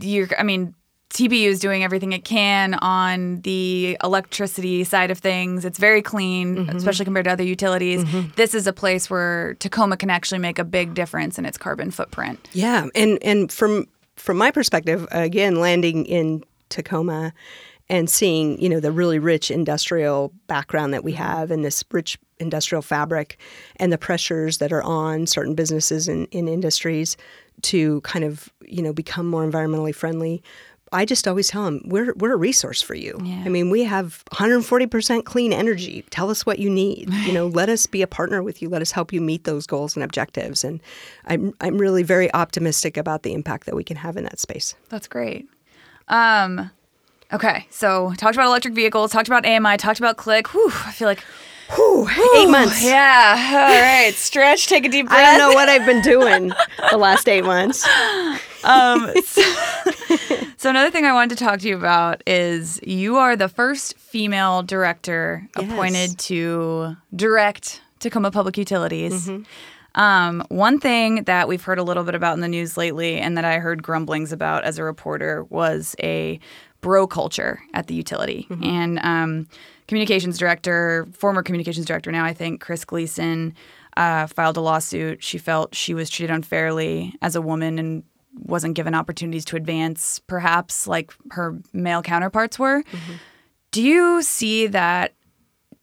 You're. 0.01 0.29
I 0.39 0.43
mean, 0.43 0.75
TPU 1.11 1.47
is 1.47 1.61
doing 1.61 1.83
everything 1.85 2.13
it 2.13 2.25
can 2.25 2.75
on 2.75 3.41
the 3.43 3.97
electricity 4.03 4.85
side 4.85 5.11
of 5.11 5.19
things. 5.19 5.65
It's 5.65 5.79
very 5.79 6.03
clean, 6.03 6.57
Mm-hmm. 6.57 6.77
especially 6.77 7.05
compared 7.05 7.25
to 7.25 7.31
other 7.33 7.45
utilities. 7.45 8.05
This 8.35 8.55
is 8.55 8.67
a 8.67 8.73
place 8.73 9.09
where 9.09 9.55
Tacoma 9.55 9.97
can 9.97 10.11
actually 10.11 10.41
make 10.41 10.59
a 10.59 10.65
big 10.65 10.95
difference 10.95 11.39
in 11.39 11.47
its 11.47 11.57
carbon 11.59 11.91
footprint. 11.91 12.39
Yeah, 12.53 12.87
and 12.95 13.19
and 13.23 13.51
from 13.53 13.87
from 14.17 14.37
my 14.39 14.51
perspective, 14.51 15.07
again, 15.11 15.57
landing 15.61 16.07
in 16.07 16.43
Tacoma 16.69 17.33
and 17.89 18.11
seeing 18.11 18.61
you 18.61 18.69
know 18.69 18.81
the 18.81 18.91
really 18.93 19.19
rich 19.21 19.51
industrial 19.51 20.33
background 20.49 20.93
that 20.93 21.05
we 21.05 21.13
have 21.13 21.51
and 21.53 21.65
this 21.65 21.85
rich 21.93 22.19
industrial 22.39 22.83
fabric 22.83 23.39
and 23.77 23.93
the 23.93 23.99
pressures 23.99 24.59
that 24.59 24.73
are 24.73 24.83
on 24.83 25.27
certain 25.27 25.55
businesses 25.55 26.09
and 26.09 26.27
in 26.31 26.49
industries 26.49 27.17
to 27.63 28.01
kind 28.03 28.25
of 28.25 28.51
you 28.67 28.83
know 28.83 28.93
become 28.93 29.27
more 29.27 29.45
environmentally 29.45 29.95
friendly. 29.95 30.43
I 30.93 31.05
just 31.05 31.27
always 31.27 31.49
tell 31.49 31.65
them 31.65 31.83
we're 31.85 32.15
we're 32.15 32.35
a 32.35 32.37
resource 32.37 32.81
for 32.81 32.95
you. 32.95 33.19
Yeah. 33.23 33.43
I 33.45 33.49
mean, 33.49 33.71
we 33.71 33.83
have 33.85 34.25
140% 34.33 35.25
clean 35.25 35.53
energy. 35.53 36.05
Tell 36.11 36.31
us 36.31 36.47
what 36.47 36.61
you 36.61 36.71
need. 36.71 37.13
You 37.13 37.33
know, 37.33 37.49
let 37.49 37.69
us 37.69 37.87
be 37.87 38.03
a 38.03 38.07
partner 38.07 38.43
with 38.43 38.63
you. 38.63 38.69
Let 38.69 38.83
us 38.83 38.93
help 38.93 39.13
you 39.13 39.21
meet 39.21 39.45
those 39.45 39.67
goals 39.67 39.97
and 39.97 40.05
objectives. 40.05 40.63
And 40.63 40.81
I'm 41.27 41.53
I'm 41.61 41.79
really 41.79 42.05
very 42.05 42.33
optimistic 42.35 42.97
about 42.97 43.25
the 43.25 43.33
impact 43.33 43.67
that 43.67 43.75
we 43.75 43.83
can 43.83 43.97
have 43.97 44.17
in 44.17 44.25
that 44.25 44.39
space. 44.39 44.77
That's 44.89 45.09
great. 45.09 45.49
Um, 46.09 46.71
okay, 47.33 47.67
so 47.71 48.13
talked 48.17 48.37
about 48.37 48.47
electric 48.47 48.75
vehicles, 48.75 49.11
talked 49.11 49.29
about 49.29 49.45
AMI, 49.45 49.77
talked 49.79 49.99
about 49.99 50.17
Click. 50.17 50.49
Whew, 50.55 50.69
I 50.69 50.93
feel 50.93 51.09
like 51.09 51.25
Whew, 51.75 52.09
eight 52.37 52.49
months. 52.49 52.85
yeah. 52.85 53.35
All 53.69 53.83
right, 53.83 54.15
stretch, 54.15 54.67
take 54.69 54.85
a 54.85 54.89
deep 54.89 55.09
breath. 55.09 55.19
I 55.19 55.37
don't 55.39 55.51
know 55.51 55.55
what 55.55 55.69
I've 55.69 55.85
been 55.87 56.03
doing 56.03 56.53
the 56.91 56.97
last 56.97 57.29
eight 57.29 57.45
months. 57.45 57.85
Um, 58.65 59.13
so, 59.25 59.43
so 60.57 60.71
another 60.71 60.91
thing 60.91 61.05
I 61.05 61.13
wanted 61.13 61.37
to 61.39 61.45
talk 61.45 61.61
to 61.61 61.69
you 61.69 61.77
about 61.77 62.23
is 62.27 62.81
you 62.85 63.17
are 63.17 63.37
the 63.37 63.49
first 63.49 63.99
female 63.99 64.63
director 64.63 65.49
Yes. 65.57 65.71
appointed 65.73 66.19
to 66.21 66.97
direct 67.15 67.81
Tacoma 67.99 68.31
Public 68.31 68.57
Utilities. 68.59 69.27
Mm-hmm. 69.29 70.01
Um, 70.01 70.45
one 70.51 70.79
thing 70.79 71.25
that 71.25 71.49
we've 71.49 71.63
heard 71.63 71.79
a 71.79 71.83
little 71.83 72.05
bit 72.05 72.15
about 72.15 72.35
in 72.35 72.41
the 72.41 72.49
news 72.49 72.77
lately, 72.77 73.19
and 73.19 73.37
that 73.39 73.45
I 73.47 73.59
heard 73.59 73.83
grumblings 73.83 74.31
about 74.31 74.65
as 74.65 74.79
a 74.79 74.85
reporter, 74.85 75.45
was 75.45 75.97
a 76.03 76.39
bro 76.83 77.07
culture 77.07 77.61
at 77.73 77.87
the 77.87 77.95
utility. 77.95 78.47
Mm-hmm. 78.51 78.65
And 78.65 78.99
um, 79.03 79.49
communications 79.89 80.39
director, 80.39 81.07
former 81.13 81.43
communications 81.43 81.87
director 81.87 82.11
now, 82.13 82.25
I 82.25 82.33
think, 82.33 82.61
Chris 82.61 82.85
Gleason, 82.85 83.55
uh, 83.97 84.27
filed 84.27 84.57
a 84.57 84.61
lawsuit. 84.61 85.23
She 85.23 85.39
felt 85.39 85.75
she 85.75 85.95
was 85.95 86.11
treated 86.11 86.35
unfairly 86.35 87.15
as 87.23 87.37
a 87.37 87.41
woman 87.41 87.79
and 87.79 88.03
wasn't 88.39 88.75
given 88.75 88.95
opportunities 88.95 89.45
to 89.47 89.57
advance, 89.57 90.19
perhaps 90.19 90.87
like 90.87 91.13
her 91.31 91.59
male 91.73 92.03
counterparts 92.03 92.59
were. 92.59 92.83
Mm-hmm. 92.83 93.13
Do 93.71 93.83
you 93.83 94.23
see 94.23 94.67
that? 94.69 95.15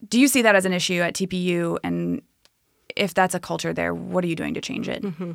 Do 0.08 0.20
you 0.20 0.28
see 0.28 0.42
that 0.42 0.54
as 0.54 0.64
an 0.64 0.72
issue 0.72 1.00
at 1.00 1.14
TPU? 1.14 1.78
And 1.82 2.22
if 2.96 3.14
that's 3.14 3.34
a 3.34 3.40
culture 3.40 3.72
there, 3.72 3.94
what 3.94 4.22
are 4.24 4.26
you 4.26 4.36
doing 4.36 4.54
to 4.54 4.60
change 4.60 4.88
it? 4.88 5.02
Mm-hmm. 5.02 5.32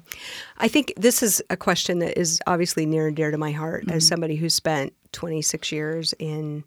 I 0.57 0.67
think 0.67 0.93
this 0.95 1.21
is 1.21 1.41
a 1.49 1.57
question 1.57 1.99
that 1.99 2.17
is 2.17 2.39
obviously 2.47 2.85
near 2.85 3.07
and 3.07 3.15
dear 3.15 3.31
to 3.31 3.37
my 3.37 3.51
heart 3.51 3.85
as 3.87 4.03
mm-hmm. 4.03 4.07
somebody 4.07 4.35
who 4.35 4.49
spent 4.49 4.93
26 5.11 5.71
years 5.71 6.13
in, 6.19 6.63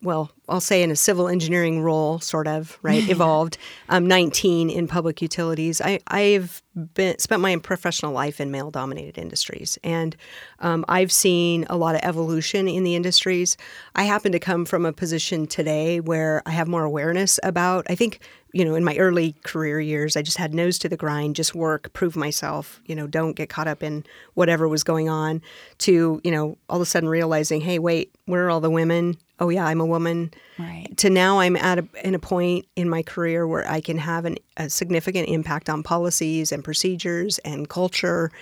well, 0.00 0.30
I'll 0.48 0.60
say 0.60 0.82
in 0.82 0.90
a 0.92 0.96
civil 0.96 1.28
engineering 1.28 1.82
role, 1.82 2.20
sort 2.20 2.46
of, 2.46 2.78
right? 2.82 3.08
Evolved. 3.10 3.58
Um, 3.88 4.06
19 4.06 4.70
in 4.70 4.86
public 4.86 5.20
utilities. 5.20 5.80
I, 5.80 5.98
I've 6.06 6.62
been 6.94 7.18
spent 7.18 7.42
my 7.42 7.56
professional 7.56 8.12
life 8.12 8.40
in 8.40 8.50
male 8.50 8.70
dominated 8.70 9.18
industries. 9.18 9.78
And 9.82 10.16
um, 10.60 10.84
I've 10.88 11.10
seen 11.10 11.66
a 11.68 11.76
lot 11.76 11.96
of 11.96 12.00
evolution 12.04 12.68
in 12.68 12.84
the 12.84 12.94
industries. 12.94 13.56
I 13.96 14.04
happen 14.04 14.30
to 14.32 14.38
come 14.38 14.64
from 14.64 14.86
a 14.86 14.92
position 14.92 15.46
today 15.46 15.98
where 15.98 16.42
I 16.46 16.50
have 16.50 16.68
more 16.68 16.84
awareness 16.84 17.40
about, 17.42 17.84
I 17.90 17.96
think, 17.96 18.20
you 18.52 18.64
know, 18.64 18.74
in 18.74 18.84
my 18.84 18.96
early 18.96 19.34
career 19.44 19.78
years, 19.80 20.16
I 20.16 20.22
just 20.22 20.38
had 20.38 20.54
nose 20.54 20.78
to 20.78 20.88
the 20.88 20.96
grind, 20.96 21.36
just 21.36 21.54
work, 21.54 21.92
prove 21.92 22.16
myself, 22.16 22.80
you 22.86 22.94
know, 22.94 23.06
don't 23.06 23.34
get 23.34 23.50
caught 23.50 23.68
up 23.68 23.82
in 23.82 24.04
whatever 24.34 24.66
was 24.66 24.82
going 24.82 25.08
on, 25.08 25.42
to, 25.78 26.20
you 26.24 26.30
know, 26.30 26.56
all 26.68 26.76
of 26.76 26.82
a 26.82 26.86
sudden 26.86 27.08
realizing, 27.08 27.60
hey, 27.60 27.78
wait, 27.78 28.14
where 28.24 28.46
are 28.46 28.50
all 28.50 28.60
the 28.60 28.70
women? 28.70 29.18
Oh, 29.40 29.50
yeah, 29.50 29.66
I'm 29.66 29.80
a 29.80 29.86
woman. 29.86 30.32
Right. 30.58 30.88
To 30.96 31.10
now 31.10 31.38
I'm 31.38 31.56
at 31.56 31.78
a, 31.78 31.88
in 32.02 32.14
a 32.14 32.18
point 32.18 32.66
in 32.74 32.88
my 32.88 33.02
career 33.02 33.46
where 33.46 33.68
I 33.70 33.80
can 33.80 33.98
have 33.98 34.24
an, 34.24 34.36
a 34.56 34.68
significant 34.68 35.28
impact 35.28 35.68
on 35.70 35.82
policies 35.82 36.50
and 36.50 36.64
procedures 36.64 37.38
and 37.40 37.68
culture. 37.68 38.32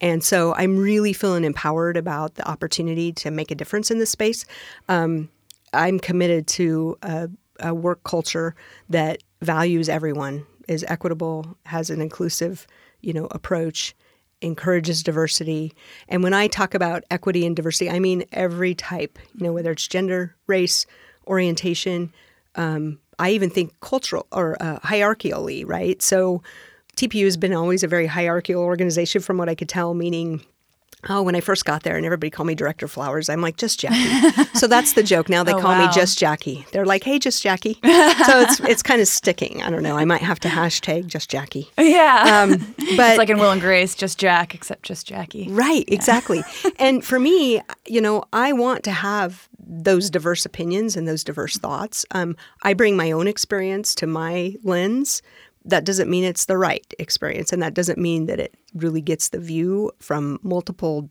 And 0.00 0.22
so 0.22 0.54
I'm 0.54 0.76
really 0.76 1.12
feeling 1.12 1.42
empowered 1.44 1.96
about 1.96 2.36
the 2.36 2.48
opportunity 2.48 3.12
to 3.14 3.30
make 3.30 3.50
a 3.50 3.54
difference 3.54 3.90
in 3.90 3.98
this 3.98 4.10
space. 4.10 4.44
Um, 4.88 5.28
I'm 5.72 5.98
committed 5.98 6.46
to 6.48 6.98
a, 7.02 7.28
a 7.58 7.74
work 7.74 8.04
culture 8.04 8.54
that 8.90 9.22
values 9.44 9.88
everyone, 9.88 10.46
is 10.68 10.84
equitable, 10.88 11.56
has 11.66 11.90
an 11.90 12.00
inclusive, 12.00 12.66
you 13.00 13.12
know, 13.12 13.26
approach, 13.26 13.94
encourages 14.40 15.02
diversity. 15.02 15.72
And 16.08 16.22
when 16.22 16.34
I 16.34 16.46
talk 16.46 16.74
about 16.74 17.04
equity 17.10 17.46
and 17.46 17.54
diversity, 17.54 17.90
I 17.90 17.98
mean 17.98 18.24
every 18.32 18.74
type, 18.74 19.18
you 19.34 19.44
know, 19.46 19.52
whether 19.52 19.70
it's 19.70 19.86
gender, 19.88 20.34
race, 20.46 20.86
orientation. 21.26 22.12
Um, 22.54 22.98
I 23.18 23.30
even 23.30 23.50
think 23.50 23.78
cultural 23.80 24.26
or 24.32 24.56
uh, 24.60 24.78
hierarchically, 24.80 25.64
right? 25.66 26.00
So 26.02 26.42
TPU 26.96 27.24
has 27.24 27.36
been 27.36 27.54
always 27.54 27.82
a 27.82 27.88
very 27.88 28.06
hierarchical 28.06 28.62
organization, 28.62 29.20
from 29.20 29.38
what 29.38 29.48
I 29.48 29.54
could 29.54 29.68
tell, 29.68 29.94
meaning 29.94 30.44
Oh, 31.08 31.22
when 31.22 31.34
I 31.36 31.40
first 31.40 31.64
got 31.64 31.82
there 31.82 31.96
and 31.96 32.04
everybody 32.06 32.30
called 32.30 32.46
me 32.46 32.54
Director 32.54 32.88
Flowers, 32.88 33.28
I'm 33.28 33.40
like, 33.40 33.56
just 33.56 33.80
Jackie. 33.80 34.44
so 34.58 34.66
that's 34.66 34.92
the 34.94 35.02
joke. 35.02 35.28
Now 35.28 35.42
they 35.44 35.52
Oh, 35.52 35.60
call 35.60 35.72
wow. 35.72 35.86
me 35.86 35.92
just 35.94 36.18
Jackie. 36.18 36.66
They're 36.72 36.86
like, 36.86 37.04
hey, 37.04 37.18
just 37.18 37.42
Jackie. 37.42 37.74
so 37.84 38.40
it's 38.40 38.60
it's 38.60 38.82
kind 38.82 39.00
of 39.00 39.08
sticking. 39.08 39.62
I 39.62 39.70
don't 39.70 39.82
know. 39.82 39.96
I 39.96 40.04
might 40.04 40.22
have 40.22 40.40
to 40.40 40.48
hashtag 40.48 41.06
just 41.06 41.30
Jackie. 41.30 41.70
Yeah. 41.78 42.42
Um, 42.42 42.58
but 42.96 43.10
it's 43.10 43.18
like 43.18 43.30
in 43.30 43.38
Will 43.38 43.50
and 43.50 43.60
Grace, 43.60 43.94
just 43.94 44.18
Jack, 44.18 44.54
except 44.54 44.82
just 44.84 45.06
Jackie. 45.06 45.48
Right, 45.50 45.84
exactly. 45.88 46.42
and 46.78 47.04
for 47.04 47.18
me, 47.18 47.60
you 47.86 48.00
know, 48.00 48.24
I 48.32 48.52
want 48.52 48.84
to 48.84 48.90
have 48.92 49.48
those 49.66 50.10
diverse 50.10 50.44
opinions 50.44 50.94
and 50.96 51.08
those 51.08 51.24
diverse 51.24 51.56
thoughts. 51.56 52.04
Um, 52.10 52.36
I 52.62 52.74
bring 52.74 52.96
my 52.96 53.10
own 53.12 53.26
experience 53.26 53.94
to 53.96 54.06
my 54.06 54.56
lens. 54.62 55.22
That 55.64 55.84
doesn't 55.84 56.10
mean 56.10 56.24
it's 56.24 56.44
the 56.44 56.58
right 56.58 56.86
experience, 56.98 57.52
and 57.52 57.62
that 57.62 57.74
doesn't 57.74 57.98
mean 57.98 58.26
that 58.26 58.40
it 58.40 58.54
really 58.74 59.00
gets 59.00 59.30
the 59.30 59.40
view 59.40 59.90
from 59.98 60.38
multiple 60.42 61.08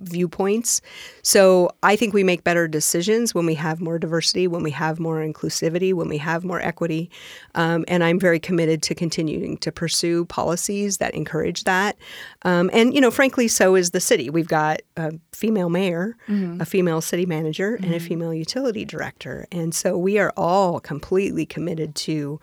viewpoints. 0.00 0.82
So 1.22 1.70
I 1.82 1.96
think 1.96 2.12
we 2.12 2.24
make 2.24 2.44
better 2.44 2.66
decisions 2.68 3.34
when 3.34 3.46
we 3.46 3.54
have 3.54 3.80
more 3.80 3.98
diversity, 3.98 4.46
when 4.46 4.62
we 4.62 4.72
have 4.72 4.98
more 4.98 5.24
inclusivity, 5.24 5.94
when 5.94 6.08
we 6.08 6.18
have 6.18 6.44
more 6.44 6.60
equity. 6.60 7.10
Um, 7.54 7.84
and 7.88 8.02
I'm 8.02 8.18
very 8.18 8.40
committed 8.40 8.82
to 8.82 8.94
continuing 8.94 9.56
to 9.58 9.72
pursue 9.72 10.24
policies 10.26 10.98
that 10.98 11.14
encourage 11.14 11.64
that. 11.64 11.96
Um, 12.42 12.70
and, 12.72 12.92
you 12.92 13.00
know, 13.00 13.10
frankly, 13.10 13.48
so 13.48 13.76
is 13.76 13.92
the 13.92 14.00
city. 14.00 14.30
We've 14.30 14.48
got 14.48 14.82
a 14.96 15.12
female 15.32 15.70
mayor, 15.70 16.16
a 16.60 16.66
female 16.66 17.00
city 17.00 17.24
manager, 17.24 17.76
and 17.76 17.94
a 17.94 18.00
female 18.00 18.34
utility 18.34 18.84
director. 18.84 19.46
And 19.52 19.74
so 19.74 19.96
we 19.96 20.18
are 20.18 20.32
all 20.36 20.80
completely 20.80 21.46
committed 21.46 21.94
to 21.94 22.40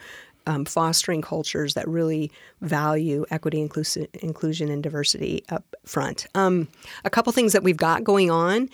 um, 0.48 0.66
fostering 0.66 1.22
cultures 1.22 1.74
that 1.74 1.88
really 1.88 2.32
value 2.62 3.26
equity, 3.32 3.66
inclusi- 3.66 4.14
inclusion, 4.16 4.70
and 4.70 4.84
diversity 4.84 5.44
up 5.50 5.76
front. 5.86 6.28
Um, 6.36 6.68
a 7.06 7.10
couple 7.10 7.32
things 7.34 7.54
that 7.54 7.64
we've 7.64 7.78
got 7.78 8.04
going 8.04 8.32
on. 8.32 8.70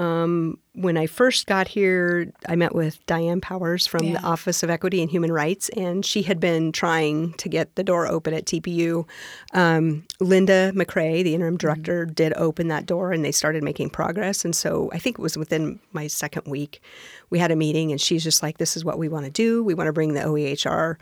Um, 0.00 0.58
when 0.72 0.96
I 0.96 1.06
first 1.06 1.46
got 1.46 1.68
here, 1.68 2.32
I 2.48 2.56
met 2.56 2.74
with 2.74 3.04
Diane 3.04 3.42
Powers 3.42 3.86
from 3.86 4.12
the 4.14 4.22
Office 4.22 4.62
of 4.62 4.70
Equity 4.70 5.02
and 5.02 5.10
Human 5.10 5.30
Rights, 5.30 5.68
and 5.70 6.06
she 6.06 6.22
had 6.22 6.40
been 6.40 6.72
trying 6.72 7.34
to 7.34 7.50
get 7.50 7.74
the 7.74 7.84
door 7.84 8.06
open 8.06 8.32
at 8.32 8.46
TPU. 8.46 9.06
Um, 9.52 10.06
Linda 10.18 10.72
McCrea, 10.74 11.22
the 11.22 11.34
interim 11.34 11.58
director, 11.58 12.06
did 12.06 12.32
open 12.36 12.68
that 12.68 12.86
door, 12.86 13.12
and 13.12 13.22
they 13.22 13.32
started 13.32 13.62
making 13.62 13.90
progress. 13.90 14.42
And 14.42 14.56
so 14.56 14.88
I 14.94 14.98
think 14.98 15.18
it 15.18 15.22
was 15.22 15.36
within 15.36 15.78
my 15.92 16.06
second 16.06 16.46
week, 16.46 16.82
we 17.28 17.38
had 17.38 17.50
a 17.50 17.56
meeting, 17.56 17.90
and 17.90 18.00
she's 18.00 18.24
just 18.24 18.42
like, 18.42 18.56
"This 18.56 18.78
is 18.78 18.84
what 18.86 18.98
we 18.98 19.10
want 19.10 19.26
to 19.26 19.30
do. 19.30 19.62
We 19.62 19.74
want 19.74 19.88
to 19.88 19.92
bring 19.92 20.14
the 20.14 20.20
OEHR." 20.20 20.96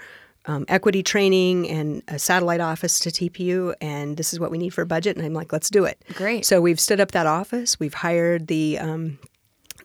Um, 0.48 0.64
equity 0.66 1.02
training 1.02 1.68
and 1.68 2.02
a 2.08 2.18
satellite 2.18 2.60
office 2.60 2.98
to 3.00 3.10
TPU, 3.10 3.74
and 3.80 4.16
this 4.16 4.32
is 4.32 4.40
what 4.40 4.50
we 4.50 4.58
need 4.58 4.70
for 4.70 4.82
a 4.82 4.86
budget. 4.86 5.16
And 5.16 5.24
I'm 5.24 5.34
like, 5.34 5.52
let's 5.52 5.70
do 5.70 5.84
it. 5.84 6.02
Great. 6.14 6.44
So 6.46 6.60
we've 6.60 6.80
stood 6.80 7.00
up 7.00 7.12
that 7.12 7.26
office. 7.26 7.78
We've 7.78 7.94
hired 7.94 8.46
the 8.48 8.78
um, 8.78 9.18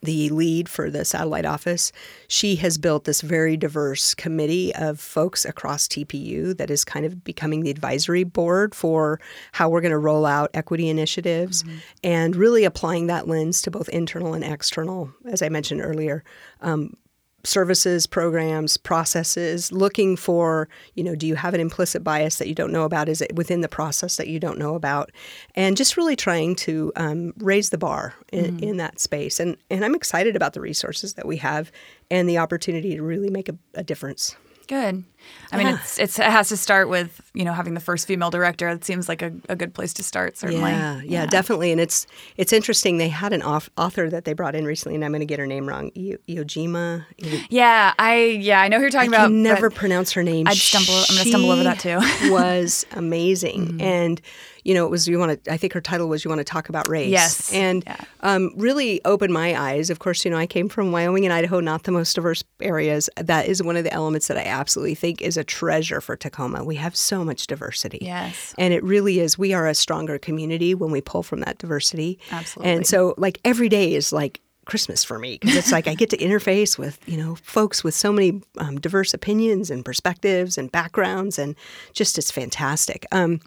the 0.02 0.30
lead 0.30 0.68
for 0.68 0.90
the 0.90 1.06
satellite 1.06 1.46
office. 1.46 1.92
She 2.28 2.58
has 2.58 2.78
built 2.78 3.06
this 3.06 3.22
very 3.22 3.56
diverse 3.56 4.14
committee 4.14 4.76
of 4.76 5.00
folks 5.00 5.46
across 5.46 5.88
TPU 5.88 6.58
that 6.58 6.70
is 6.70 6.84
kind 6.84 7.06
of 7.06 7.24
becoming 7.24 7.62
the 7.62 7.70
advisory 7.70 8.26
board 8.26 8.76
for 8.76 9.20
how 9.54 9.70
we're 9.70 9.82
going 9.82 9.92
to 9.92 9.98
roll 9.98 10.26
out 10.26 10.50
equity 10.54 10.90
initiatives 10.90 11.64
and 12.04 12.36
really 12.36 12.66
applying 12.66 13.08
that 13.08 13.28
lens 13.28 13.62
to 13.62 13.72
both 13.72 13.88
internal 13.90 14.34
and 14.34 14.44
external, 14.44 15.10
as 15.26 15.42
I 15.42 15.48
mentioned 15.48 15.82
earlier. 15.82 16.24
Um, 16.60 16.98
services, 17.44 18.08
programs, 18.08 18.78
processes, 18.78 19.72
looking 19.72 20.16
for, 20.16 20.70
you 20.96 21.04
know, 21.04 21.16
do 21.16 21.28
you 21.28 21.36
have 21.36 21.54
an 21.54 21.60
implicit 21.60 22.04
bias 22.04 22.38
that 22.38 22.48
you 22.48 22.56
don't 22.56 22.72
know 22.72 22.84
about? 22.84 23.10
Is 23.10 23.22
it 23.22 23.36
within 23.36 23.62
the 23.62 23.68
process 23.68 24.16
that 24.16 24.28
you 24.28 24.40
don't 24.40 24.58
know 24.58 24.76
about? 24.76 25.12
And 25.56 25.76
just 25.76 25.98
really 25.98 26.16
trying 26.16 26.56
to 26.58 26.92
um, 26.96 27.34
raise 27.38 27.70
the 27.70 27.78
bar 27.78 28.16
in, 28.32 28.60
in 28.64 28.78
that 28.78 29.00
space. 29.00 29.40
And, 29.40 29.58
and 29.70 29.84
I'm 29.84 29.96
excited 29.96 30.36
about 30.36 30.54
the 30.54 30.62
resources 30.62 31.16
that 31.16 31.28
we 31.28 31.38
have 31.38 31.72
and 32.10 32.30
the 32.30 32.38
opportunity 32.38 32.96
to 32.96 33.04
really 33.04 33.30
make 33.30 33.50
a, 33.50 33.58
a 33.74 33.84
difference. 33.84 34.36
Good. 34.68 35.04
I 35.52 35.58
mean, 35.58 35.68
it's, 35.68 36.00
it's 36.00 36.18
it 36.18 36.26
has 36.26 36.50
to 36.50 36.58
start 36.58 36.90
with 36.90 37.22
you 37.36 37.46
know 37.46 37.54
having 37.54 37.76
the 37.76 37.80
first 37.80 38.08
female 38.08 38.32
director. 38.32 38.70
It 38.70 38.84
seems 38.84 39.08
like 39.08 39.22
a, 39.22 39.32
a 39.50 39.56
good 39.56 39.74
place 39.76 39.94
to 39.96 40.04
start. 40.04 40.36
Certainly. 40.38 40.72
Yeah, 40.72 41.02
yeah, 41.04 41.26
definitely. 41.28 41.72
And 41.72 41.80
it's 41.80 42.08
it's 42.38 42.52
interesting. 42.52 42.98
They 42.98 43.10
had 43.10 43.34
an 43.34 43.44
off- 43.44 43.70
author 43.78 44.10
that 44.10 44.26
they 44.26 44.34
brought 44.34 44.56
in 44.56 44.66
recently, 44.66 44.96
and 44.96 45.06
I'm 45.06 45.12
going 45.12 45.20
to 45.22 45.26
get 45.28 45.38
her 45.40 45.46
name 45.48 45.68
wrong. 45.70 45.92
I- 45.96 46.18
Ijeoma. 46.28 47.06
I 47.24 47.48
Yeah, 47.50 47.94
I 48.00 48.16
yeah 48.42 48.62
I 48.62 48.68
know 48.68 48.78
who 48.78 48.84
you're 48.84 48.90
talking 48.92 49.10
about. 49.10 49.28
can 49.28 49.44
never 49.44 49.70
pronounce 49.70 50.12
her 50.14 50.24
name. 50.24 50.48
I'd 50.48 50.58
stumble- 50.58 50.94
I'm 50.94 51.16
gonna 51.18 51.30
stumble 51.30 51.52
over 51.52 51.64
that 51.64 51.80
too. 51.80 52.00
Was 52.32 52.86
amazing, 52.94 53.80
and 53.80 54.20
you 54.64 54.74
know, 54.74 54.86
it 54.86 54.90
was 54.90 55.10
you 55.10 55.20
want 55.20 55.44
to. 55.44 55.52
I 55.52 55.58
think 55.58 55.74
her 55.74 55.82
title 55.82 56.08
was 56.08 56.24
"You 56.24 56.30
Want 56.30 56.40
to 56.40 56.46
Talk 56.46 56.70
About 56.70 56.88
Race." 56.88 57.10
Yes. 57.10 57.52
and 57.54 57.84
Yeah. 57.86 57.98
um, 58.22 58.50
really 58.56 59.02
opened 59.04 59.34
my 59.34 59.60
eyes. 59.60 59.90
Of 59.90 60.00
course, 60.00 60.24
you 60.24 60.32
know, 60.32 60.38
I 60.38 60.48
came 60.48 60.70
from 60.70 60.94
Wyoming 60.94 61.26
and 61.26 61.34
Idaho, 61.34 61.60
not 61.60 61.84
the 61.84 61.92
most 61.92 62.14
diverse 62.14 62.46
areas. 62.62 63.10
That 63.18 63.48
is 63.48 63.62
one 63.62 63.76
of 63.76 63.84
the 63.84 63.92
elements 63.92 64.30
that 64.30 64.38
I 64.38 64.44
absolutely 64.46 64.96
think 64.96 65.13
is 65.22 65.38
a 65.38 65.44
treasure 65.44 66.02
for 66.02 66.16
Tacoma. 66.16 66.64
We 66.64 66.76
have 66.76 66.96
so 66.96 67.24
much 67.24 67.48
diversity. 67.48 68.00
Yes. 68.02 68.54
and 68.58 68.74
it 68.74 68.84
really 68.84 69.20
is. 69.20 69.38
We 69.38 69.54
are 69.54 69.68
a 69.68 69.76
stronger 69.76 70.18
community 70.18 70.74
when 70.76 70.92
we 70.92 71.02
pull 71.02 71.24
from 71.24 71.42
that 71.42 71.58
diversity. 71.58 72.20
Absolutely. 72.32 72.72
and 72.74 72.88
so 72.88 73.14
like 73.18 73.40
every 73.46 73.70
day 73.70 73.94
is 73.94 74.12
like. 74.14 74.40
Christmas 74.66 75.04
for 75.04 75.20
me 75.20 75.38
because 75.42 75.58
it's 75.58 75.74
like 75.74 75.90
I 75.90 75.94
get 75.94 76.10
to 76.12 76.18
interface 76.18 76.78
with 76.78 76.98
you 77.06 77.18
know 77.18 77.36
folks 77.36 77.84
with 77.84 77.94
so 77.94 78.14
many 78.14 78.42
um, 78.60 78.80
diverse 78.80 79.14
opinions 79.14 79.70
and 79.70 79.84
perspectives 79.84 80.58
and 80.58 80.72
backgrounds 80.72 81.38
and 81.38 81.58
just 81.92 82.18
it's 82.18 82.32
fantastic. 82.32 83.06
Um, 83.12 83.42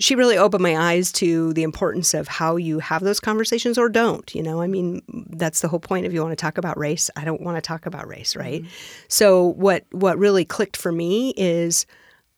she 0.00 0.14
really 0.14 0.36
opened 0.36 0.62
my 0.62 0.76
eyes 0.76 1.12
to 1.12 1.52
the 1.52 1.62
importance 1.62 2.14
of 2.14 2.26
how 2.26 2.56
you 2.56 2.78
have 2.78 3.02
those 3.02 3.20
conversations 3.20 3.78
or 3.78 3.88
don't. 3.88 4.34
You 4.34 4.42
know, 4.42 4.60
I 4.60 4.66
mean, 4.66 5.02
that's 5.28 5.60
the 5.60 5.68
whole 5.68 5.78
point. 5.78 6.06
If 6.06 6.12
you 6.12 6.22
want 6.22 6.32
to 6.32 6.42
talk 6.42 6.58
about 6.58 6.78
race, 6.78 7.10
I 7.16 7.24
don't 7.24 7.42
want 7.42 7.56
to 7.56 7.60
talk 7.60 7.86
about 7.86 8.08
race, 8.08 8.34
right? 8.34 8.62
Mm-hmm. 8.62 9.04
So 9.08 9.46
what 9.46 9.84
what 9.92 10.18
really 10.18 10.44
clicked 10.44 10.76
for 10.76 10.90
me 10.90 11.34
is 11.36 11.86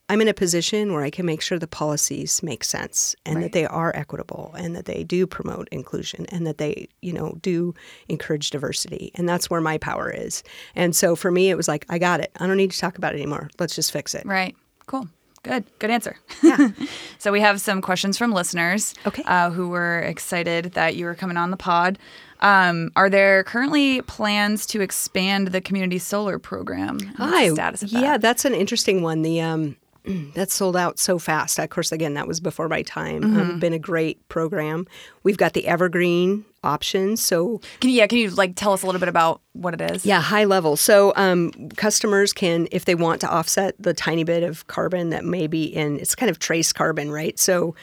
I'm 0.09 0.21
in 0.21 0.29
a 0.29 0.35
position 0.35 0.93
where 0.93 1.05
I 1.05 1.11
can 1.11 1.25
make 1.25 1.41
sure 1.41 1.59
the 1.59 1.67
policies 1.67 2.43
make 2.43 2.65
sense 2.65 3.17
and 3.25 3.43
that 3.43 3.53
they 3.53 3.65
are 3.65 3.97
equitable 3.97 4.53
and 4.59 4.77
that 4.77 4.85
they 4.85 5.05
do 5.05 5.27
promote 5.27 5.69
inclusion 5.71 6.27
and 6.29 6.47
that 6.47 6.59
they, 6.59 6.89
you 7.01 7.15
know, 7.15 7.39
do 7.41 7.75
encourage 8.09 8.51
diversity. 8.51 9.11
And 9.15 9.27
that's 9.27 9.49
where 9.49 9.63
my 9.63 9.79
power 9.79 10.11
is. 10.11 10.43
And 10.75 10.95
so 10.95 11.17
for 11.17 11.31
me, 11.31 11.49
it 11.49 11.57
was 11.57 11.67
like, 11.67 11.87
I 11.89 11.99
got 11.99 12.21
it. 12.21 12.31
I 12.37 12.47
don't 12.47 12.59
need 12.59 12.73
to 12.73 12.79
talk 12.79 12.99
about 12.99 13.15
it 13.15 13.19
anymore. 13.19 13.49
Let's 13.59 13.75
just 13.75 13.91
fix 13.91 14.15
it. 14.15 14.27
Right. 14.27 14.55
Cool. 14.87 15.09
Good. 15.43 15.65
Good 15.79 15.91
answer. 15.91 16.17
Yeah. 16.43 16.69
so 17.19 17.33
we 17.33 17.41
have 17.41 17.61
some 17.61 17.83
questions 17.83 18.17
from 18.17 18.33
listeners. 18.33 18.95
Okay. 19.07 19.23
Uh, 19.27 19.51
who 19.51 19.69
were 19.69 20.01
excited 20.01 20.73
that 20.73 20.95
you 20.95 21.05
were 21.05 21.15
coming 21.15 21.37
on 21.37 21.51
the 21.51 21.57
pod. 21.57 21.99
Um, 22.41 22.91
are 22.97 23.09
there 23.09 23.45
currently 23.45 24.03
plans 24.03 24.67
to 24.67 24.81
expand 24.81 25.49
the 25.49 25.61
community 25.61 25.99
solar 25.99 26.39
program? 26.39 26.99
Hi. 27.17 27.51
status 27.51 27.83
of 27.83 27.91
that? 27.91 28.03
Yeah, 28.03 28.19
that's 28.19 28.45
an 28.45 28.55
interesting 28.55 29.03
one. 29.03 29.23
The 29.23 29.41
um, 29.41 29.77
that 30.35 30.51
sold 30.51 30.77
out 30.77 30.99
so 30.99 31.19
fast. 31.19 31.59
Of 31.59 31.71
course, 31.71 31.93
again, 31.93 32.15
that 32.15 32.27
was 32.27 32.41
before 32.41 32.69
my 32.69 32.83
time. 32.83 33.23
Mm-hmm. 33.23 33.41
Um, 33.41 33.61
been 33.61 33.73
a 33.73 33.79
great 33.79 34.27
program. 34.29 34.87
We've 35.23 35.37
got 35.37 35.53
the 35.53 35.67
evergreen 35.67 36.45
option. 36.65 37.17
So 37.17 37.61
Can 37.81 37.91
you, 37.91 37.97
yeah, 37.97 38.07
can 38.07 38.19
you 38.19 38.31
like 38.31 38.55
tell 38.57 38.73
us 38.73 38.83
a 38.83 38.87
little 38.87 39.01
bit 39.01 39.09
about 39.09 39.41
what 39.53 39.75
it 39.75 39.81
is? 39.81 40.07
Yeah, 40.07 40.21
high 40.21 40.45
level. 40.45 40.77
So 40.77 41.13
um, 41.17 41.51
customers 41.77 42.33
can, 42.33 42.69
if 42.71 42.85
they 42.85 42.95
want 42.95 43.21
to 43.23 43.29
offset 43.31 43.75
the 43.79 43.95
tiny 43.95 44.25
bit 44.25 44.43
of 44.43 44.67
carbon 44.67 45.11
that 45.11 45.25
may 45.25 45.47
be 45.47 45.65
in, 45.65 45.99
it's 45.99 46.15
kind 46.15 46.31
of 46.31 46.39
trace 46.39 46.73
carbon, 46.73 47.11
right? 47.11 47.39
So 47.39 47.75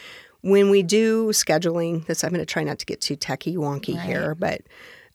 when 0.42 0.70
we 0.70 0.84
do 0.84 1.28
scheduling, 1.28 2.06
this 2.06 2.24
I'm 2.24 2.32
going 2.32 2.40
to 2.40 2.46
try 2.46 2.64
not 2.64 2.80
to 2.80 2.86
get 2.86 3.02
too 3.02 3.18
techie 3.18 3.58
wonky 3.58 4.02
here, 4.02 4.36
but 4.36 4.62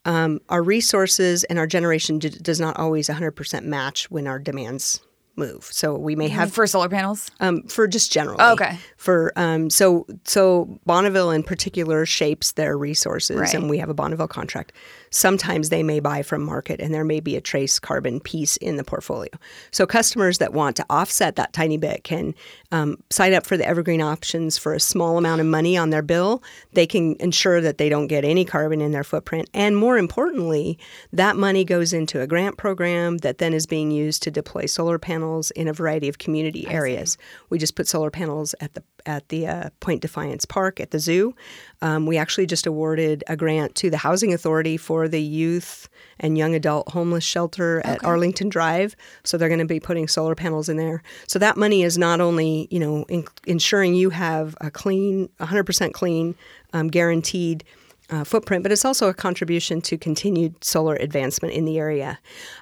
um, 0.04 0.40
our 0.50 0.62
resources 0.62 1.44
and 1.44 1.58
our 1.58 1.66
generation 1.66 2.18
d- 2.18 2.28
does 2.28 2.60
not 2.60 2.78
always 2.78 3.08
100% 3.08 3.64
match 3.64 4.10
when 4.10 4.26
our 4.26 4.38
demands 4.38 5.00
move. 5.36 5.64
So 5.70 5.94
we 5.96 6.14
may 6.16 6.28
have 6.28 6.52
For 6.52 6.66
solar 6.66 6.88
panels? 6.88 7.30
um, 7.40 7.62
for 7.64 7.86
just 7.86 8.12
generally. 8.12 8.38
Oh, 8.40 8.52
okay. 8.52 8.78
For 8.96 9.32
um, 9.36 9.70
so 9.70 10.06
so 10.24 10.78
Bonneville 10.86 11.30
in 11.30 11.42
particular 11.42 12.06
shapes 12.06 12.52
their 12.52 12.76
resources, 12.78 13.36
Right. 13.36 13.54
and 13.54 13.68
we 13.68 13.78
have 13.78 13.88
a 13.88 13.94
Bonneville 13.94 14.28
contract. 14.28 14.72
Sometimes 15.14 15.68
they 15.68 15.84
may 15.84 16.00
buy 16.00 16.22
from 16.22 16.42
market, 16.42 16.80
and 16.80 16.92
there 16.92 17.04
may 17.04 17.20
be 17.20 17.36
a 17.36 17.40
trace 17.40 17.78
carbon 17.78 18.18
piece 18.18 18.56
in 18.56 18.76
the 18.76 18.82
portfolio. 18.82 19.30
So 19.70 19.86
customers 19.86 20.38
that 20.38 20.52
want 20.52 20.74
to 20.76 20.86
offset 20.90 21.36
that 21.36 21.52
tiny 21.52 21.76
bit 21.76 22.02
can 22.02 22.34
um, 22.72 22.96
sign 23.10 23.32
up 23.32 23.46
for 23.46 23.56
the 23.56 23.64
evergreen 23.64 24.02
options 24.02 24.58
for 24.58 24.74
a 24.74 24.80
small 24.80 25.16
amount 25.16 25.40
of 25.40 25.46
money 25.46 25.76
on 25.76 25.90
their 25.90 26.02
bill. 26.02 26.42
They 26.72 26.86
can 26.86 27.14
ensure 27.20 27.60
that 27.60 27.78
they 27.78 27.88
don't 27.88 28.08
get 28.08 28.24
any 28.24 28.44
carbon 28.44 28.80
in 28.80 28.90
their 28.90 29.04
footprint, 29.04 29.48
and 29.54 29.76
more 29.76 29.98
importantly, 29.98 30.80
that 31.12 31.36
money 31.36 31.64
goes 31.64 31.92
into 31.92 32.20
a 32.20 32.26
grant 32.26 32.56
program 32.56 33.18
that 33.18 33.38
then 33.38 33.54
is 33.54 33.66
being 33.66 33.92
used 33.92 34.20
to 34.24 34.32
deploy 34.32 34.66
solar 34.66 34.98
panels 34.98 35.52
in 35.52 35.68
a 35.68 35.72
variety 35.72 36.08
of 36.08 36.18
community 36.18 36.66
areas. 36.66 37.16
We 37.50 37.58
just 37.58 37.76
put 37.76 37.86
solar 37.86 38.10
panels 38.10 38.56
at 38.60 38.74
the 38.74 38.82
at 39.06 39.28
the 39.28 39.46
uh, 39.46 39.68
Point 39.80 40.00
Defiance 40.00 40.46
Park 40.46 40.80
at 40.80 40.90
the 40.90 40.98
zoo. 40.98 41.34
Um, 41.82 42.06
we 42.06 42.16
actually 42.16 42.46
just 42.46 42.66
awarded 42.66 43.22
a 43.26 43.36
grant 43.36 43.74
to 43.76 43.90
the 43.90 43.98
Housing 43.98 44.32
Authority 44.32 44.78
for 44.78 45.03
the 45.08 45.22
youth 45.22 45.88
and 46.20 46.38
young 46.38 46.54
adult 46.54 46.88
homeless 46.90 47.24
shelter 47.24 47.82
at 47.84 48.04
Arlington 48.04 48.48
Drive. 48.48 48.96
So 49.24 49.36
they're 49.36 49.48
going 49.48 49.58
to 49.58 49.64
be 49.64 49.80
putting 49.80 50.08
solar 50.08 50.34
panels 50.34 50.68
in 50.68 50.76
there. 50.76 51.02
So 51.26 51.38
that 51.38 51.56
money 51.56 51.82
is 51.82 51.98
not 51.98 52.20
only 52.20 52.68
you 52.70 52.78
know 52.78 53.04
in, 53.08 53.26
ensuring 53.46 53.94
you 53.94 54.10
have 54.10 54.56
a 54.60 54.70
clean, 54.70 55.28
100% 55.40 55.92
clean, 55.92 56.34
um, 56.72 56.88
guaranteed 56.88 57.64
uh, 58.10 58.24
footprint, 58.24 58.62
but 58.62 58.70
it's 58.70 58.84
also 58.84 59.08
a 59.08 59.14
contribution 59.14 59.80
to 59.80 59.96
continued 59.96 60.62
solar 60.62 60.94
advancement 60.96 61.54
in 61.54 61.64
the 61.64 61.78
area. 61.78 62.18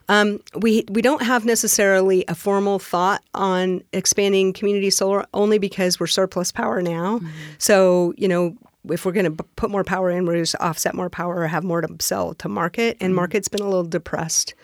Um, 0.09 0.41
we 0.57 0.85
we 0.91 1.03
don't 1.03 1.23
have 1.23 1.45
necessarily 1.45 2.25
a 2.29 2.35
formal 2.35 2.79
thought 2.79 3.23
on 3.35 3.83
expanding 3.93 4.53
community 4.53 4.91
solar, 4.91 5.27
only 5.35 5.59
because 5.59 5.99
we're 5.99 6.07
surplus 6.07 6.53
power 6.53 6.81
now. 6.83 7.21
So 7.59 8.15
you 8.17 8.29
know. 8.29 8.57
If 8.89 9.05
we're 9.05 9.13
going 9.13 9.37
to 9.37 9.45
put 9.57 9.71
more 9.71 9.85
power 9.85 10.11
in, 10.11 10.27
we're 10.27 10.39
just 10.39 10.57
offset 10.59 10.95
more 10.95 11.09
power 11.09 11.37
or 11.37 11.47
have 11.47 11.65
more 11.65 11.81
to 11.81 11.97
sell 12.01 12.35
to 12.35 12.49
market. 12.49 12.97
And 13.01 13.15
market's 13.15 13.49
been 13.49 13.61
a 13.61 13.65
little 13.65 13.85
depressed 13.85 14.55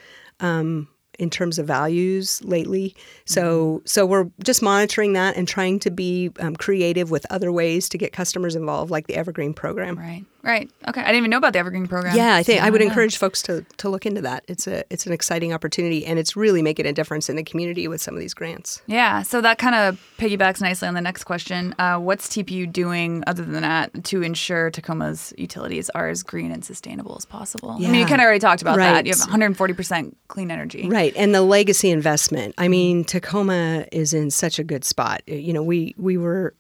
um, 0.41 0.89
in 1.19 1.31
terms 1.31 1.59
of 1.59 1.67
values 1.67 2.43
lately. 2.45 2.95
So 3.25 3.83
so 3.85 4.07
we're 4.07 4.29
just 4.45 4.63
monitoring 4.63 5.13
that 5.15 5.37
and 5.37 5.47
trying 5.47 5.79
to 5.81 5.91
be 5.91 6.31
um, 6.41 6.57
creative 6.57 7.11
with 7.11 7.27
other 7.31 7.51
ways 7.53 7.89
to 7.91 7.99
get 7.99 8.13
customers 8.13 8.55
involved, 8.57 8.91
like 8.91 9.07
the 9.07 9.17
Evergreen 9.17 9.53
program. 9.55 9.99
Right. 9.99 10.25
Right. 10.41 10.71
Okay. 10.87 11.01
I 11.01 11.07
didn't 11.07 11.19
even 11.19 11.31
know 11.31 11.37
about 11.37 11.53
the 11.53 11.59
Evergreen 11.59 11.89
program. 11.89 12.17
Yeah, 12.17 12.37
I 12.37 12.43
think 12.45 12.63
I 12.63 12.71
would 12.71 12.81
Yeah. 12.81 12.87
encourage 12.87 13.17
folks 13.17 13.43
to, 13.43 13.67
to 13.79 13.89
look 13.91 14.07
into 14.07 14.21
that. 14.23 14.45
It's 14.49 14.67
a 14.69 14.85
it's 14.89 15.05
an 15.05 15.13
exciting 15.13 15.53
opportunity, 15.53 16.07
and 16.07 16.17
it's 16.19 16.37
really 16.37 16.63
making 16.63 16.87
a 16.87 16.93
difference 16.93 17.29
in 17.29 17.35
the 17.37 17.43
community 17.43 17.89
with 17.89 18.01
some 18.01 18.15
of 18.15 18.21
these 18.21 18.35
grants. 18.35 18.81
Yeah, 18.87 19.23
so 19.23 19.41
that 19.41 19.59
kind 19.59 19.75
of 19.75 20.01
piggybacks 20.17 20.61
nicely 20.61 20.87
on 20.87 20.95
the 20.95 21.01
next 21.01 21.25
question. 21.25 21.75
Uh, 21.79 21.99
what's 21.99 22.29
TPU 22.29 22.73
doing 22.73 23.25
other 23.27 23.45
than 23.45 23.63
that 23.63 24.05
to 24.05 24.23
ensure 24.23 24.71
Tacoma's 24.71 25.35
utilities 25.37 25.91
are 25.91 26.09
as 26.09 26.23
green 26.23 26.53
and 26.53 26.65
sustainable 26.65 27.17
as 27.19 27.25
possible? 27.27 27.71
I 27.73 27.79
mean, 27.81 27.95
you 27.97 28.07
kind 28.07 28.21
of 28.21 28.25
already 28.25 28.39
talked 28.41 28.63
about 28.63 28.77
that. 28.77 29.07
You 29.07 29.13
have 29.13 29.29
140% 29.29 30.15
clean 30.29 30.51
energy. 30.53 30.89
Right, 30.89 31.08
and 31.17 31.35
the 31.35 31.43
legacy 31.43 31.91
investment. 31.91 32.55
I 32.59 32.69
mean, 32.69 33.05
Tacoma 33.05 33.87
is 33.93 34.13
in 34.13 34.31
such 34.31 34.59
a 34.59 34.65
good 34.65 34.85
spot. 34.85 35.23
You 35.27 35.53
know, 35.53 35.63
we 35.63 35.95
we 35.97 36.17
were 36.17 36.55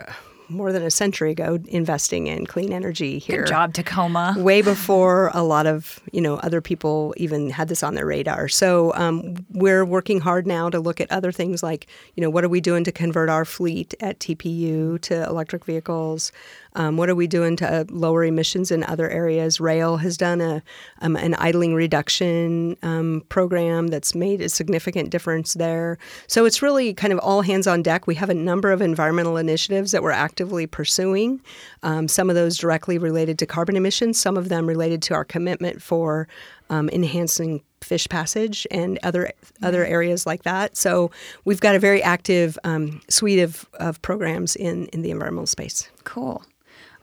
more 0.49 0.72
than 0.72 0.82
a 0.82 0.90
century 0.90 1.30
ago 1.30 1.59
investing 1.68 2.26
in 2.26 2.46
clean 2.46 2.72
energy 2.72 3.18
here. 3.18 3.42
Good 3.42 3.49
job, 3.49 3.74
Tacoma. 3.74 4.34
way 4.38 4.62
before 4.62 5.30
a 5.34 5.42
lot 5.42 5.66
of 5.66 6.01
you 6.12 6.20
know 6.20 6.36
other 6.36 6.61
people 6.61 7.14
even 7.16 7.51
had 7.51 7.68
this 7.68 7.82
on 7.82 7.94
their 7.94 8.07
radar. 8.07 8.49
So 8.49 8.92
um, 8.94 9.46
we're 9.51 9.84
working 9.84 10.20
hard 10.20 10.46
now 10.46 10.70
to 10.70 10.80
look 10.80 11.01
at 11.01 11.11
other 11.12 11.32
things 11.32 11.62
like 11.62 11.86
you 12.14 12.22
know 12.22 12.30
what 12.30 12.44
are 12.44 12.49
we 12.49 12.61
doing 12.61 12.84
to 12.84 12.92
convert 12.92 13.28
our 13.28 13.44
fleet 13.44 13.94
at 14.01 14.18
TPU 14.20 15.01
to 15.03 15.24
electric 15.24 15.64
vehicles? 15.64 16.32
Um, 16.74 16.96
what 16.96 17.09
are 17.09 17.14
we 17.14 17.26
doing 17.26 17.57
to 17.57 17.80
uh, 17.80 17.84
lower 17.88 18.24
emissions 18.24 18.70
in 18.70 18.84
other 18.84 19.09
areas? 19.11 19.61
Rail 19.61 19.96
has 19.96 20.16
done 20.16 20.40
a 20.40 20.62
um, 21.01 21.16
an 21.16 21.34
idling 21.34 21.74
reduction 21.74 22.76
um, 22.82 23.24
program 23.28 23.88
that's 23.88 24.14
made 24.14 24.40
a 24.40 24.49
significant 24.49 25.11
difference 25.11 25.55
there. 25.55 25.99
So 26.26 26.44
it's 26.44 26.62
really 26.62 26.94
kind 26.94 27.12
of 27.12 27.18
all 27.18 27.42
hands 27.42 27.66
on 27.66 27.82
deck. 27.82 28.07
We 28.07 28.14
have 28.16 28.30
a 28.30 28.34
number 28.34 28.70
of 28.70 28.80
environmental 28.80 29.36
initiatives 29.36 29.90
that 29.92 30.03
we're 30.03 30.12
actively 30.39 30.68
pursuing. 30.68 31.41
Um, 31.82 32.07
some 32.07 32.30
of 32.30 32.36
those 32.36 32.57
directly 32.57 32.97
related 32.97 33.41
to 33.41 33.47
carbon 33.47 33.74
emissions, 33.74 34.20
some 34.20 34.36
of 34.36 34.49
them 34.49 34.68
related 34.68 35.03
to 35.03 35.14
our 35.14 35.24
commitment 35.24 35.82
for 35.82 36.28
um, 36.70 36.89
enhancing 36.91 37.61
fish 37.80 38.09
passage 38.09 38.64
and 38.70 39.01
other 39.03 39.32
other 39.64 39.84
areas 39.84 40.26
like 40.26 40.45
that. 40.45 40.76
So 40.76 41.11
we've 41.45 41.61
got 41.61 41.74
a 41.74 41.80
very 41.80 42.01
active 42.05 42.57
um, 42.62 43.01
suite 43.09 43.41
of, 43.41 43.68
of 43.80 44.01
programs 44.01 44.55
in, 44.55 44.86
in 44.93 45.03
the 45.03 45.11
environmental 45.11 45.47
space. 45.47 45.89
Cool. 46.05 46.45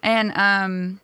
And 0.02 0.32
um, 0.38 1.02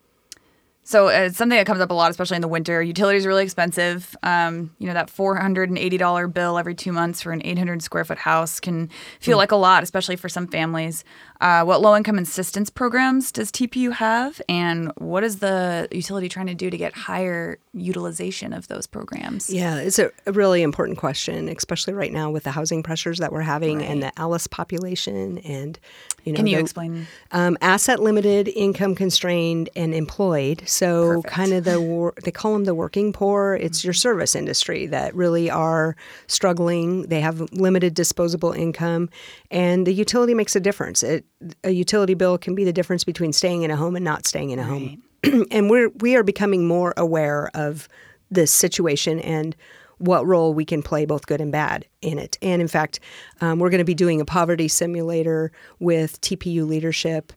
so 0.92 1.08
it's 1.08 1.38
something 1.38 1.58
that 1.58 1.66
comes 1.66 1.80
up 1.80 1.90
a 1.90 1.94
lot, 1.94 2.12
especially 2.12 2.36
in 2.36 2.42
the 2.42 2.50
winter. 2.50 2.82
Utilities 2.82 3.26
are 3.26 3.30
really 3.30 3.44
expensive. 3.44 4.14
Um, 4.24 4.76
you 4.78 4.88
know, 4.88 4.94
that 4.94 5.08
$480 5.08 6.34
bill 6.34 6.58
every 6.58 6.76
two 6.76 6.92
months 6.92 7.22
for 7.22 7.32
an 7.32 7.42
800 7.46 7.82
square 7.82 8.04
foot 8.04 8.18
house 8.18 8.60
can 8.60 8.90
feel 9.22 9.38
like 9.38 9.52
a 9.52 9.56
lot, 9.56 9.84
especially 9.84 10.18
for 10.18 10.28
some 10.28 10.48
families. 10.48 11.06
Uh, 11.42 11.64
what 11.64 11.82
low 11.82 11.96
income 11.98 12.20
assistance 12.20 12.70
programs 12.70 13.32
does 13.32 13.52
TPU 13.52 13.92
have? 13.94 14.40
And 14.48 14.92
what 14.98 15.24
is 15.24 15.40
the 15.40 15.88
utility 15.92 16.30
trying 16.30 16.46
to 16.46 16.54
do 16.54 16.70
to 16.70 16.78
get 16.78 16.94
higher 16.94 17.58
utilization 17.74 18.54
of 18.54 18.68
those 18.68 18.86
programs? 18.86 19.50
Yeah, 19.50 19.78
it's 19.78 19.98
a, 19.98 20.12
really 20.28 20.62
important 20.62 21.00
question, 21.00 21.50
especially 21.50 21.94
right 21.94 22.14
now 22.14 22.30
with 22.30 22.44
the 22.44 22.52
housing 22.52 22.84
pressures 22.84 23.18
that 23.18 23.32
we're 23.32 23.42
having 23.42 23.82
and 23.82 24.04
the 24.04 24.12
ALICE 24.18 24.46
population. 24.48 25.40
And 25.40 25.80
you 26.24 26.32
know, 26.34 26.38
Can 26.38 26.46
you 26.46 26.58
the- 26.58 26.62
explain? 26.62 27.08
um, 27.32 27.58
asset 27.60 28.00
limited, 28.02 28.48
income 28.50 28.94
constrained, 28.94 29.70
and 29.76 29.96
employed. 29.96 30.62
So 30.68 31.24
kind 31.24 31.54
of 31.54 31.64
the 31.64 31.82
wor- 31.82 32.14
they 32.24 32.30
call 32.30 32.54
them 32.54 32.66
the 32.66 32.76
working 32.76 33.12
poor. 33.14 33.56
It's 33.60 33.84
your 33.84 33.94
service 33.94 34.36
industry 34.36 34.86
that 34.88 35.16
really 35.16 35.50
are 35.50 35.96
struggling. 36.28 37.08
They 37.08 37.22
have 37.22 37.42
limited 37.52 37.96
disposable 37.96 38.52
income, 38.52 39.10
and 39.50 39.88
the 39.88 39.94
utility 39.94 40.36
makes 40.36 40.56
a 40.56 40.60
difference. 40.60 41.02
It, 41.02 41.26
a 41.64 41.72
utility 41.72 42.14
bill 42.14 42.38
can 42.38 42.56
be 42.56 42.64
the 42.64 42.74
difference 42.74 43.04
between 43.04 43.34
staying 43.34 43.64
in 43.64 43.72
a 43.72 43.76
home 43.76 43.96
and 43.96 44.06
not 44.06 44.26
staying 44.26 44.52
in 44.52 44.60
a 44.60 44.64
home. 44.64 45.04
and 45.52 45.70
we're 45.70 45.90
we 46.00 46.16
are 46.16 46.24
becoming 46.24 46.68
more 46.68 46.94
aware 46.98 47.50
of 47.54 47.88
this 48.30 48.52
situation 48.52 49.20
and 49.20 49.56
what 50.02 50.26
role 50.26 50.54
we 50.54 50.66
can 50.66 50.82
play, 50.82 51.06
both 51.06 51.28
good 51.28 51.40
and 51.40 51.52
bad, 51.52 51.86
in 52.02 52.18
it. 52.18 52.38
And 52.42 52.60
in 52.60 52.68
fact, 52.68 53.00
um, 53.40 53.60
we're 53.60 53.70
going 53.70 53.80
to 53.80 53.86
be 53.86 53.94
doing 53.94 54.20
a 54.20 54.26
poverty 54.26 54.68
simulator 54.68 55.52
with 55.80 56.20
TPU 56.22 56.68
leadership, 56.68 57.32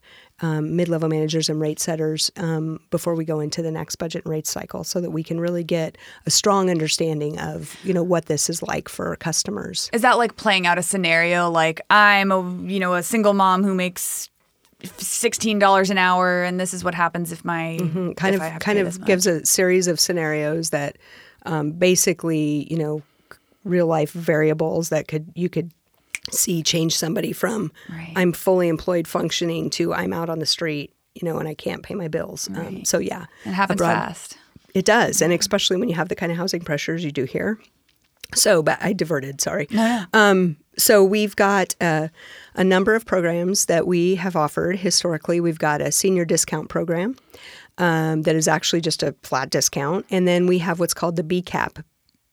um, 0.45 0.77
mid 0.77 0.89
level 0.89 1.09
managers, 1.09 1.49
and 1.49 1.59
rate 1.61 1.81
setters 1.81 2.31
um, 2.37 2.79
before 2.91 3.15
we 3.15 3.25
go 3.25 3.41
into 3.41 3.63
the 3.63 3.71
next 3.71 3.97
budget 3.97 4.25
and 4.25 4.31
rate 4.37 4.47
cycle 4.47 4.85
so 4.85 5.01
that 5.01 5.11
we 5.11 5.23
can 5.23 5.41
really 5.41 5.65
get 5.65 5.97
a 6.27 6.31
strong 6.31 6.71
understanding 6.71 7.39
of 7.41 7.77
you 7.83 7.95
know 7.95 8.03
what 8.03 8.27
this 8.27 8.51
is 8.51 8.63
like 8.63 8.89
for 8.89 9.17
customers. 9.17 9.89
Is 9.93 10.03
that 10.03 10.19
like 10.19 10.37
playing 10.37 10.67
out 10.67 10.77
a 10.79 10.83
scenario 10.83 11.51
like 11.51 11.81
I'm 11.89 12.31
a 12.31 12.41
you 12.73 12.79
know 12.79 12.95
a 12.95 13.03
single 13.03 13.33
mom 13.33 13.65
who 13.65 13.75
makes 13.75 14.29
sixteen 14.99 15.59
dollars 15.59 15.89
an 15.91 15.99
hour, 15.99 16.43
and 16.43 16.61
this 16.61 16.75
is 16.75 16.85
what 16.85 16.95
happens 16.95 17.33
if 17.33 17.45
my 17.45 17.79
Mm-hmm. 17.81 18.13
kind 18.13 18.35
if 18.37 18.43
of 18.43 18.59
kind 18.61 18.79
of 18.79 19.05
gives 19.05 19.27
a 19.27 19.45
series 19.47 19.87
of 19.87 19.99
scenarios 19.99 20.71
that 20.71 20.99
um, 21.47 21.73
basically 21.73 22.67
you 22.71 22.77
know 22.77 23.03
real 23.65 23.87
life 23.87 24.13
variables 24.13 24.91
that 24.91 25.09
could 25.09 25.25
you 25.35 25.49
could 25.49 25.71
see 26.31 26.63
change 26.63 26.97
somebody 26.97 27.33
from 27.33 27.73
Right. 27.91 28.13
I'm 28.17 28.33
fully 28.33 28.69
employed 28.69 29.07
functioning 29.07 29.71
to 29.71 29.93
I'm 29.93 30.13
out 30.13 30.31
on 30.31 30.39
the 30.39 30.47
street 30.47 30.93
you 31.15 31.27
know 31.29 31.39
and 31.39 31.49
I 31.49 31.55
can't 31.55 31.83
pay 31.83 31.95
my 31.95 32.09
bills. 32.09 32.49
Um, 32.55 32.85
so 32.85 32.99
yeah. 32.99 33.27
It 33.45 33.53
happens 33.53 33.81
fast. 33.81 34.39
it 34.75 34.85
does 34.85 35.23
and 35.23 35.33
especially 35.33 35.77
when 35.77 35.89
you 35.89 35.95
have 35.95 36.09
the 36.09 36.17
kind 36.17 36.33
of 36.33 36.39
housing 36.39 36.63
pressures 36.63 37.05
you 37.05 37.13
do 37.13 37.25
here. 37.25 37.59
So 38.35 38.63
but 38.63 38.79
I 38.83 38.93
diverted 38.93 39.41
sorry. 39.41 39.69
Um, 40.13 40.57
so 40.77 41.05
we've 41.05 41.37
got 41.37 41.75
uh, 41.81 42.09
a 42.55 42.65
number 42.65 42.95
of 42.95 43.07
programs 43.07 43.67
that 43.67 43.87
we 43.87 44.17
have 44.17 44.35
offered. 44.37 44.77
Historically. 44.77 45.41
We've 45.41 45.59
got 45.59 45.81
a 45.81 45.93
senior 45.93 46.25
discount 46.25 46.69
program 46.69 47.17
um, 47.79 48.23
that 48.23 48.35
is 48.35 48.49
actually 48.49 48.81
just 48.81 49.03
a 49.03 49.15
flat 49.23 49.51
discount, 49.51 50.07
and 50.11 50.27
then 50.27 50.47
we 50.47 50.59
have 50.59 50.81
what's 50.81 50.95
called 50.95 51.17
the 51.17 51.23
BCAP, 51.23 51.85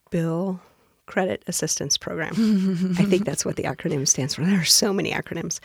Bill 0.09 0.59
Credit 1.05 1.43
Assistance 1.47 1.97
Program. 1.97 2.95
I 2.99 3.03
think 3.05 3.25
that's 3.25 3.45
what 3.45 3.55
the 3.55 3.63
acronym 3.63 4.07
stands 4.07 4.35
for. 4.35 4.45
There 4.45 4.59
are 4.59 4.65
so 4.65 4.93
many 4.93 5.11
acronyms. 5.11 5.59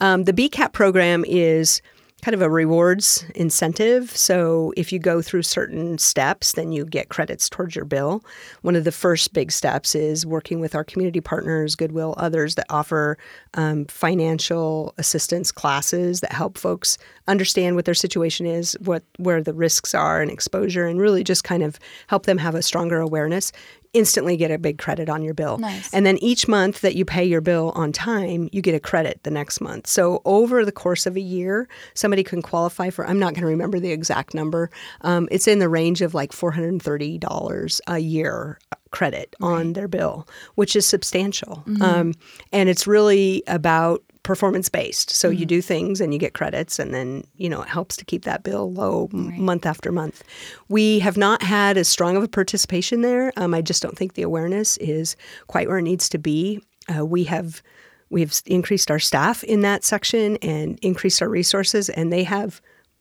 Um, 0.00 0.24
the 0.24 0.32
BCAP 0.32 0.72
program 0.72 1.24
is 1.26 1.80
kind 2.22 2.34
of 2.34 2.42
a 2.42 2.50
rewards 2.50 3.24
incentive. 3.36 4.10
So 4.16 4.72
if 4.76 4.92
you 4.92 4.98
go 4.98 5.22
through 5.22 5.42
certain 5.42 5.98
steps, 5.98 6.52
then 6.52 6.72
you 6.72 6.84
get 6.84 7.10
credits 7.10 7.48
towards 7.48 7.76
your 7.76 7.84
bill. 7.84 8.24
One 8.62 8.74
of 8.74 8.82
the 8.82 8.92
first 8.92 9.32
big 9.32 9.52
steps 9.52 9.94
is 9.94 10.26
working 10.26 10.58
with 10.58 10.74
our 10.74 10.82
community 10.82 11.20
partners, 11.20 11.76
Goodwill, 11.76 12.14
others 12.16 12.56
that 12.56 12.66
offer 12.70 13.18
um, 13.54 13.84
financial 13.86 14.94
assistance 14.98 15.52
classes 15.52 16.20
that 16.20 16.32
help 16.32 16.58
folks 16.58 16.98
understand 17.28 17.76
what 17.76 17.84
their 17.84 17.94
situation 17.94 18.46
is, 18.46 18.76
what 18.80 19.04
where 19.18 19.42
the 19.42 19.54
risks 19.54 19.94
are 19.94 20.20
and 20.20 20.30
exposure, 20.30 20.86
and 20.86 21.00
really 21.00 21.22
just 21.22 21.44
kind 21.44 21.62
of 21.62 21.78
help 22.08 22.26
them 22.26 22.38
have 22.38 22.56
a 22.56 22.62
stronger 22.62 22.98
awareness. 22.98 23.52
Instantly 23.92 24.36
get 24.36 24.50
a 24.50 24.58
big 24.58 24.78
credit 24.78 25.08
on 25.08 25.22
your 25.22 25.34
bill. 25.34 25.58
Nice. 25.58 25.92
And 25.92 26.04
then 26.04 26.18
each 26.18 26.46
month 26.46 26.80
that 26.82 26.94
you 26.94 27.04
pay 27.04 27.24
your 27.24 27.40
bill 27.40 27.72
on 27.74 27.92
time, 27.92 28.48
you 28.52 28.60
get 28.60 28.74
a 28.74 28.80
credit 28.80 29.22
the 29.22 29.30
next 29.30 29.60
month. 29.60 29.86
So 29.86 30.22
over 30.24 30.64
the 30.64 30.72
course 30.72 31.06
of 31.06 31.16
a 31.16 31.20
year, 31.20 31.68
somebody 31.94 32.22
can 32.22 32.42
qualify 32.42 32.90
for, 32.90 33.06
I'm 33.06 33.18
not 33.18 33.34
going 33.34 33.42
to 33.42 33.48
remember 33.48 33.80
the 33.80 33.92
exact 33.92 34.34
number. 34.34 34.70
Um, 35.02 35.28
it's 35.30 35.48
in 35.48 35.58
the 35.58 35.68
range 35.68 36.02
of 36.02 36.14
like 36.14 36.32
$430 36.32 37.80
a 37.86 37.98
year 37.98 38.58
credit 38.90 39.36
on 39.40 39.74
their 39.74 39.88
bill, 39.88 40.26
which 40.54 40.74
is 40.74 40.86
substantial. 40.86 41.62
Um, 41.82 42.14
and 42.52 42.68
it's 42.68 42.86
really 42.86 43.42
about 43.46 44.02
performance 44.28 44.68
based. 44.68 45.08
So 45.08 45.30
you 45.30 45.46
do 45.46 45.62
things 45.62 46.02
and 46.02 46.12
you 46.12 46.20
get 46.20 46.34
credits, 46.34 46.78
and 46.78 46.92
then 46.92 47.24
you 47.36 47.48
know 47.48 47.62
it 47.62 47.68
helps 47.68 47.96
to 47.96 48.04
keep 48.04 48.24
that 48.24 48.44
bill 48.44 48.70
low 48.70 49.08
m- 49.10 49.42
month 49.42 49.64
after 49.64 49.90
month. 49.90 50.22
We 50.68 50.98
have 50.98 51.16
not 51.16 51.40
had 51.42 51.78
as 51.78 51.88
strong 51.88 52.14
of 52.14 52.22
a 52.22 52.28
participation 52.28 53.00
there. 53.00 53.32
Um, 53.38 53.54
I 53.54 53.62
just 53.62 53.82
don't 53.82 53.96
think 53.96 54.12
the 54.12 54.22
awareness 54.22 54.76
is 54.76 55.16
quite 55.46 55.66
where 55.66 55.78
it 55.78 55.82
needs 55.82 56.10
to 56.10 56.18
be. 56.18 56.60
Uh, 56.94 57.06
we 57.06 57.24
have 57.24 57.62
we've 58.10 58.42
increased 58.44 58.90
our 58.90 58.98
staff 58.98 59.42
in 59.44 59.62
that 59.62 59.82
section 59.82 60.36
and 60.42 60.78
increased 60.82 61.22
our 61.22 61.28
resources, 61.30 61.88
and 61.88 62.12
they 62.12 62.24
have 62.24 62.60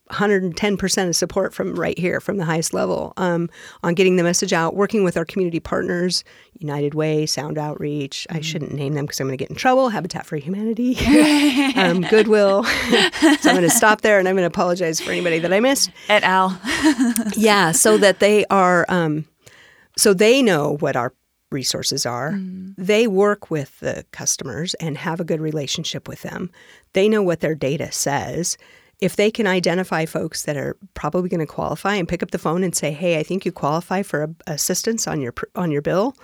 110% 0.10 1.08
of 1.08 1.16
support 1.16 1.54
from 1.54 1.76
right 1.76 1.98
here, 1.98 2.20
from 2.20 2.38
the 2.38 2.46
highest 2.46 2.74
level, 2.74 3.14
um, 3.18 3.50
on 3.84 3.94
getting 3.94 4.16
the 4.16 4.24
message 4.24 4.54
out, 4.54 4.76
working 4.76 5.04
with 5.04 5.18
our 5.18 5.26
community 5.26 5.60
partners, 5.60 6.24
United 6.60 6.94
Way, 6.94 7.26
Sound 7.26 7.58
Outreach. 7.58 8.26
I 8.30 8.42
shouldn't 8.42 8.74
name 8.74 8.94
them 8.94 9.06
because 9.06 9.20
I'm 9.20 9.28
going 9.28 9.38
to 9.38 9.42
get 9.42 9.50
in 9.50 9.56
trouble. 9.56 9.90
Habitat 9.90 10.26
for 10.26 10.38
Humanity, 10.38 10.98
um, 11.76 12.02
Goodwill. 12.02 12.64
so 12.64 13.50
I'm 13.50 13.56
going 13.56 13.62
to 13.62 13.70
stop 13.70 14.02
there 14.02 14.20
and 14.20 14.28
I'm 14.28 14.36
going 14.36 14.44
to 14.44 14.54
apologize 14.54 15.00
for 15.00 15.12
anybody 15.12 15.40
that 15.40 15.54
I 15.54 15.60
missed. 15.60 15.92
Et 16.10 16.24
al. 16.24 16.60
Yeah, 17.36 17.72
so 17.72 17.98
that 17.98 18.20
they 18.20 18.46
are, 18.46 18.86
um, 18.90 19.26
so 19.98 20.14
they 20.14 20.42
know 20.42 20.78
what 20.80 20.96
our 20.96 21.14
resources 21.52 22.06
are. 22.06 22.38
They 22.78 23.08
work 23.08 23.50
with 23.50 23.80
the 23.80 24.06
customers 24.12 24.74
and 24.76 24.98
have 24.98 25.20
a 25.20 25.24
good 25.24 25.40
relationship 25.40 26.08
with 26.08 26.22
them. 26.22 26.52
They 26.94 27.08
know 27.08 27.22
what 27.22 27.40
their 27.40 27.56
data 27.56 27.92
says. 27.92 28.58
If 29.00 29.16
they 29.16 29.30
can 29.30 29.46
identify 29.46 30.06
folks 30.06 30.44
that 30.44 30.58
are 30.58 30.76
probably 30.96 31.30
going 31.30 31.40
to 31.40 31.46
qualify 31.46 31.96
and 31.96 32.08
pick 32.08 32.24
up 32.24 32.32
the 32.32 32.40
phone 32.40 32.64
and 32.64 32.76
say, 32.76 32.92
"Hey, 32.92 33.20
I 33.20 33.24
think 33.24 33.46
you 33.46 33.52
qualify 33.52 34.02
for 34.02 34.24
a, 34.24 34.30
assistance 34.52 35.08
on 35.08 35.22
your 35.22 35.34
on 35.56 35.72
your 35.72 35.84
bill. 35.84 36.16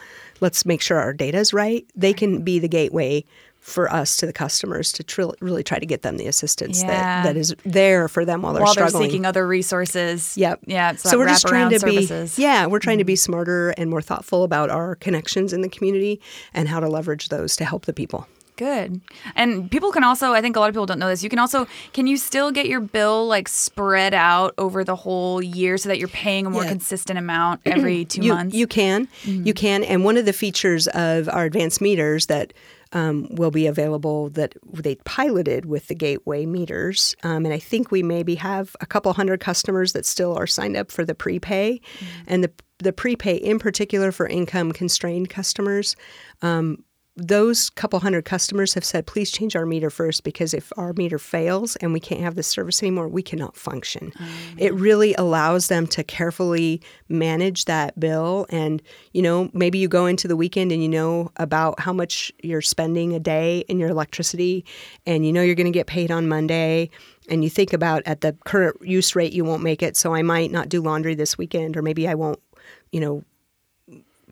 Let's 0.41 0.65
make 0.65 0.81
sure 0.81 0.97
our 0.97 1.13
data 1.13 1.37
is 1.37 1.53
right." 1.53 1.85
They 1.95 2.13
can 2.13 2.41
be 2.43 2.57
the 2.57 2.67
gateway 2.67 3.25
for 3.59 3.89
us 3.93 4.17
to 4.17 4.25
the 4.25 4.33
customers 4.33 4.91
to 4.91 5.03
tr- 5.03 5.31
really 5.39 5.63
try 5.63 5.79
to 5.79 5.85
get 5.85 6.01
them 6.01 6.17
the 6.17 6.27
assistance 6.27 6.81
Yeah. 6.81 6.87
that, 6.87 7.23
that 7.23 7.37
is 7.37 7.55
there 7.63 8.09
for 8.09 8.25
them 8.25 8.41
while 8.41 8.51
they're 8.53 8.61
While 8.61 8.73
they're 8.73 8.89
seeking 8.89 9.25
other 9.25 9.47
resources. 9.47 10.35
Yep. 10.35 10.63
Yeah. 10.65 10.95
So 10.97 11.17
we're 11.17 11.27
just 11.29 11.47
trying 11.47 11.69
to 11.69 11.79
services. 11.79 12.31
Mm-hmm. 12.33 12.41
be 12.41 12.43
yeah, 12.43 12.65
we're 12.65 12.79
trying 12.79 12.97
to 12.97 13.05
be 13.05 13.15
smarter 13.15 13.69
and 13.77 13.89
more 13.89 14.01
thoughtful 14.01 14.43
about 14.43 14.69
our 14.69 14.95
connections 14.95 15.53
in 15.53 15.61
the 15.61 15.69
community 15.69 16.19
and 16.53 16.67
how 16.67 16.81
to 16.81 16.89
leverage 16.89 17.29
those 17.29 17.55
to 17.55 17.63
help 17.63 17.85
the 17.85 17.93
people. 17.93 18.27
Good. 18.55 19.01
And 19.35 19.69
people 19.71 19.91
can 19.91 20.03
also, 20.03 20.33
I 20.33 20.41
think 20.41 20.55
a 20.55 20.59
lot 20.59 20.69
of 20.69 20.75
people 20.75 20.85
don't 20.85 20.99
know 20.99 21.07
this. 21.09 21.23
You 21.23 21.29
can 21.29 21.39
also, 21.39 21.67
can 21.91 22.05
you 22.05 22.17
still 22.17 22.51
get 22.51 22.67
your 22.67 22.81
bill 22.81 23.25
like 23.27 23.47
spread 23.47 24.13
out 24.13 24.53
over 24.57 24.83
the 24.83 24.95
whole 24.95 25.41
year 25.41 25.77
so 25.77 25.89
that 25.89 25.97
you're 25.97 26.07
paying 26.07 26.45
a 26.45 26.49
more 26.49 26.63
Yeah. 26.63 26.69
consistent 26.69 27.17
amount 27.17 27.61
every 27.65 28.05
two 28.05 28.21
you, 28.21 28.33
months? 28.33 28.55
You 28.55 28.67
can, 28.67 29.07
you 29.23 29.53
can, 29.53 29.83
and 29.83 30.03
one 30.03 30.17
of 30.17 30.25
the 30.25 30.33
features 30.33 30.87
of 30.87 31.27
our 31.29 31.45
advanced 31.45 31.81
meters 31.81 32.27
that 32.27 32.53
um, 32.91 33.27
will 33.31 33.49
be 33.49 33.65
available 33.65 34.29
that 34.29 34.53
they 34.71 34.95
piloted 35.03 35.65
with 35.65 35.87
the 35.87 35.95
gateway 35.95 36.45
meters, 36.45 37.15
um, 37.23 37.43
and 37.43 37.51
I 37.51 37.57
think 37.57 37.89
we 37.89 38.03
maybe 38.03 38.35
have 38.35 38.75
a 38.81 38.85
couple 38.85 39.11
hundred 39.13 39.39
customers 39.39 39.93
that 39.93 40.05
still 40.05 40.37
are 40.37 40.45
signed 40.45 40.77
up 40.77 40.91
for 40.91 41.03
the 41.03 41.15
prepay, 41.15 41.81
and 42.27 42.43
the 42.43 42.51
the 42.77 42.93
prepay 42.93 43.35
in 43.35 43.57
particular 43.57 44.11
for 44.11 44.27
income 44.27 44.71
constrained 44.71 45.29
customers. 45.29 45.95
Um, 46.43 46.83
those 47.15 47.69
couple 47.69 47.99
hundred 47.99 48.25
customers 48.25 48.73
have 48.73 48.83
said, 48.83 49.05
please 49.05 49.29
change 49.29 49.55
our 49.55 49.67
meter 49.67 49.91
first 49.91 50.23
because 50.23 50.51
if 50.51 50.73
our 50.77 50.93
meter 50.93 51.19
fails 51.19 51.75
and 51.75 51.93
we 51.93 51.99
can't 51.99 52.21
have 52.21 52.33
this 52.33 52.47
service 52.47 52.81
anymore, 52.81 53.07
we 53.07 53.21
cannot 53.21 53.55
function. 53.55 54.11
Mm. 54.11 54.27
It 54.57 54.73
really 54.73 55.13
allows 55.13 55.67
them 55.67 55.85
to 55.87 56.03
carefully 56.03 56.81
manage 57.09 57.65
that 57.65 57.99
bill. 57.99 58.47
And, 58.49 58.81
you 59.11 59.21
know, 59.21 59.51
maybe 59.53 59.77
you 59.77 59.87
go 59.87 60.07
into 60.07 60.27
the 60.27 60.35
weekend 60.35 60.71
and 60.71 60.81
you 60.81 60.89
know 60.89 61.31
about 61.37 61.79
how 61.79 61.93
much 61.93 62.31
you're 62.41 62.61
spending 62.61 63.13
a 63.13 63.19
day 63.19 63.59
in 63.67 63.77
your 63.77 63.89
electricity 63.89 64.65
and 65.05 65.23
you 65.23 65.31
know 65.31 65.43
you're 65.43 65.55
going 65.55 65.65
to 65.65 65.71
get 65.71 65.85
paid 65.85 66.09
on 66.09 66.27
Monday. 66.27 66.89
And 67.29 67.43
you 67.43 67.49
think 67.49 67.73
about 67.73 68.01
at 68.07 68.21
the 68.21 68.35
current 68.43 68.77
use 68.81 69.15
rate, 69.15 69.33
you 69.33 69.45
won't 69.45 69.61
make 69.61 69.83
it. 69.83 69.95
So 69.95 70.15
I 70.15 70.23
might 70.23 70.51
not 70.51 70.67
do 70.67 70.81
laundry 70.81 71.13
this 71.13 71.37
weekend, 71.37 71.77
or 71.77 71.83
maybe 71.83 72.07
I 72.07 72.15
won't, 72.15 72.39
you 72.91 72.99
know, 72.99 73.23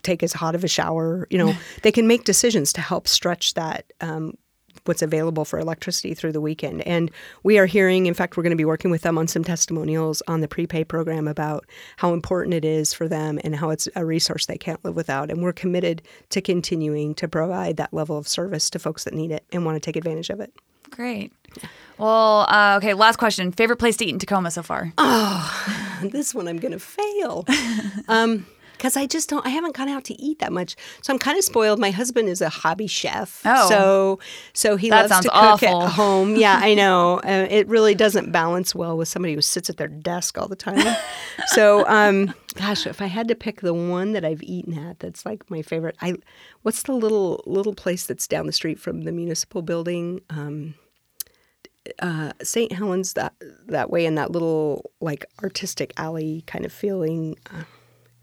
take 0.03 0.23
as 0.23 0.33
hot 0.33 0.55
of 0.55 0.63
a 0.63 0.67
shower. 0.67 1.27
You 1.29 1.37
know, 1.37 1.53
they 1.83 1.91
can 1.91 2.07
make 2.07 2.23
decisions 2.23 2.73
to 2.73 2.81
help 2.81 3.07
stretch 3.07 3.53
that 3.55 3.85
um, 4.01 4.37
what's 4.85 5.01
available 5.01 5.45
for 5.45 5.59
electricity 5.59 6.13
through 6.13 6.31
the 6.31 6.41
weekend. 6.41 6.81
And 6.83 7.11
we 7.43 7.57
are 7.57 7.65
hearing, 7.65 8.05
in 8.05 8.13
fact, 8.13 8.35
we're 8.35 8.43
going 8.43 8.51
to 8.51 8.57
be 8.57 8.65
working 8.65 8.91
with 8.91 9.01
them 9.01 9.17
on 9.17 9.27
some 9.27 9.43
testimonials 9.43 10.21
on 10.27 10.41
the 10.41 10.47
prepay 10.47 10.83
program 10.83 11.27
about 11.27 11.65
how 11.97 12.13
important 12.13 12.53
it 12.53 12.65
is 12.65 12.93
for 12.93 13.07
them 13.07 13.39
and 13.43 13.55
how 13.55 13.69
it's 13.69 13.87
a 13.95 14.05
resource 14.05 14.45
they 14.45 14.57
can't 14.57 14.83
live 14.83 14.95
without. 14.95 15.29
And 15.29 15.43
we're 15.43 15.53
committed 15.53 16.01
to 16.29 16.41
continuing 16.41 17.13
to 17.15 17.27
provide 17.27 17.77
that 17.77 17.93
level 17.93 18.17
of 18.17 18.27
service 18.27 18.69
to 18.71 18.79
folks 18.79 19.03
that 19.03 19.13
need 19.13 19.31
it 19.31 19.45
and 19.51 19.65
want 19.65 19.75
to 19.75 19.79
take 19.79 19.95
advantage 19.95 20.29
of 20.29 20.39
it. 20.39 20.53
Great. 20.89 21.31
Well, 21.97 22.45
uh, 22.49 22.75
okay. 22.77 22.93
Last 22.93 23.17
question. 23.17 23.51
Favorite 23.51 23.77
place 23.77 23.95
to 23.97 24.05
eat 24.05 24.09
in 24.09 24.19
Tacoma 24.19 24.51
so 24.51 24.63
far? 24.63 24.91
Oh, 24.97 25.99
this 26.03 26.35
one 26.35 26.47
I'm 26.47 26.57
going 26.57 26.73
to 26.73 26.79
fail. 26.79 27.45
um, 28.07 28.45
because 28.81 28.97
I 28.97 29.05
just 29.05 29.29
don't, 29.29 29.45
I 29.45 29.49
haven't 29.49 29.75
gone 29.75 29.89
out 29.89 30.05
to 30.05 30.19
eat 30.19 30.39
that 30.39 30.51
much. 30.51 30.75
So 31.03 31.13
I'm 31.13 31.19
kind 31.19 31.37
of 31.37 31.43
spoiled. 31.43 31.77
My 31.77 31.91
husband 31.91 32.27
is 32.27 32.41
a 32.41 32.49
hobby 32.49 32.87
chef. 32.87 33.43
Oh. 33.45 33.69
So, 33.69 34.19
so 34.53 34.75
he 34.75 34.89
loves 34.89 35.15
to 35.19 35.29
cook 35.29 35.31
awful. 35.35 35.83
at 35.83 35.91
home. 35.91 36.35
Yeah, 36.35 36.59
I 36.59 36.73
know. 36.81 37.19
Uh, 37.19 37.45
it 37.47 37.67
really 37.67 37.93
doesn't 37.93 38.31
balance 38.31 38.73
well 38.73 38.97
with 38.97 39.07
somebody 39.07 39.35
who 39.35 39.41
sits 39.41 39.69
at 39.69 39.77
their 39.77 39.87
desk 39.87 40.39
all 40.39 40.47
the 40.47 40.55
time. 40.55 40.95
so, 41.49 41.87
um, 41.87 42.33
gosh, 42.55 42.87
if 42.87 43.03
I 43.03 43.05
had 43.05 43.27
to 43.27 43.35
pick 43.35 43.61
the 43.61 43.75
one 43.75 44.13
that 44.13 44.25
I've 44.25 44.41
eaten 44.41 44.75
at, 44.75 44.97
that's 44.97 45.27
like 45.27 45.47
my 45.51 45.61
favorite. 45.61 45.95
I, 46.01 46.15
what's 46.63 46.81
the 46.81 46.93
little, 46.93 47.43
little 47.45 47.75
place 47.75 48.07
that's 48.07 48.27
down 48.27 48.47
the 48.47 48.51
street 48.51 48.79
from 48.79 49.03
the 49.03 49.11
municipal 49.11 49.61
building? 49.61 50.21
Um, 50.31 50.73
uh, 51.99 52.31
St. 52.41 52.71
Helens 52.71 53.13
that 53.13 53.33
that 53.67 53.91
way 53.91 54.07
in 54.07 54.15
that 54.15 54.31
little 54.31 54.89
like 55.01 55.25
artistic 55.43 55.93
alley 55.97 56.43
kind 56.47 56.65
of 56.65 56.73
feeling. 56.73 57.37
Uh, 57.53 57.63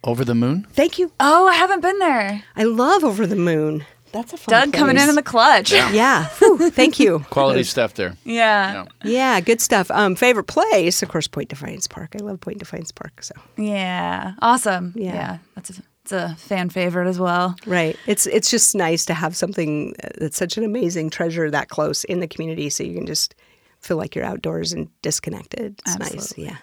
Over 0.05 0.25
the 0.25 0.35
moon? 0.35 0.67
thank 0.73 0.99
you. 0.99 1.13
Oh, 1.19 1.47
I 1.49 1.55
haven't 1.55 1.81
been 1.81 1.99
there. 1.99 2.45
I 2.57 2.65
love 2.65 3.05
Over 3.05 3.27
the 3.27 3.37
Moon. 3.37 3.85
That's 4.13 4.33
a 4.33 4.37
fun 4.37 4.53
Doug 4.53 4.73
coming 4.73 4.97
in 4.97 5.09
in 5.09 5.17
the 5.17 5.23
clutch. 5.23 5.71
Yeah. 5.73 5.91
yeah. 5.93 6.29
Whew, 6.39 6.71
thank 6.71 6.99
you. 6.99 7.19
Quality 7.31 7.63
stuff 7.65 7.95
there. 7.95 8.17
Yeah. 8.25 8.87
Yeah, 9.05 9.41
good 9.41 9.61
stuff. 9.61 9.91
Um, 9.91 10.15
favorite 10.15 10.45
place, 10.47 11.03
of 11.03 11.09
course, 11.11 11.27
Point 11.29 11.51
Defiance 11.51 11.87
Park. 11.87 12.15
I 12.19 12.23
love 12.23 12.41
Point 12.41 12.59
Defiance 12.59 12.91
Park. 12.91 13.23
So 13.23 13.35
Yeah. 13.57 14.33
Awesome. 14.41 14.95
Yeah. 14.97 15.15
Yeah. 15.15 15.39
That's 15.57 15.71
a, 15.71 15.83
it's 16.05 16.13
a 16.13 16.35
fan 16.37 16.71
favorite 16.71 17.07
as 17.07 17.19
well. 17.19 17.55
right, 17.67 17.95
it's 18.07 18.27
it's 18.27 18.51
just 18.51 18.75
nice 18.75 19.05
to 19.07 19.15
have 19.15 19.37
something 19.37 19.95
that's 20.17 20.39
such 20.39 20.57
an 20.57 20.65
amazing 20.65 21.11
treasure 21.11 21.51
that 21.51 21.69
close 21.69 22.05
in 22.05 22.21
the 22.21 22.29
community, 22.29 22.71
so 22.71 22.83
you 22.83 22.95
can 22.95 23.05
just 23.07 23.35
feel 23.81 23.99
like 23.99 24.15
you're 24.15 24.25
outdoors 24.25 24.73
and 24.73 24.89
disconnected. 25.03 25.79
It's 25.81 25.99
nice. 25.99 26.15
Absolutely. 26.15 26.45
Yeah, 26.47 26.57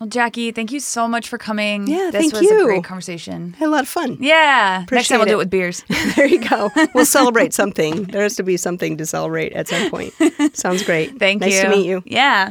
Well, 0.00 0.08
Jackie, 0.08 0.50
thank 0.50 0.72
you 0.72 0.80
so 0.80 1.06
much 1.06 1.28
for 1.28 1.38
coming. 1.38 1.86
Yeah, 1.86 2.10
this 2.10 2.20
thank 2.20 2.32
was 2.32 2.42
a 2.42 2.44
you. 2.54 2.64
great 2.64 2.82
conversation. 2.84 3.52
had 3.54 3.68
a 3.68 3.70
lot 3.70 3.82
of 3.84 3.88
fun. 3.88 4.16
Yeah. 4.20 4.84
Next 4.90 5.06
time 5.08 5.18
we'll 5.18 5.26
do 5.26 5.32
it. 5.32 5.34
it 5.34 5.38
with 5.38 5.50
beers. 5.50 5.84
There 6.16 6.26
you 6.26 6.46
go. 6.46 6.70
We'll 6.94 7.06
celebrate 7.20 7.54
something. 7.54 8.04
There 8.04 8.22
has 8.22 8.34
to 8.36 8.42
be 8.42 8.56
something 8.56 8.96
to 8.96 9.06
celebrate 9.06 9.52
at 9.52 9.68
some 9.68 9.90
point. 9.90 10.12
Sounds 10.52 10.82
great. 10.82 11.18
Thank 11.18 11.40
nice 11.42 11.54
you. 11.56 11.62
to 11.62 11.68
meet 11.68 11.86
you. 11.86 12.02
Yeah. 12.06 12.50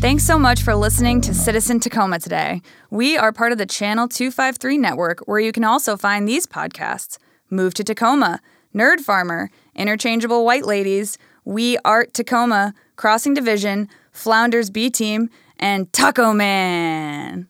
Thanks 0.00 0.24
so 0.24 0.38
much 0.38 0.62
for 0.62 0.74
listening 0.74 1.20
to 1.22 1.34
Citizen 1.34 1.78
Tacoma 1.78 2.18
today. 2.18 2.62
We 2.90 3.16
are 3.16 3.32
part 3.32 3.52
of 3.52 3.58
the 3.58 3.66
Channel 3.66 4.08
253 4.08 4.78
network, 4.78 5.20
where 5.28 5.40
you 5.40 5.52
can 5.52 5.62
also 5.62 5.96
find 5.96 6.26
these 6.26 6.46
podcasts 6.46 7.18
Move 7.50 7.74
to 7.74 7.84
Tacoma, 7.84 8.40
Nerd 8.74 9.00
Farmer, 9.00 9.50
Interchangeable 9.74 10.44
White 10.44 10.64
Ladies, 10.64 11.18
We 11.44 11.78
Art 11.84 12.14
Tacoma, 12.14 12.74
Crossing 12.96 13.34
Division, 13.34 13.88
Flounders 14.12 14.70
B 14.70 14.90
Team, 14.90 15.30
and 15.58 15.92
Taco 15.92 16.32
Man. 16.32 17.48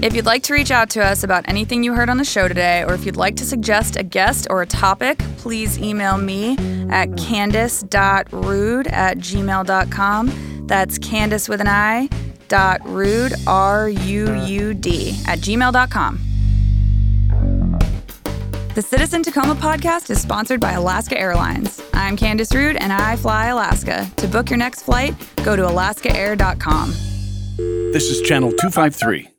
If 0.00 0.14
you'd 0.14 0.26
like 0.26 0.44
to 0.44 0.52
reach 0.52 0.70
out 0.70 0.90
to 0.90 1.04
us 1.04 1.24
about 1.24 1.48
anything 1.48 1.82
you 1.82 1.92
heard 1.92 2.08
on 2.08 2.18
the 2.18 2.24
show 2.24 2.46
today, 2.46 2.84
or 2.84 2.94
if 2.94 3.04
you'd 3.04 3.16
like 3.16 3.34
to 3.36 3.44
suggest 3.44 3.96
a 3.96 4.04
guest 4.04 4.46
or 4.48 4.62
a 4.62 4.66
topic, 4.66 5.18
please 5.38 5.76
email 5.78 6.18
me 6.18 6.52
at 6.88 7.08
candice.ruud 7.10 8.92
at 8.92 9.18
gmail.com. 9.18 10.66
That's 10.68 10.98
Candice 11.00 11.48
with 11.48 11.60
an 11.60 11.66
I, 11.66 12.08
dot 12.46 12.80
ruud, 12.82 13.34
R 13.46 13.88
U 13.88 14.34
U 14.44 14.74
D, 14.74 15.18
at 15.26 15.40
gmail.com. 15.40 16.27
The 18.78 18.82
Citizen 18.82 19.24
Tacoma 19.24 19.56
podcast 19.56 20.08
is 20.08 20.22
sponsored 20.22 20.60
by 20.60 20.74
Alaska 20.74 21.18
Airlines. 21.18 21.82
I'm 21.94 22.16
Candice 22.16 22.52
Ruud 22.52 22.76
and 22.78 22.92
I 22.92 23.16
fly 23.16 23.46
Alaska. 23.46 24.08
To 24.18 24.28
book 24.28 24.50
your 24.50 24.56
next 24.56 24.82
flight, 24.82 25.16
go 25.42 25.56
to 25.56 25.62
alaskaair.com. 25.62 26.90
This 27.92 28.04
is 28.04 28.22
Channel 28.22 28.50
253. 28.52 29.37